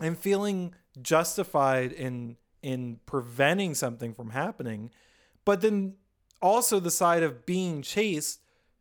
[0.00, 4.90] and feeling justified in in preventing something from happening
[5.44, 5.94] but then
[6.42, 8.40] also the side of being chased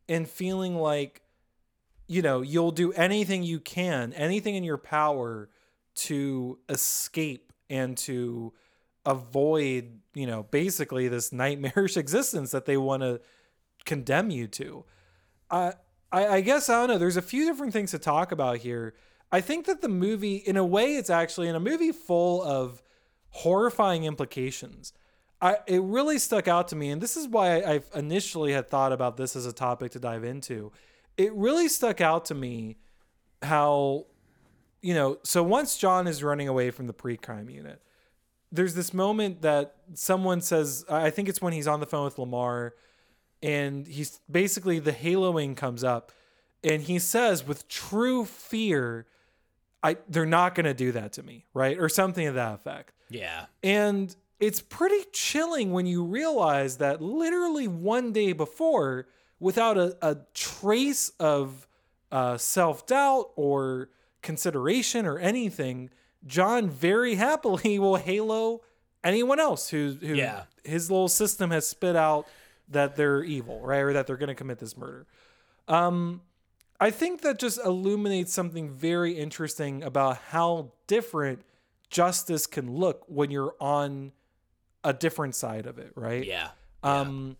[0.09, 1.21] and feeling like
[2.07, 5.49] you know you'll do anything you can anything in your power
[5.95, 8.51] to escape and to
[9.05, 13.19] avoid you know basically this nightmarish existence that they want to
[13.85, 14.83] condemn you to
[15.49, 15.73] I,
[16.11, 16.97] I I guess I don't know.
[16.97, 18.93] There's a few different things to talk about here.
[19.31, 22.81] I think that the movie, in a way, it's actually in a movie full of
[23.29, 24.93] horrifying implications.
[25.41, 28.91] I it really stuck out to me, and this is why I initially had thought
[28.91, 30.71] about this as a topic to dive into.
[31.17, 32.77] It really stuck out to me
[33.41, 34.05] how,
[34.81, 37.81] you know, so once John is running away from the pre-crime unit,
[38.51, 42.17] there's this moment that someone says, I think it's when he's on the phone with
[42.17, 42.73] Lamar,
[43.41, 46.11] and he's basically the haloing comes up
[46.63, 49.05] and he says with true fear
[49.83, 51.77] i they're not going to do that to me right?
[51.77, 52.93] Or something of that effect.
[53.09, 59.07] Yeah, and it's pretty chilling when you realize that literally one day before
[59.39, 61.67] without a, a trace of
[62.11, 63.89] uh, self-doubt or
[64.21, 65.89] consideration or anything
[66.25, 68.61] john very happily will halo
[69.03, 70.43] anyone else who, who Yeah.
[70.63, 72.27] his little system has spit out
[72.67, 73.79] that they're evil, right?
[73.79, 75.07] Or that they're going to commit this murder.
[75.67, 76.21] Um,
[76.79, 81.41] I think that just illuminates something very interesting about how different
[81.89, 84.11] justice can look when you're on
[84.83, 86.23] a different side of it, right?
[86.25, 86.49] yeah,
[86.83, 87.37] Um,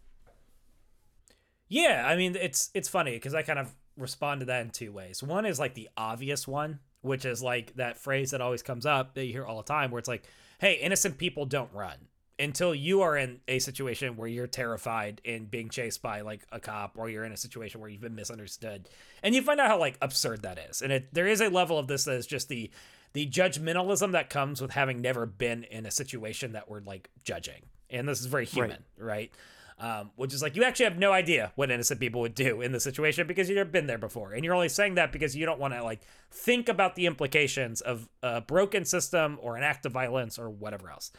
[1.68, 2.06] yeah.
[2.08, 5.22] I mean, it's it's funny because I kind of respond to that in two ways.
[5.22, 9.16] One is like the obvious one, which is like that phrase that always comes up
[9.16, 10.26] that you hear all the time, where it's like,
[10.60, 12.08] "Hey, innocent people don't run."
[12.38, 16.60] Until you are in a situation where you're terrified and being chased by like a
[16.60, 18.88] cop, or you're in a situation where you've been misunderstood,
[19.22, 21.78] and you find out how like absurd that is, and it, there is a level
[21.78, 22.72] of this that is just the
[23.12, 27.64] the judgmentalism that comes with having never been in a situation that we're like judging,
[27.90, 29.32] and this is very human, right?
[29.80, 32.72] Um, which is like you actually have no idea what innocent people would do in
[32.72, 35.46] the situation because you've never been there before, and you're only saying that because you
[35.46, 36.02] don't want to like
[36.32, 40.90] think about the implications of a broken system or an act of violence or whatever
[40.90, 41.12] else.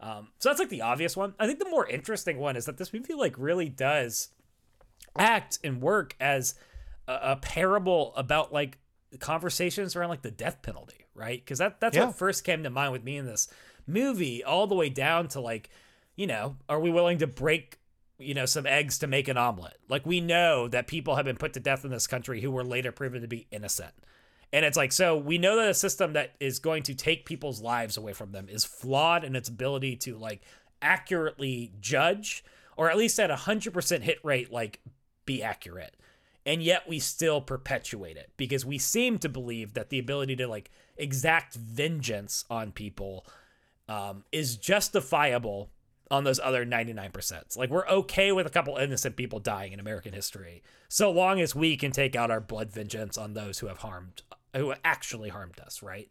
[0.00, 1.34] Um, so that's like the obvious one.
[1.38, 4.28] I think the more interesting one is that this movie like really does
[5.18, 6.54] act and work as
[7.06, 8.78] a, a parable about like
[9.18, 11.40] conversations around like the death penalty, right?
[11.44, 12.06] Because that that's Yeah.
[12.06, 13.48] what first came to mind with me in this
[13.86, 15.70] movie, all the way down to like,
[16.14, 17.78] you know, are we willing to break,
[18.18, 19.78] you know, some eggs to make an omelet?
[19.88, 22.64] Like we know that people have been put to death in this country who were
[22.64, 23.94] later proven to be innocent.
[24.52, 27.60] And it's like, so we know that a system that is going to take people's
[27.60, 30.40] lives away from them is flawed in its ability to like
[30.80, 32.42] accurately judge,
[32.76, 34.80] or at least at a hundred percent hit rate, like
[35.26, 35.94] be accurate.
[36.48, 40.48] and yet we still perpetuate it because we seem to believe that the ability to
[40.48, 43.26] like exact vengeance on people
[43.86, 45.68] um, is justifiable
[46.10, 47.56] on those other 99%.
[47.56, 51.54] Like we're okay with a couple innocent people dying in American history so long as
[51.54, 54.22] we can take out our blood vengeance on those who have harmed
[54.56, 56.10] who actually harmed us, right?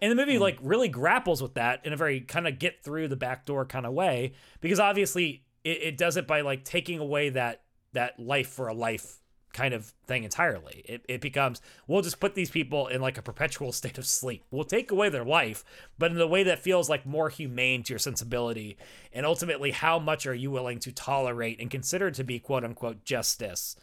[0.00, 0.42] And the movie hmm.
[0.42, 3.64] like really grapples with that in a very kind of get through the back door
[3.64, 7.62] kind of way because obviously it, it does it by like taking away that
[7.92, 9.20] that life for a life
[9.54, 10.82] kind of thing entirely.
[10.84, 14.44] It, it becomes we'll just put these people in like a perpetual state of sleep.
[14.50, 15.64] We'll take away their life,
[15.98, 18.76] but in a way that feels like more humane to your sensibility.
[19.12, 23.04] And ultimately, how much are you willing to tolerate and consider to be quote unquote
[23.04, 23.76] justice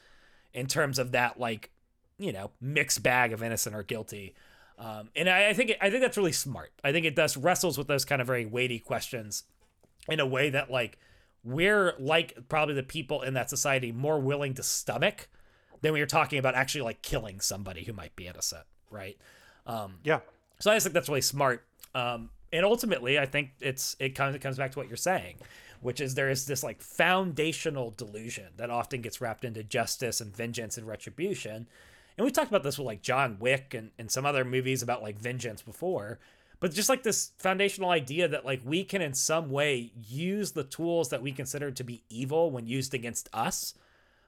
[0.54, 1.72] in terms of that like
[2.20, 4.36] you know mixed bag of innocent or guilty.
[4.78, 6.72] Um, and I, I think I think that's really smart.
[6.84, 9.44] I think it does wrestles with those kind of very weighty questions
[10.08, 10.98] in a way that like
[11.44, 15.28] we're like probably the people in that society more willing to stomach
[15.82, 19.18] than when you're talking about actually like killing somebody who might be innocent, right?
[19.66, 20.20] Um, Yeah.
[20.60, 21.66] so I just think that's really smart.
[21.94, 25.38] Um, and ultimately, I think it's it kind of comes back to what you're saying,
[25.82, 30.36] which is there is this like foundational delusion that often gets wrapped into justice and
[30.36, 31.68] vengeance and retribution.
[32.18, 35.02] And we talked about this with like John Wick and, and some other movies about
[35.02, 36.20] like vengeance before.
[36.60, 40.64] But just like this foundational idea that like we can in some way use the
[40.64, 43.74] tools that we consider to be evil when used against us,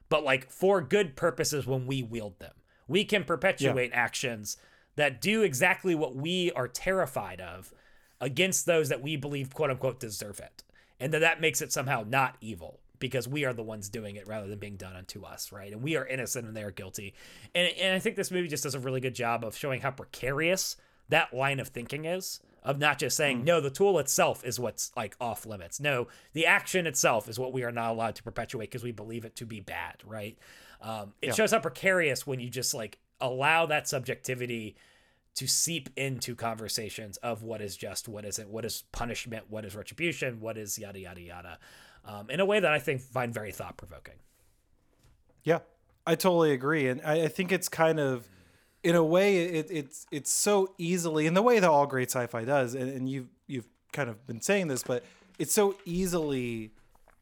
[0.08, 2.52] but like for good purposes when we wield them.
[2.86, 4.56] We can perpetuate actions
[4.96, 7.72] that do exactly what we are terrified of
[8.20, 10.62] against those that we believe quote unquote deserve it.
[11.00, 14.28] And that that makes it somehow not evil because we are the ones doing it
[14.28, 15.72] rather than being done unto us, right?
[15.72, 17.14] And we are innocent and they are guilty.
[17.54, 19.90] And and I think this movie just does a really good job of showing how
[19.90, 20.76] precarious
[21.08, 24.90] that line of thinking is of not just saying no the tool itself is what's
[24.96, 25.80] like off limits.
[25.80, 29.24] No the action itself is what we are not allowed to perpetuate because we believe
[29.24, 30.38] it to be bad right?
[30.80, 34.76] Um, it shows how precarious when you just like allow that subjectivity
[35.36, 39.74] to seep into conversations of what is just what isn't what is punishment what is
[39.74, 41.58] retribution what is yada yada yada
[42.04, 44.14] um, in a way that i think find very thought-provoking.
[45.44, 45.58] Yeah,
[46.06, 48.26] I totally agree, and I, I think it's kind of,
[48.84, 52.44] in a way, it, it's it's so easily in the way that all great sci-fi
[52.44, 55.02] does, and, and you've you've kind of been saying this, but
[55.38, 56.70] it's so easily,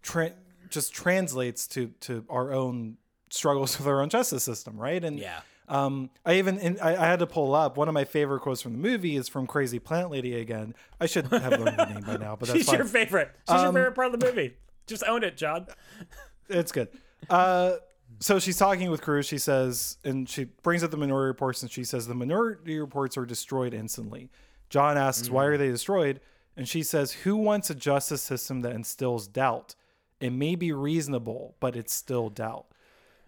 [0.02, 0.34] tra-
[0.68, 2.98] just translates to to our own
[3.30, 5.02] struggles with our own justice system, right?
[5.02, 8.40] And yeah um, I even I, I had to pull up one of my favorite
[8.40, 10.74] quotes from the movie is from Crazy Plant Lady again.
[11.00, 12.76] I should have learned the name by now, but that's she's fine.
[12.76, 14.54] your favorite she's your favorite part of the movie
[14.86, 15.66] just own it john
[16.48, 16.88] it's good.
[17.30, 17.76] Uh,
[18.22, 19.26] so she's talking with Cruise.
[19.26, 23.16] She says, and she brings up the minority reports, and she says the minority reports
[23.16, 24.30] are destroyed instantly.
[24.70, 25.58] John asks, "Why are mm.
[25.58, 26.20] they destroyed?"
[26.56, 29.74] And she says, "Who wants a justice system that instills doubt?
[30.20, 32.66] It may be reasonable, but it's still doubt."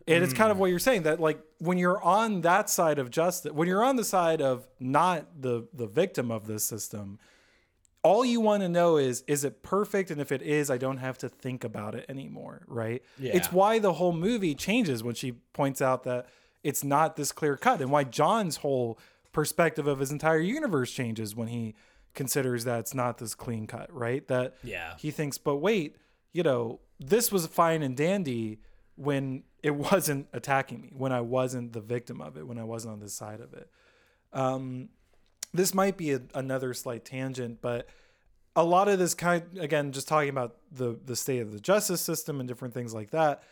[0.07, 0.61] And it's kind of mm.
[0.61, 3.97] what you're saying that like when you're on that side of justice, when you're on
[3.97, 7.19] the side of not the the victim of this system,
[8.05, 10.99] all you want to know is is it perfect and if it is i don't
[10.99, 13.33] have to think about it anymore right yeah.
[13.35, 16.27] it's why the whole movie changes when she points out that
[16.63, 18.99] it's not this clear cut and why john's whole
[19.33, 21.75] perspective of his entire universe changes when he
[22.15, 24.95] considers that it's not this clean cut right that Yeah.
[24.99, 25.97] he thinks but wait
[26.33, 28.61] you know this was fine and dandy
[28.97, 32.93] when it wasn't attacking me when i wasn't the victim of it when i wasn't
[32.93, 33.69] on the side of it
[34.33, 34.89] um,
[35.55, 37.89] this might be a, another slight tangent, but
[38.57, 42.01] a lot of this kind again, just talking about the the state of the justice
[42.01, 43.43] system and different things like that.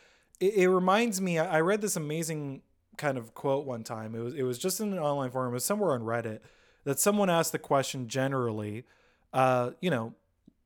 [0.41, 1.39] It, it reminds me.
[1.39, 2.62] I read this amazing
[2.99, 4.15] kind of quote one time.
[4.15, 5.53] It was it was just in an online forum.
[5.53, 6.41] It was somewhere on Reddit
[6.85, 8.85] that someone asked the question generally.
[9.33, 10.15] Uh, you know,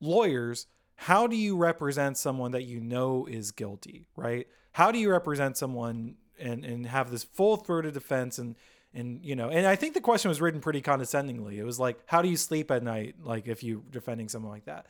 [0.00, 4.48] lawyers, how do you represent someone that you know is guilty, right?
[4.72, 8.56] How do you represent someone and and have this full throated defense and
[8.96, 11.58] and you know, and I think the question was written pretty condescendingly.
[11.58, 14.64] It was like, how do you sleep at night, like if you're defending someone like
[14.64, 14.86] that?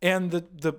[0.00, 0.74] And the the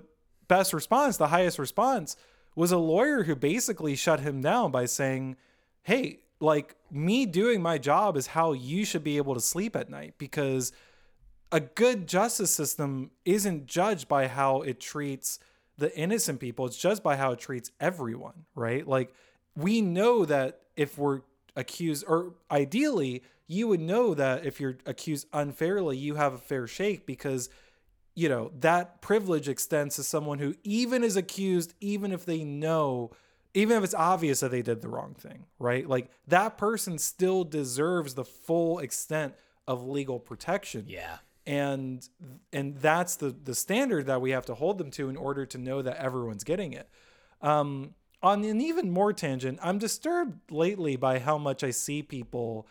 [0.48, 2.16] best response, the highest response,
[2.56, 5.36] was a lawyer who basically shut him down by saying,
[5.82, 9.88] "Hey, like me doing my job is how you should be able to sleep at
[9.88, 10.72] night because
[11.52, 15.38] a good justice system isn't judged by how it treats
[15.78, 19.14] the innocent people it's judged by how it treats everyone right like
[19.56, 21.20] we know that if we're
[21.56, 26.66] accused or ideally you would know that if you're accused unfairly you have a fair
[26.66, 27.50] shake because
[28.14, 33.10] you know that privilege extends to someone who even is accused even if they know
[33.54, 35.88] even if it's obvious that they did the wrong thing right?
[35.88, 39.34] Like that person still deserves the full extent
[39.66, 40.84] of legal protection.
[40.88, 41.18] Yeah.
[41.46, 42.06] And
[42.52, 45.58] and that's the the standard that we have to hold them to in order to
[45.58, 46.88] know that everyone's getting it.
[47.40, 52.66] Um on an even more tangent, I'm disturbed lately by how much I see people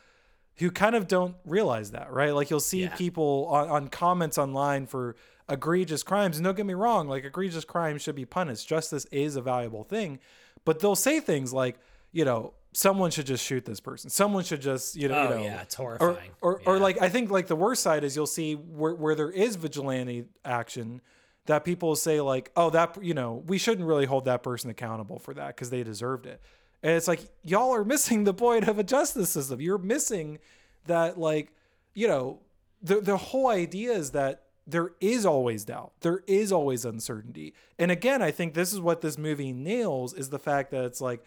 [0.58, 2.34] who kind of don't realize that, right?
[2.34, 2.96] Like you'll see Yeah.
[2.96, 5.16] people on, on comments online for
[5.50, 6.38] egregious crimes.
[6.38, 8.68] And don't get me wrong, like egregious crimes should be punished.
[8.68, 10.20] Justice is a valuable thing.
[10.64, 11.78] But they'll say things like,
[12.12, 14.10] you know, someone should just shoot this person.
[14.10, 16.32] Someone should just, you know, Oh, you know yeah, it's or, horrifying.
[16.42, 16.82] or, or Yeah.
[16.82, 20.26] like I think like the worst side is you'll see where, where there is vigilante
[20.46, 21.02] action
[21.46, 25.20] that people say like, oh, that you know, we shouldn't really hold that person accountable
[25.20, 26.42] for that because they deserved it.
[26.84, 29.62] And it's like y'all are missing the point of a justice system.
[29.62, 30.40] You're missing
[30.86, 31.54] that like,
[31.94, 32.40] you know,
[32.82, 35.92] the the whole idea is that there is always doubt.
[36.02, 37.54] There is always uncertainty.
[37.78, 41.02] And again, I think this is what this movie nails is the fact that it's
[41.02, 41.24] like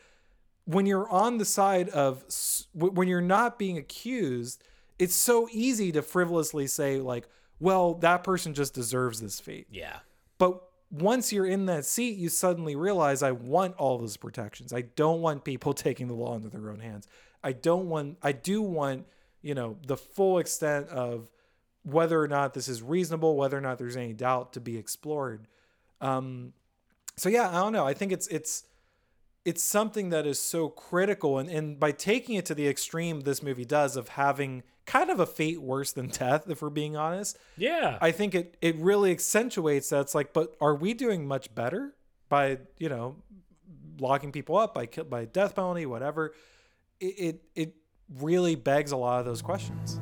[0.65, 2.25] when you're on the side of
[2.73, 4.63] when you're not being accused,
[4.99, 7.29] it's so easy to frivolously say like,
[7.61, 9.67] well, that person just deserves this fate.
[9.71, 9.99] Yeah.
[10.39, 14.73] But once you're in that seat, you suddenly realize I want all those protections.
[14.73, 17.09] I don't want people taking the law into their own hands.
[17.43, 19.07] I don't want I do want,
[19.43, 21.31] you know, the full extent of
[21.83, 25.47] whether or not this is reasonable, whether or not there's any doubt to be explored.
[26.01, 26.53] Um
[27.17, 27.87] so yeah, I don't know.
[27.87, 28.65] I think it's it's
[29.45, 33.43] it's something that is so critical and, and by taking it to the extreme this
[33.43, 37.39] movie does of having kind of a fate worse than death, if we're being honest.
[37.57, 37.99] Yeah.
[38.01, 41.95] I think it it really accentuates that it's like, but are we doing much better
[42.29, 43.17] by you know
[43.99, 46.35] locking people up by by death penalty, whatever?
[47.01, 47.75] It it, it
[48.21, 50.01] really begs a lot of those questions.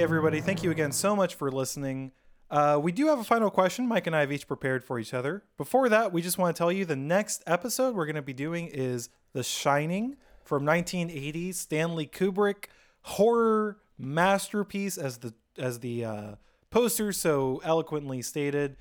[0.00, 0.40] Hey, everybody.
[0.40, 2.12] Thank you again so much for listening.
[2.50, 5.12] Uh, we do have a final question Mike and I have each prepared for each
[5.12, 5.44] other.
[5.58, 8.32] Before that, we just want to tell you the next episode we're going to be
[8.32, 12.68] doing is The Shining from 1980, Stanley Kubrick
[13.02, 16.34] horror masterpiece, as the as the uh,
[16.70, 18.78] poster so eloquently stated.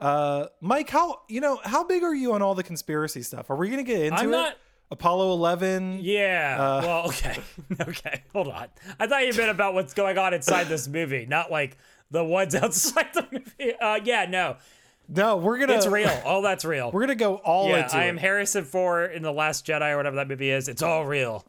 [0.00, 3.50] Uh, Mike, how you know how big are you on all the conspiracy stuff?
[3.50, 4.32] Are we going to get into I'm it?
[4.32, 4.56] not-
[4.92, 5.98] Apollo 11.
[6.02, 6.56] Yeah.
[6.58, 7.36] Uh, well, okay.
[7.80, 8.22] okay.
[8.32, 8.68] Hold on.
[9.00, 11.78] I thought you meant about what's going on inside this movie, not like
[12.10, 13.74] the ones outside the movie.
[13.74, 14.56] Uh, yeah, no.
[15.08, 15.74] No, we're gonna.
[15.74, 16.10] It's real.
[16.24, 16.90] All that's real.
[16.92, 18.08] We're gonna go all yeah, into I it.
[18.10, 20.68] am Harrison Ford in The Last Jedi or whatever that movie is.
[20.68, 21.44] It's all real.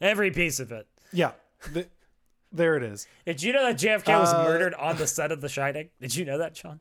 [0.00, 0.86] Every piece of it.
[1.12, 1.30] Yeah,
[1.72, 1.88] th-
[2.52, 3.06] there it is.
[3.24, 5.90] Did you know that JFK was Uh, murdered on the set of The Shining?
[6.00, 6.80] Did you know that, Sean?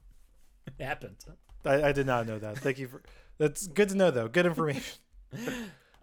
[0.65, 1.17] It happened.
[1.65, 2.57] I, I did not know that.
[2.59, 3.01] Thank you for.
[3.38, 4.27] That's good to know, though.
[4.27, 4.95] Good information.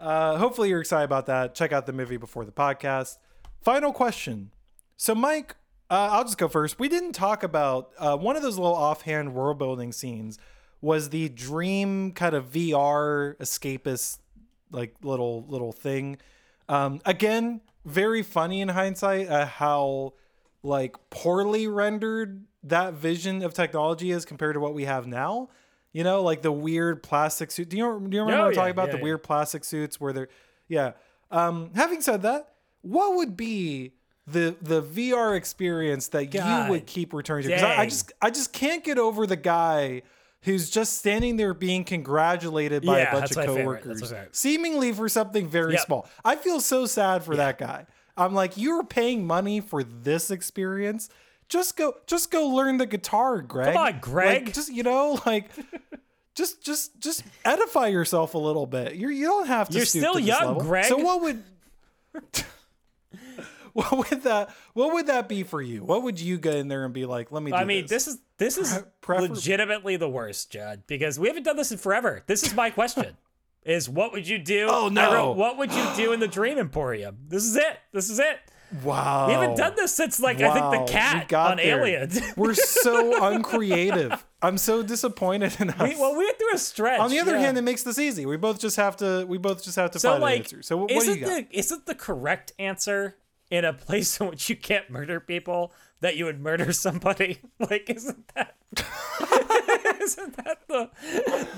[0.04, 1.54] Uh, hopefully, you're excited about that.
[1.54, 3.16] Check out the movie before the podcast.
[3.62, 4.50] Final question.
[4.98, 5.56] So, Mike,
[5.90, 6.78] uh, I'll just go first.
[6.78, 10.38] We didn't talk about uh, one of those little offhand world building scenes.
[10.82, 14.18] Was the dream kind of VR escapist
[14.70, 16.18] like little little thing?
[16.68, 20.12] Um, again, very funny in hindsight uh, how
[20.62, 25.48] like poorly rendered that vision of technology is compared to what we have now.
[25.94, 27.70] You know, like the weird plastic suit.
[27.70, 28.86] Do you, do you remember Oh, what I'm yeah, talking about?
[28.88, 29.02] yeah, the yeah.
[29.04, 30.28] weird plastic suits where they're,
[30.68, 30.92] yeah.
[31.30, 32.50] Um, having said that,
[32.82, 33.92] what would be
[34.26, 37.48] the the VR experience that you would keep returning to?
[37.50, 40.02] Because I, I just I just can't get over the guy
[40.42, 43.84] who's just standing there being congratulated by Yeah, a bunch of my favorite.
[43.84, 45.86] That's coworkers, seemingly for something very Yep.
[45.86, 46.08] small.
[46.24, 47.86] I feel so sad for that guy.
[48.16, 51.08] I'm like, you're paying money for this experience.
[51.48, 53.74] Just go, just go learn the guitar, Greg.
[53.74, 54.46] Come on, Greg.
[54.46, 55.50] Like, just you know, like,
[56.34, 58.96] just, just, just edify yourself a little bit.
[58.96, 59.76] You're, you don't have to.
[59.76, 60.62] You're still to this young, level.
[60.62, 60.86] Greg.
[60.86, 61.42] So what would,
[63.72, 65.84] what would that, what would that be for you?
[65.84, 67.30] What would you get in there and be like?
[67.30, 67.50] Let me.
[67.50, 71.28] Do I mean, this is this is Pre- prefer- legitimately the worst, Judd, because we
[71.28, 72.22] haven't done this in forever.
[72.26, 73.16] This is my question:
[73.64, 74.68] is what would you do?
[74.70, 75.12] Oh, no.
[75.12, 77.18] wrote, what would you do in the Dream Emporium?
[77.28, 77.78] This is it.
[77.92, 78.38] This is it.
[78.82, 79.28] Wow.
[79.28, 81.80] We haven't done this since like I think the cat got on there.
[81.80, 82.10] Alien.
[82.36, 84.24] We're so uncreative.
[84.42, 85.80] I'm so disappointed in us.
[85.88, 87.00] we, well, we went through a stretch.
[87.00, 87.40] On the other yeah.
[87.40, 88.26] hand, it makes this easy.
[88.26, 89.24] We both just have to.
[89.26, 90.62] We both just have to so find like, an answer.
[90.62, 91.50] So what, what do isn't you got?
[91.50, 93.16] the isn't the correct answer
[93.50, 97.40] in a place in which you can't murder people that you would murder somebody?
[97.60, 98.56] Like, isn't that?
[100.02, 100.90] isn't that the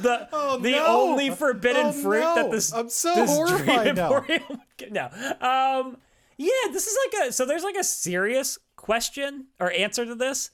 [0.02, 0.86] the Oh, the no.
[0.86, 2.34] only forbidden Oh, fruit no.
[2.36, 4.40] that this I'm so this horrified Dream
[4.92, 5.10] now.
[5.10, 5.96] No, um,
[6.38, 10.50] yeah, this is like a so there's like a serious question or answer to this,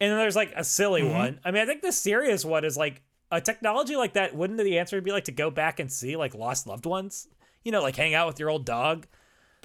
[0.00, 1.12] and then there's like a silly Mm-hmm.
[1.12, 1.40] one.
[1.44, 4.34] I mean, I think the serious one is like a technology like that.
[4.36, 7.28] Wouldn't the answer be like to go back and see like lost loved ones?
[7.64, 9.06] You know, like hang out with your old dog,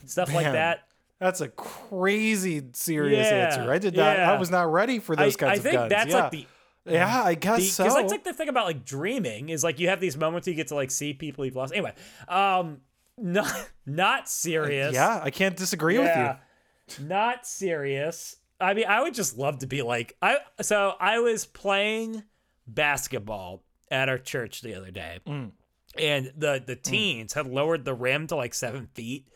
[0.06, 0.88] stuff like that.
[1.20, 3.72] That's a crazy serious Yeah, answer.
[3.72, 4.18] I did not.
[4.18, 4.32] yeah.
[4.32, 5.90] I was not ready for those I, kinds I of think guns.
[5.92, 6.18] that's yeah.
[6.20, 6.48] like the
[6.86, 7.84] Yeah, I guess so.
[7.84, 10.56] Because that's like the thing about like dreaming is like you have these moments you
[10.56, 11.74] get to like see people you've lost.
[11.74, 11.94] Anyway,
[12.28, 12.80] um,
[13.18, 14.94] not not serious.
[14.94, 17.06] yeah, I can't disagree with you.
[17.06, 18.36] Not serious.
[18.60, 20.38] I mean, I would just love to be like I.
[20.62, 22.24] So I was playing
[22.68, 25.52] basketball at our church the other day, Mm.
[25.98, 29.28] and the the teens had lowered the rim to like seven feet,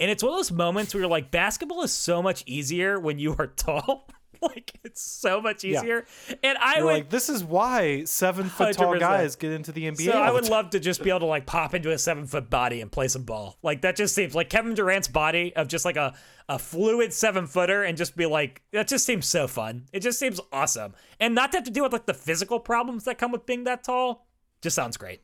[0.00, 3.18] and it's one of those moments where you're like, basketball is so much easier when
[3.18, 4.08] you are tall.
[4.42, 5.80] like it's so much Yeah.
[5.80, 6.06] easier,
[6.42, 9.84] and I You're would like, this is why seven foot tall guys get into the
[9.84, 10.04] NBA.
[10.06, 12.48] So I would love to just be able to like pop into a seven foot
[12.50, 13.56] body and play some ball.
[13.62, 16.14] Like that just seems like Kevin Durant's body of just like a,
[16.48, 19.84] a fluid seven footer and just be like that just seems so fun.
[19.92, 20.94] It just seems awesome.
[21.20, 23.64] And not to have to deal with like the physical problems that come with being
[23.64, 24.26] that tall.
[24.60, 25.20] Just sounds great.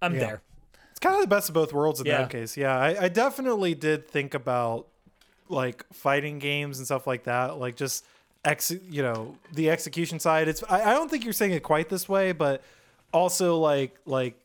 [0.00, 0.42] I'm there.
[0.90, 2.18] It's kind of the best of both worlds in Yeah.
[2.18, 2.56] that case.
[2.56, 4.88] Yeah, I, I definitely did think about
[5.48, 7.58] like fighting games and stuff like that.
[7.58, 8.04] Like just
[8.44, 10.48] ex, you know, the execution side.
[10.48, 12.62] It's I, I don't think you're saying it quite this way, but
[13.12, 14.38] also like like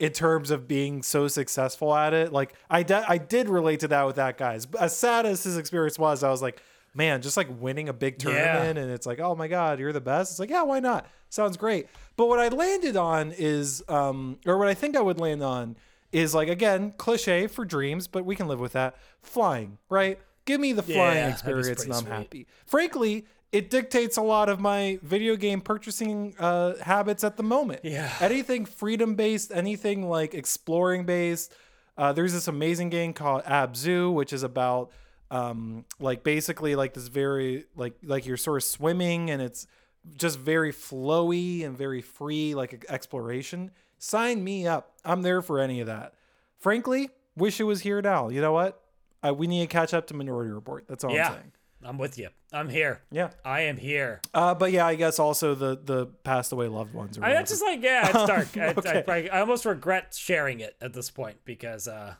[0.00, 2.32] in terms of being so successful at it.
[2.32, 4.66] Like I de- I did relate to that with that guy's.
[4.78, 6.60] As sad as his experience was, I was like,
[6.94, 10.00] man, just like winning a big tournament and it's like, oh my god, you're the
[10.00, 10.32] best.
[10.32, 11.06] It's like, yeah, why not?
[11.28, 11.88] Sounds great.
[12.16, 15.76] But what I landed on is, um, or what I think I would land on
[16.12, 18.96] is like again cliche for dreams, but we can live with that.
[19.22, 20.18] Flying, right?
[20.44, 22.12] Give me the flying Yeah, experience, and I'm sweet.
[22.12, 22.46] happy.
[22.66, 23.26] Frankly.
[23.54, 28.12] It dictates a lot of my video game purchasing uh, habits at the moment Yeah.
[28.20, 31.52] anything freedom based, anything like exploring based.
[31.96, 34.90] Uh, there's this amazing game called Abzu, which is about
[35.30, 39.66] um, like basically like this very like like you're sort of swimming and it's
[40.18, 43.70] just very flowy and very free like exploration.
[43.98, 44.92] Sign me up.
[45.04, 46.14] I'm there for any of that.
[46.58, 48.28] Frankly, wish it was here now.
[48.30, 48.80] You know what?
[49.22, 50.84] I, we need to catch up to Minority Report.
[50.88, 51.28] That's all Yeah.
[51.28, 51.52] I'm saying.
[51.84, 52.28] I'm with you.
[52.52, 53.02] I'm here.
[53.10, 53.30] Yeah.
[53.44, 54.20] I am here.
[54.32, 57.18] Uh, but yeah, I guess also the the passed away loved ones.
[57.18, 57.46] I, whatever.
[57.46, 58.56] just like yeah, it's dark.
[58.56, 59.04] I, okay.
[59.30, 62.14] I, I almost regret sharing it at this point because uh,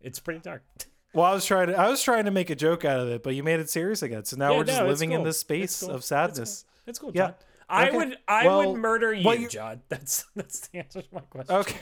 [0.00, 0.62] it's pretty dark.
[1.14, 3.22] Well, I was trying to I was trying to make a joke out of it,
[3.22, 4.26] but you made it serious again.
[4.26, 5.24] So now Yeah, we're just no, living in cool.
[5.24, 5.90] this space cool.
[5.90, 6.64] of It's sadness.
[6.86, 7.12] It's cool.
[7.14, 7.28] Yeah.
[7.28, 7.34] John.
[7.70, 7.96] I Okay.
[7.96, 9.80] would I Well, would murder you, you- John.
[9.88, 11.54] That's that's the answer to my question.
[11.56, 11.76] Okay.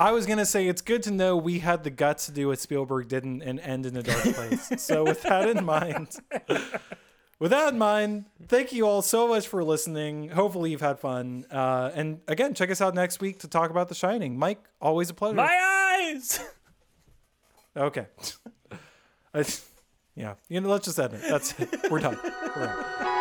[0.00, 2.58] I was gonna say it's good to know we had the guts to do what
[2.58, 4.72] Spielberg didn't and end in a dark place.
[4.78, 6.16] so with that in mind,
[7.38, 10.30] with that in mind, thank you all so much for listening.
[10.30, 11.44] Hopefully you've had fun.
[11.50, 14.38] Uh, and again, check us out next week to talk about The Shining.
[14.38, 15.36] Mike, always a pleasure.
[15.36, 16.40] My eyes.
[17.76, 18.06] Okay.
[19.34, 19.44] I,
[20.16, 20.34] yeah.
[20.48, 21.20] You know, let's just end it.
[21.28, 21.68] That's it.
[21.90, 22.18] We're done.
[22.56, 23.19] We're done.